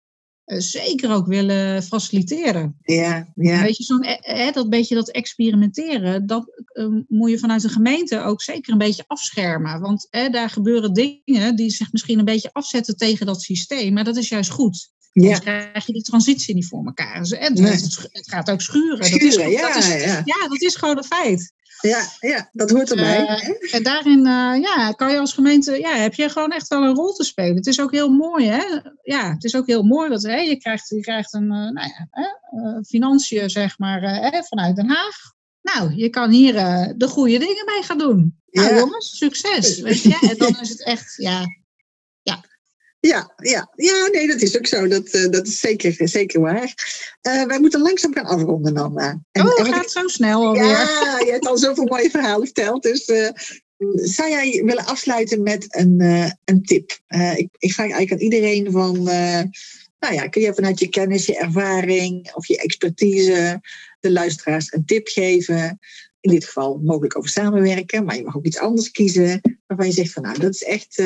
zeker 0.58 1.12
ook 1.12 1.28
willen 1.28 1.84
faciliteren. 1.84 2.78
Ja. 2.82 3.28
Ja. 3.36 3.62
Weet 3.62 3.78
je, 3.78 3.84
zo'n, 3.84 4.02
eh, 4.02 4.48
eh, 4.48 4.54
dat 4.54 4.70
beetje 4.70 4.96
dat 4.96 5.10
experimenteren, 5.10 6.28
dat 6.28 6.64
eh, 6.66 6.88
moet 7.08 7.30
je 7.30 7.40
vanuit 7.40 7.62
de 7.62 7.70
gemeente 7.70 8.22
ook 8.22 8.42
zeker 8.42 8.72
een 8.72 8.78
beetje 8.78 9.04
afschermen. 9.08 9.80
Want 9.82 10.08
eh, 10.10 10.32
daar 10.32 10.50
gebeuren 10.50 10.94
dingen 10.94 11.56
die 11.56 11.72
zich 11.72 11.92
misschien 11.92 12.20
een 12.20 12.26
beetje 12.26 12.50
afzetten 12.54 12.98
tegen 12.98 13.26
dat 13.26 13.42
systeem, 13.42 13.94
maar 13.94 14.04
dat 14.04 14.18
is 14.18 14.30
juist 14.30 14.50
goed. 14.50 14.90
Ja. 15.14 15.22
Anders 15.22 15.40
krijg 15.40 15.86
je 15.86 15.94
die 15.94 16.02
transitie 16.02 16.56
niet 16.56 16.68
voor 16.68 16.86
elkaar. 16.86 17.20
Dus, 17.20 17.32
en 17.32 17.54
Nee. 17.54 17.72
het, 17.72 18.10
het 18.12 18.30
gaat 18.30 18.52
ook 18.52 18.62
schuren. 18.62 19.12
dat 19.12 19.22
is, 19.22 19.34
Schuren, 19.34 19.52
ja, 19.52 19.68
dat 19.68 19.84
is, 19.84 19.88
ja. 19.88 20.22
ja, 20.26 20.48
dat 20.48 20.62
is 20.62 20.76
gewoon 20.76 20.98
een 20.98 21.04
feit. 21.04 21.54
Ja, 21.82 22.04
ja, 22.20 22.50
dat 22.52 22.70
hoort 22.70 22.90
erbij. 22.90 23.28
Eh, 23.28 23.42
hè? 23.42 23.54
En 23.72 23.84
daarin 23.84 24.20
uh, 24.20 24.62
ja, 24.62 24.92
kan 24.96 25.12
je 25.12 25.20
als 25.20 25.34
gemeente, 25.34 25.80
ja, 25.80 25.96
heb 25.96 26.14
je 26.14 26.30
gewoon 26.30 26.52
echt 26.52 26.68
wel 26.68 26.84
een 26.84 26.96
rol 26.96 27.14
te 27.14 27.24
spelen. 27.24 27.56
Het 27.56 27.68
is 27.68 27.82
ook 27.82 27.92
heel 27.92 28.10
mooi, 28.10 28.48
hè? 28.48 28.64
Ja, 29.02 29.34
het 29.34 29.44
is 29.44 29.56
ook 29.56 29.68
heel 29.68 29.84
mooi 29.84 30.10
dat 30.10 30.24
hè, 30.24 30.36
je, 30.36 30.58
krijgt, 30.58 30.90
je 30.90 31.02
krijgt 31.02 31.34
een, 31.34 31.44
uh, 31.44 31.50
nou 31.50 31.88
ja, 31.88 32.10
financiën, 32.88 33.50
zeg 33.50 33.80
maar, 33.80 34.04
eh, 34.04 34.42
vanuit 34.42 34.76
Den 34.76 34.90
Haag. 34.90 35.16
Nou, 35.62 35.96
je 35.96 36.10
kan 36.10 36.30
hier 36.30 36.54
de 36.98 37.08
goede 37.08 37.40
dingen 37.40 37.66
mee 37.66 37.84
gaan 37.84 37.98
doen. 37.98 38.40
Nou, 38.52 38.70
Ja. 38.70 38.76
jongens, 38.78 39.18
succes. 39.18 39.80
Weet 39.80 40.02
je? 40.02 40.18
En 40.30 40.38
dan 40.38 40.60
is 40.62 40.70
het 40.70 40.84
echt, 40.84 41.14
ja, 41.18 41.46
Ja, 43.02 43.34
ja, 43.36 43.72
ja, 43.76 44.08
nee, 44.12 44.28
dat 44.28 44.42
is 44.42 44.58
ook 44.58 44.68
zo. 44.68 44.88
Dat, 44.88 45.08
eh, 45.08 45.30
dat 45.30 45.48
is 45.48 45.60
zeker, 45.60 46.08
zeker 46.08 46.42
waar. 46.42 46.74
Eh, 47.22 47.44
wij 47.44 47.60
moeten 47.60 47.82
langzaam 47.82 48.14
gaan 48.14 48.26
afronden, 48.26 48.74
Nanda. 48.74 49.22
En, 49.32 49.46
oh, 49.48 49.60
en 49.60 49.66
het 49.66 49.76
gaat 49.76 49.92
zo 49.92 50.08
snel 50.08 50.46
alweer. 50.46 50.64
Ja, 50.64 51.20
je 51.26 51.32
hebt 51.32 51.48
al 51.48 51.58
zoveel 51.58 51.86
mooie 51.86 52.10
verhalen 52.10 52.46
verteld. 52.46 52.84
Dus 52.84 53.06
eh, 53.06 53.30
zou 53.94 54.30
jij 54.30 54.62
willen 54.66 54.86
afsluiten 54.86 55.44
met 55.44 55.66
een, 55.70 56.00
een 56.46 56.64
tip? 56.64 57.00
Ik, 57.36 57.50
ik 57.58 57.74
vraag 57.74 57.92
eigenlijk 57.92 58.12
aan 58.12 58.20
iedereen 58.20 58.72
van... 58.72 59.04
nou 60.00 60.14
ja, 60.14 60.28
kun 60.28 60.42
je 60.42 60.54
vanuit 60.54 60.80
je 60.80 60.90
kennis, 60.90 61.26
je 61.26 61.38
ervaring 61.38 62.32
of 62.34 62.48
je 62.48 62.58
expertise... 62.58 63.62
de 64.00 64.12
luisteraars 64.12 64.74
een 64.74 64.86
tip 64.86 65.08
geven? 65.08 65.80
In 66.20 66.32
dit 66.32 66.46
geval 66.46 66.80
mogelijk 66.84 67.18
over 67.18 67.30
samenwerken. 67.30 68.06
Maar 68.06 68.16
je 68.16 68.24
mag 68.24 68.36
ook 68.36 68.46
iets 68.46 68.60
anders 68.60 68.92
kiezen. 68.92 69.42
Waarvan 69.68 69.88
je 69.88 69.94
zegt 69.94 70.14
van 70.14 70.24
nou, 70.24 70.40
dat 70.40 70.54
is 70.54 70.64
echt 70.64 71.04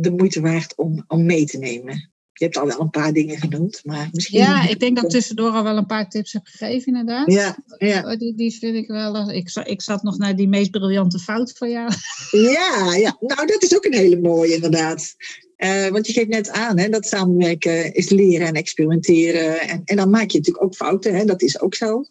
de 0.00 0.10
moeite 0.10 0.40
waard 0.40 0.76
om, 0.76 1.04
om 1.06 1.26
mee 1.26 1.44
te 1.44 1.58
nemen. 1.58 2.10
Je 2.32 2.46
hebt 2.46 2.58
al 2.58 2.66
wel 2.66 2.80
een 2.80 2.90
paar 2.90 3.12
dingen 3.12 3.38
genoemd, 3.38 3.80
maar 3.84 4.08
misschien... 4.12 4.38
Ja, 4.38 4.68
ik 4.68 4.80
denk 4.80 4.94
dat 4.96 5.04
ik 5.04 5.10
tussendoor 5.10 5.50
al 5.50 5.62
wel 5.62 5.76
een 5.76 5.86
paar 5.86 6.08
tips 6.08 6.32
heb 6.32 6.42
gegeven, 6.44 6.86
inderdaad. 6.86 7.32
Ja, 7.32 7.56
ja. 7.78 8.10
Oh, 8.12 8.18
Die, 8.18 8.34
die 8.34 8.58
vind 8.58 8.76
ik 8.76 8.86
wel. 8.86 9.30
Ik, 9.30 9.50
ik 9.64 9.82
zat 9.82 10.02
nog 10.02 10.18
naar 10.18 10.36
die 10.36 10.48
meest 10.48 10.70
briljante 10.70 11.18
fout 11.18 11.52
van 11.52 11.70
jou. 11.70 11.92
Ja, 12.30 12.94
ja, 12.94 13.16
nou 13.20 13.46
dat 13.46 13.62
is 13.62 13.76
ook 13.76 13.84
een 13.84 13.94
hele 13.94 14.20
mooie 14.20 14.54
inderdaad. 14.54 15.14
Uh, 15.56 15.88
want 15.88 16.06
je 16.06 16.12
geeft 16.12 16.28
net 16.28 16.50
aan 16.50 16.78
hè, 16.78 16.88
dat 16.88 17.06
samenwerken 17.06 17.94
is 17.94 18.08
leren 18.08 18.46
en 18.46 18.54
experimenteren. 18.54 19.60
En, 19.60 19.82
en 19.84 19.96
dan 19.96 20.10
maak 20.10 20.30
je 20.30 20.38
natuurlijk 20.38 20.64
ook 20.64 20.74
fouten, 20.74 21.14
hè, 21.14 21.24
dat 21.24 21.42
is 21.42 21.60
ook 21.60 21.74
zo. 21.74 22.04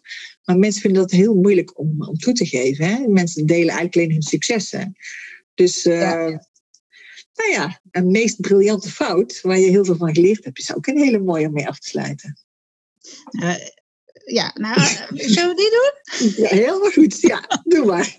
Maar 0.44 0.58
mensen 0.58 0.80
vinden 0.80 1.00
dat 1.00 1.10
heel 1.10 1.34
moeilijk 1.34 1.78
om, 1.78 1.94
om 1.98 2.16
toe 2.18 2.32
te 2.34 2.46
geven. 2.46 2.84
Hè. 2.86 3.06
Mensen 3.06 3.46
delen 3.46 3.68
eigenlijk 3.68 3.96
alleen 3.96 4.12
hun 4.12 4.22
successen. 4.22 4.96
Dus 5.54 5.86
uh, 5.86 6.00
Ja. 6.00 6.48
Nou 7.40 7.52
ja, 7.52 7.80
een 7.90 8.10
meest 8.10 8.40
briljante 8.40 8.90
fout 8.90 9.40
waar 9.40 9.58
je 9.58 9.70
heel 9.70 9.84
veel 9.84 9.96
van 9.96 10.14
geleerd 10.14 10.44
hebt, 10.44 10.58
is 10.58 10.74
ook 10.74 10.86
een 10.86 10.98
hele 10.98 11.18
mooie 11.18 11.46
om 11.46 11.52
mee 11.52 11.68
af 11.68 11.78
te 11.78 11.88
sluiten. 11.88 12.38
Uh, 13.30 13.54
ja, 14.24 14.50
nou, 14.54 14.80
uh, 14.80 14.88
zullen 15.14 15.48
we 15.48 15.54
die 15.54 15.70
doen? 15.70 16.44
Ja, 16.44 16.48
helemaal 16.48 16.90
goed. 16.90 17.20
Ja, 17.20 17.62
doe 17.64 17.84
maar. 17.84 18.16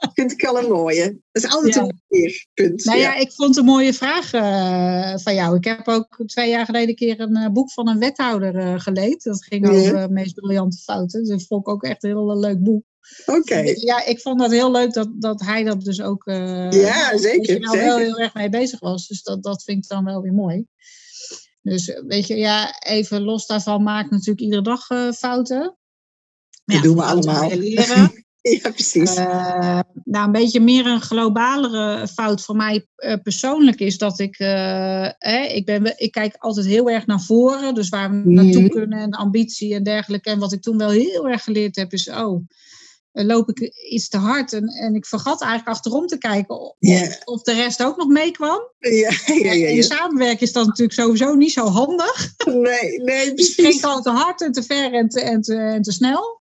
vind 0.14 0.32
ik 0.32 0.44
al 0.44 0.58
een 0.58 0.70
mooie. 0.70 1.20
Dat 1.32 1.42
is 1.44 1.50
altijd 1.50 1.74
Ja. 1.74 1.80
een 1.82 2.00
keer. 2.08 2.46
Punt. 2.54 2.84
Nou 2.84 2.98
ja, 2.98 3.14
ik 3.14 3.32
vond 3.32 3.56
een 3.56 3.64
mooie 3.64 3.94
vraag 3.94 4.32
uh, 4.34 5.16
van 5.16 5.34
jou. 5.34 5.56
Ik 5.56 5.64
heb 5.64 5.88
ook 5.88 6.22
twee 6.26 6.50
jaar 6.50 6.64
geleden 6.64 6.88
een 6.88 6.94
keer 6.94 7.20
een 7.20 7.36
uh, 7.36 7.48
boek 7.48 7.72
van 7.72 7.88
een 7.88 7.98
wethouder 7.98 8.54
uh, 8.54 8.80
geleend. 8.80 9.22
Dat 9.22 9.44
ging 9.44 9.66
Ja. 9.66 9.72
over 9.72 10.00
de 10.00 10.12
meest 10.12 10.34
briljante 10.34 10.76
fouten. 10.76 11.20
Dus 11.20 11.28
dat 11.28 11.46
vond 11.46 11.60
ik 11.60 11.68
ook 11.68 11.82
echt 11.82 12.04
een 12.04 12.10
heel 12.10 12.38
leuk 12.38 12.62
boek. 12.62 12.84
Oké. 13.26 13.58
Ja, 13.74 14.04
ik 14.04 14.20
vond 14.20 14.38
dat 14.40 14.50
heel 14.50 14.70
leuk 14.70 14.92
dat, 14.92 15.08
dat 15.18 15.40
hij 15.40 15.64
dat 15.64 15.80
dus 15.84 16.00
ook 16.00 16.22
Ja, 16.70 17.18
zeker, 17.18 17.60
nou 17.60 17.78
wel 17.78 17.98
heel 17.98 18.18
erg 18.18 18.34
mee 18.34 18.48
bezig 18.48 18.80
was. 18.80 19.06
Dus 19.06 19.22
dat, 19.22 19.42
dat 19.42 19.62
vind 19.62 19.84
ik 19.84 19.90
dan 19.90 20.04
wel 20.04 20.22
weer 20.22 20.32
mooi. 20.32 20.66
Dus 21.62 21.88
eh, 21.90 22.02
weet 22.06 22.26
je, 22.26 22.36
ja, 22.36 22.80
even 22.80 23.22
los 23.22 23.46
daarvan 23.46 23.82
maak 23.82 24.10
natuurlijk 24.10 24.40
iedere 24.40 24.62
dag 24.62 24.86
fouten. 25.16 25.76
Dat 26.64 26.82
doen 26.82 26.96
we 26.96 27.02
allemaal. 27.02 27.48
leren. 27.56 28.12
Ja, 28.62 28.70
precies. 28.70 29.16
Uh, 29.16 29.80
nou, 30.04 30.26
een 30.26 30.32
beetje 30.32 30.60
meer 30.60 30.86
een 30.86 31.00
globalere 31.00 32.08
fout 32.08 32.40
voor 32.42 32.56
mij 32.56 32.86
uh, 32.96 33.14
persoonlijk 33.22 33.80
is 33.80 33.98
dat 33.98 34.18
ik, 34.20 34.38
uh, 34.38 34.48
hè, 35.18 35.42
ik, 35.44 35.64
ben, 35.64 35.94
ik 35.98 36.12
kijk 36.12 36.36
altijd 36.38 36.66
heel 36.66 36.90
erg 36.90 37.06
naar 37.06 37.20
voren, 37.20 37.74
dus 37.74 37.88
waar 37.88 38.10
we 38.10 38.16
Mhm. 38.16 38.32
naartoe 38.34 38.68
kunnen 38.68 38.98
en 38.98 39.10
ambitie 39.10 39.74
en 39.74 39.82
dergelijke. 39.82 40.30
En 40.30 40.38
wat 40.38 40.52
ik 40.52 40.62
toen 40.62 40.78
wel 40.78 40.90
heel 40.90 41.28
erg 41.28 41.44
geleerd 41.44 41.76
heb 41.76 41.92
is, 41.92 42.08
oh, 42.08 42.46
loop 43.12 43.48
ik 43.48 43.58
iets 43.90 44.08
te 44.08 44.16
hard 44.18 44.52
en, 44.52 44.68
en 44.68 44.94
ik 44.94 45.06
vergat 45.06 45.40
eigenlijk 45.42 45.70
achterom 45.76 46.06
te 46.06 46.18
kijken 46.18 46.56
of, 47.24 47.42
de 47.42 47.52
rest 47.52 47.82
ook 47.82 47.96
nog 47.96 48.08
meekwam. 48.08 48.60
ja, 48.78 48.90
ja, 49.26 49.34
ja, 49.52 49.68
In 49.68 49.74
ja. 49.76 49.82
samenwerken 49.82 50.40
is 50.46 50.52
dat 50.52 50.66
natuurlijk 50.66 50.98
sowieso 50.98 51.34
niet 51.34 51.52
zo 51.52 51.66
handig. 51.66 52.32
Nee, 52.46 52.98
nee, 53.02 53.26
Ik 53.34 53.44
ging 53.44 53.54
precies. 53.54 53.80
gewoon 53.80 54.02
te 54.02 54.10
hard 54.10 54.42
en 54.42 54.52
te 54.52 54.62
ver 54.62 54.92
en 54.92 55.08
te, 55.08 55.20
en 55.20 55.40
te, 55.42 55.54
en 55.54 55.82
te 55.82 55.92
snel. 55.92 56.39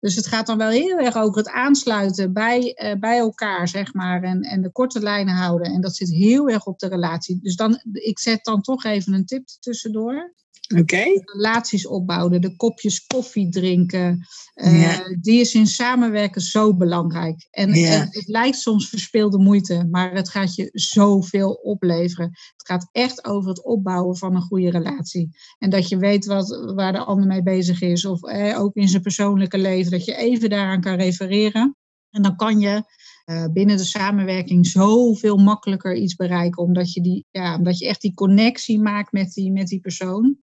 Dus 0.00 0.14
het 0.14 0.26
gaat 0.26 0.46
dan 0.46 0.58
wel 0.58 0.70
heel 0.70 0.98
erg 0.98 1.16
over 1.16 1.38
het 1.38 1.48
aansluiten 1.48 2.32
bij, 2.32 2.78
uh, 2.82 3.00
bij 3.00 3.18
elkaar, 3.18 3.68
zeg 3.68 3.94
maar. 3.94 4.22
En, 4.22 4.42
en 4.42 4.62
de 4.62 4.72
korte 4.72 5.00
lijnen 5.00 5.34
houden. 5.34 5.72
En 5.72 5.80
dat 5.80 5.96
zit 5.96 6.10
heel 6.10 6.48
erg 6.48 6.66
op 6.66 6.78
de 6.78 6.88
relatie. 6.88 7.38
Dus 7.42 7.56
dan, 7.56 7.80
ik 7.92 8.18
zet 8.18 8.44
dan 8.44 8.60
toch 8.60 8.84
even 8.84 9.12
een 9.12 9.26
tip 9.26 9.46
tussendoor. 9.60 10.34
Oké. 10.76 11.04
Relaties 11.24 11.86
opbouwen, 11.86 12.40
de 12.40 12.56
kopjes 12.56 13.06
koffie 13.06 13.48
drinken. 13.48 14.26
Uh, 14.54 14.82
Ja. 14.82 15.02
Die 15.20 15.40
is 15.40 15.54
in 15.54 15.66
samenwerken 15.66 16.40
zo 16.40 16.76
belangrijk. 16.76 17.48
En, 17.50 17.74
Ja. 17.74 18.06
het 18.10 18.28
lijkt 18.28 18.58
soms 18.58 18.88
verspeelde 18.88 19.38
moeite, 19.38 19.86
maar 19.90 20.12
het 20.14 20.28
gaat 20.28 20.54
je 20.54 20.68
zoveel 20.72 21.52
opleveren. 21.52 22.30
Het 22.56 22.66
gaat 22.66 22.88
echt 22.92 23.24
over 23.24 23.48
het 23.48 23.64
opbouwen 23.64 24.16
van 24.16 24.34
een 24.34 24.42
goede 24.42 24.70
relatie. 24.70 25.36
En 25.58 25.70
dat 25.70 25.88
je 25.88 25.96
weet 25.98 26.24
wat, 26.24 26.72
waar 26.74 26.92
de 26.92 26.98
ander 27.04 27.26
mee 27.26 27.42
bezig 27.42 27.80
is. 27.80 28.04
Of 28.04 28.22
eh, 28.22 28.60
ook 28.60 28.74
in 28.74 28.88
zijn 28.88 29.02
persoonlijke 29.02 29.58
leven, 29.58 29.90
dat 29.90 30.04
je 30.04 30.16
even 30.16 30.50
daaraan 30.50 30.80
kan 30.80 30.94
refereren. 30.94 31.76
En 32.10 32.22
dan 32.22 32.36
kan 32.36 32.60
je 32.60 32.82
uh, 33.26 33.44
binnen 33.52 33.76
de 33.76 33.84
samenwerking 33.84 34.66
zoveel 34.66 35.36
makkelijker 35.36 35.96
iets 35.96 36.14
bereiken. 36.14 36.62
Omdat 36.62 36.92
je, 36.92 37.00
die, 37.00 37.26
ja, 37.30 37.56
omdat 37.56 37.78
je 37.78 37.86
echt 37.86 38.00
die 38.00 38.14
connectie 38.14 38.80
maakt 38.80 39.12
met 39.12 39.32
die, 39.32 39.52
met 39.52 39.66
die 39.66 39.80
persoon. 39.80 40.36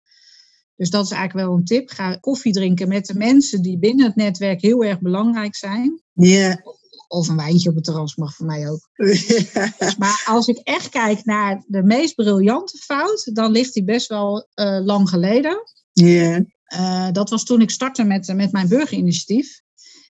Dus 0.76 0.90
dat 0.90 1.04
is 1.04 1.10
eigenlijk 1.10 1.46
wel 1.46 1.56
een 1.56 1.64
tip. 1.64 1.90
Ga 1.90 2.16
koffie 2.16 2.52
drinken 2.52 2.88
met 2.88 3.06
de 3.06 3.14
mensen 3.14 3.62
die 3.62 3.78
binnen 3.78 4.06
het 4.06 4.16
netwerk 4.16 4.60
heel 4.60 4.84
erg 4.84 5.00
belangrijk 5.00 5.56
zijn. 5.56 6.02
Ja. 6.12 6.60
Of 7.08 7.28
een 7.28 7.36
wijntje 7.36 7.68
op 7.68 7.74
het 7.74 7.84
terras 7.84 8.16
mag 8.16 8.34
voor 8.34 8.46
mij 8.46 8.70
ook. 8.70 8.88
Maar 9.98 10.22
als 10.26 10.46
ik 10.48 10.58
echt 10.58 10.88
kijk 10.88 11.24
naar 11.24 11.64
de 11.66 11.82
meest 11.82 12.14
briljante 12.14 12.78
fout, 12.78 13.30
dan 13.32 13.50
ligt 13.50 13.74
die 13.74 13.84
best 13.84 14.08
wel 14.08 14.48
uh, 14.54 14.80
lang 14.84 15.08
geleden. 15.08 15.62
Ja. 15.92 16.44
Eh, 16.64 17.08
dat 17.12 17.30
was 17.30 17.44
toen 17.44 17.60
ik 17.60 17.70
startte 17.70 18.04
met, 18.04 18.32
met 18.34 18.52
mijn 18.52 18.68
burgerinitiatief. 18.68 19.62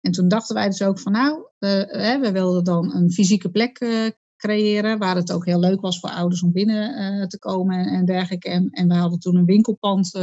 En 0.02 0.12
toen 0.12 0.28
dachten 0.28 0.56
wij 0.56 0.68
dus 0.68 0.82
ook 0.82 1.00
van 1.00 1.12
nou, 1.12 1.38
uh, 1.60 2.20
we 2.22 2.30
wilden 2.32 2.64
dan 2.64 2.96
een 2.96 3.12
fysieke 3.12 3.50
plek 3.50 3.80
creëren, 4.42 4.98
waar 4.98 5.16
het 5.16 5.32
ook 5.32 5.46
heel 5.46 5.60
leuk 5.60 5.82
was 5.82 6.00
voor 6.00 6.10
ouders 6.10 6.44
om 6.44 6.52
binnen 6.52 7.28
te 7.30 7.40
komen 7.40 7.86
en 7.86 8.06
dergelijke. 8.06 8.50
En, 8.50 8.70
en 8.70 8.88
we 8.88 8.94
hadden 8.94 9.20
toen 9.20 9.36
een 9.36 9.46
winkelpand 9.46 10.20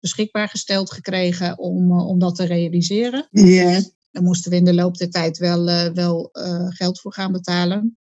beschikbaar 0.00 0.48
gesteld 0.48 0.92
gekregen 0.92 1.58
om, 1.58 2.00
om 2.00 2.18
dat 2.18 2.34
te 2.34 2.44
realiseren. 2.44 3.28
Ja. 3.30 3.80
Daar 4.10 4.22
moesten 4.22 4.50
we 4.50 4.56
in 4.56 4.64
de 4.64 4.74
loop 4.74 4.96
der 4.96 5.10
tijd 5.10 5.38
wel, 5.38 5.64
wel 5.92 6.28
geld 6.68 7.00
voor 7.00 7.12
gaan 7.12 7.32
betalen. 7.32 7.96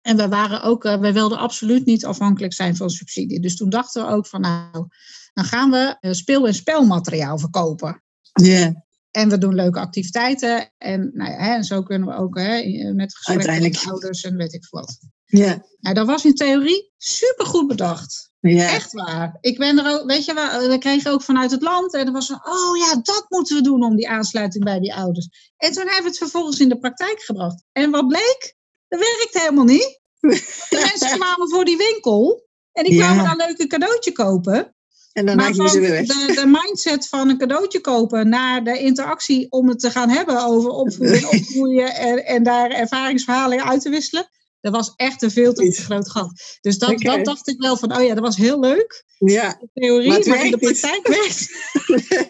En 0.00 0.16
we 0.16 0.28
waren 0.28 0.62
ook, 0.62 0.82
wij 0.82 1.12
wilden 1.12 1.38
absoluut 1.38 1.86
niet 1.86 2.04
afhankelijk 2.04 2.52
zijn 2.52 2.76
van 2.76 2.90
subsidie. 2.90 3.40
Dus 3.40 3.56
toen 3.56 3.68
dachten 3.68 4.06
we 4.06 4.12
ook 4.12 4.26
van 4.26 4.40
nou, 4.40 4.86
dan 5.32 5.44
gaan 5.44 5.70
we 5.70 5.96
speel- 6.14 6.46
en 6.46 6.54
spelmateriaal 6.54 7.38
verkopen. 7.38 8.02
Ja. 8.32 8.85
En 9.16 9.28
we 9.28 9.38
doen 9.38 9.54
leuke 9.54 9.80
activiteiten. 9.80 10.72
En, 10.78 11.10
nou 11.14 11.30
ja, 11.30 11.54
en 11.54 11.64
zo 11.64 11.82
kunnen 11.82 12.08
we 12.08 12.14
ook 12.14 12.38
hè, 12.38 12.92
met 12.94 13.16
gesprekken 13.16 13.62
met 13.62 13.84
ouders 13.86 14.22
en 14.22 14.36
weet 14.36 14.54
ik 14.54 14.66
wat. 14.70 14.98
Ja. 15.24 15.64
Nou, 15.80 15.94
dat 15.94 16.06
was 16.06 16.24
in 16.24 16.34
theorie 16.34 16.92
supergoed 16.96 17.66
bedacht. 17.66 18.30
Ja. 18.40 18.68
Echt 18.68 18.92
waar. 18.92 19.38
Ik 19.40 19.58
ben 19.58 19.84
er 19.84 19.92
ook, 19.92 20.06
weet 20.06 20.24
je, 20.24 20.34
we, 20.34 20.66
we 20.68 20.78
kregen 20.78 21.10
ook 21.10 21.22
vanuit 21.22 21.50
het 21.50 21.62
land. 21.62 21.94
En 21.94 22.06
er 22.06 22.12
was 22.12 22.26
van, 22.26 22.40
oh 22.44 22.76
ja, 22.76 22.94
dat 23.02 23.26
moeten 23.28 23.56
we 23.56 23.62
doen 23.62 23.82
om 23.82 23.96
die 23.96 24.08
aansluiting 24.08 24.64
bij 24.64 24.80
die 24.80 24.94
ouders. 24.94 25.28
En 25.56 25.72
toen 25.72 25.84
hebben 25.84 26.02
we 26.02 26.08
het 26.08 26.18
vervolgens 26.18 26.60
in 26.60 26.68
de 26.68 26.78
praktijk 26.78 27.22
gebracht. 27.22 27.62
En 27.72 27.90
wat 27.90 28.08
bleek? 28.08 28.56
Dat 28.88 29.00
werkt 29.00 29.42
helemaal 29.42 29.64
niet. 29.64 30.00
De 30.20 30.86
mensen 30.90 31.18
kwamen 31.18 31.50
voor 31.50 31.64
die 31.64 31.76
winkel. 31.76 32.48
En 32.72 32.84
die 32.84 32.98
kwamen 32.98 33.16
Ja. 33.16 33.22
dan 33.22 33.40
een 33.40 33.46
leuke 33.46 33.66
cadeautje 33.66 34.12
kopen. 34.12 34.75
En 35.16 35.26
dan 35.26 35.36
Maar 35.36 35.54
je 35.54 35.68
ze 35.68 35.80
weer 35.80 35.90
weg. 35.90 36.06
de, 36.06 36.32
de 36.34 36.46
mindset 36.46 37.08
van 37.08 37.28
een 37.28 37.38
cadeautje 37.38 37.80
kopen 37.80 38.28
naar 38.28 38.64
de 38.64 38.78
interactie 38.78 39.50
om 39.50 39.68
het 39.68 39.78
te 39.78 39.90
gaan 39.90 40.10
hebben 40.10 40.44
over 40.44 40.70
opvoeden, 40.70 41.28
opgroeien 41.28 41.94
en, 41.94 42.24
en 42.24 42.42
daar 42.42 42.70
ervaringsverhalen 42.70 43.64
uit 43.64 43.80
te 43.80 43.90
wisselen. 43.90 44.28
Dat 44.66 44.74
was 44.74 44.92
echt 44.96 45.22
een 45.22 45.30
veel 45.30 45.52
te 45.52 45.62
Niet. 45.62 45.76
groot 45.76 46.10
gat. 46.10 46.58
Dus 46.60 46.78
dat, 46.78 46.98
dat 46.98 47.24
dacht 47.24 47.48
ik 47.48 47.58
wel 47.60 47.76
van, 47.76 47.96
oh 47.96 48.02
ja, 48.04 48.14
dat 48.14 48.24
was 48.24 48.36
heel 48.36 48.60
leuk. 48.60 49.04
Ja. 49.18 49.60
Theorie, 49.74 50.08
Maar 50.08 50.18
in 50.18 50.50
de 50.50 50.56
niet. 50.60 50.60
praktijk 50.60 51.06
werkt, 51.08 51.50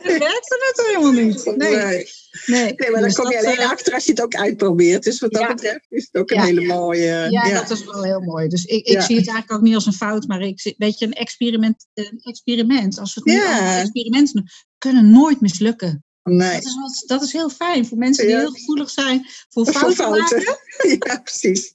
werkte 0.03 0.73
het 0.75 0.87
helemaal 0.87 1.13
niet. 1.25 1.45
Nee, 1.57 1.77
Nee. 1.77 2.07
nee. 2.47 2.65
Nee, 2.65 2.75
maar 2.77 2.91
dan 2.91 3.03
Dus 3.03 3.15
kom 3.15 3.31
je 3.31 3.39
alleen 3.39 3.57
eh, 3.57 3.71
achter 3.71 3.95
als 3.95 4.05
je 4.05 4.11
het 4.11 4.23
ook 4.23 4.35
uitprobeert. 4.35 5.03
Dus 5.05 5.21
wat 5.21 5.33
dat 5.33 5.41
Ja. 5.43 5.49
betreft 5.55 5.87
is 5.89 6.09
het 6.11 6.23
ook 6.23 6.31
een 6.31 6.37
Ja. 6.37 6.45
hele 6.45 6.67
mooie... 6.67 7.27
Ja, 7.31 7.53
dat 7.53 7.71
is 7.71 7.85
wel 7.85 8.03
heel 8.05 8.21
mooi. 8.21 8.49
Dus 8.49 8.65
ik, 8.65 8.87
ik 8.87 9.01
zie 9.01 9.17
het 9.17 9.29
eigenlijk 9.29 9.53
ook 9.53 9.61
niet 9.61 9.75
als 9.75 9.87
een 9.87 9.93
fout, 9.93 10.27
maar 10.27 10.41
ik 10.41 10.61
zie, 10.61 10.75
weet 10.79 10.99
je, 10.99 11.07
een 11.07 11.13
experiment, 11.13 11.87
een 11.95 12.21
experiment 12.23 12.99
als 12.99 13.15
we 13.15 13.21
het 13.25 13.33
Ja. 13.43 13.53
allemaal 13.57 13.81
experimenten 13.81 14.45
kunnen 14.79 15.11
nooit 15.11 15.41
mislukken. 15.41 16.05
Nee. 16.29 16.53
Dat 16.53 16.65
is, 16.65 16.75
wat, 16.81 17.03
dat 17.07 17.23
is 17.23 17.33
heel 17.33 17.51
fijn 17.51 17.87
voor 17.87 17.99
mensen 17.99 18.25
die 18.25 18.35
Ja. 18.35 18.41
heel 18.41 18.51
gevoelig 18.51 18.91
zijn 18.91 19.27
voor 19.49 19.65
Voor 19.65 19.75
fouten, 19.75 19.97
fouten. 20.05 20.37
maken. 20.37 20.99
Ja, 21.09 21.21
precies. 21.25 21.75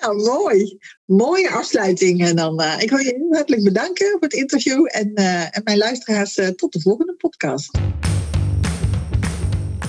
Nou, 0.00 0.16
mooi. 0.22 0.78
Mooie 1.04 1.50
afsluiting. 1.50 2.24
En 2.26 2.36
dan, 2.36 2.60
eh, 2.60 2.82
ik 2.82 2.90
wil 2.90 2.98
je 2.98 3.14
heel 3.16 3.32
hartelijk 3.34 3.64
bedanken 3.64 4.10
voor 4.10 4.20
het 4.20 4.32
interview. 4.32 4.86
En, 4.90 5.14
eh, 5.14 5.42
en 5.56 5.60
mijn 5.64 5.78
luisteraars, 5.78 6.36
eh, 6.36 6.48
tot 6.48 6.72
de 6.72 6.80
volgende 6.80 7.14
podcast. 7.14 7.78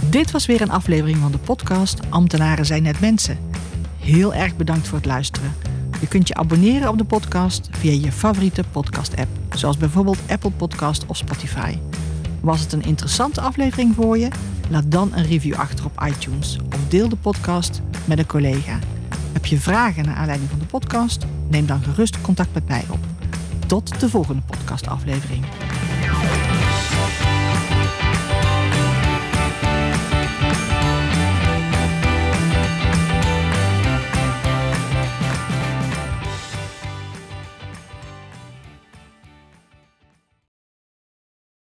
Dit 0.09 0.31
was 0.31 0.45
weer 0.45 0.61
een 0.61 0.69
aflevering 0.71 1.17
van 1.17 1.31
de 1.31 1.37
podcast 1.37 1.99
Ambtenaren 2.09 2.65
zijn 2.65 2.83
net 2.83 2.99
mensen. 2.99 3.37
Heel 3.99 4.33
erg 4.33 4.55
bedankt 4.55 4.87
voor 4.87 4.97
het 4.97 5.05
luisteren. 5.07 5.55
Je 6.01 6.07
kunt 6.07 6.27
je 6.27 6.33
abonneren 6.33 6.89
op 6.89 6.97
de 6.97 7.03
podcast 7.05 7.67
via 7.71 7.91
je 7.91 8.11
favoriete 8.11 8.63
podcast-app, 8.71 9.29
zoals 9.55 9.77
bijvoorbeeld 9.77 10.17
Apple 10.27 10.51
Podcast 10.51 11.05
of 11.07 11.17
Spotify. 11.17 11.77
Was 12.41 12.59
het 12.59 12.73
een 12.73 12.83
interessante 12.83 13.41
aflevering 13.41 13.95
voor 13.95 14.17
je? 14.17 14.27
Laat 14.69 14.91
dan 14.91 15.11
een 15.15 15.25
review 15.25 15.55
achter 15.55 15.85
op 15.85 16.03
iTunes 16.05 16.57
of 16.75 16.87
deel 16.87 17.09
de 17.09 17.15
podcast 17.15 17.81
met 18.05 18.19
een 18.19 18.25
collega. 18.25 18.79
Heb 19.31 19.45
je 19.45 19.59
vragen 19.59 20.05
naar 20.05 20.15
aanleiding 20.15 20.49
van 20.49 20.59
de 20.59 20.65
podcast? 20.65 21.25
Neem 21.49 21.65
dan 21.65 21.83
gerust 21.83 22.21
contact 22.21 22.53
met 22.53 22.67
mij 22.67 22.83
op. 22.89 22.99
Tot 23.67 23.99
de 23.99 24.09
volgende 24.09 24.41
podcastaflevering. 24.41 25.45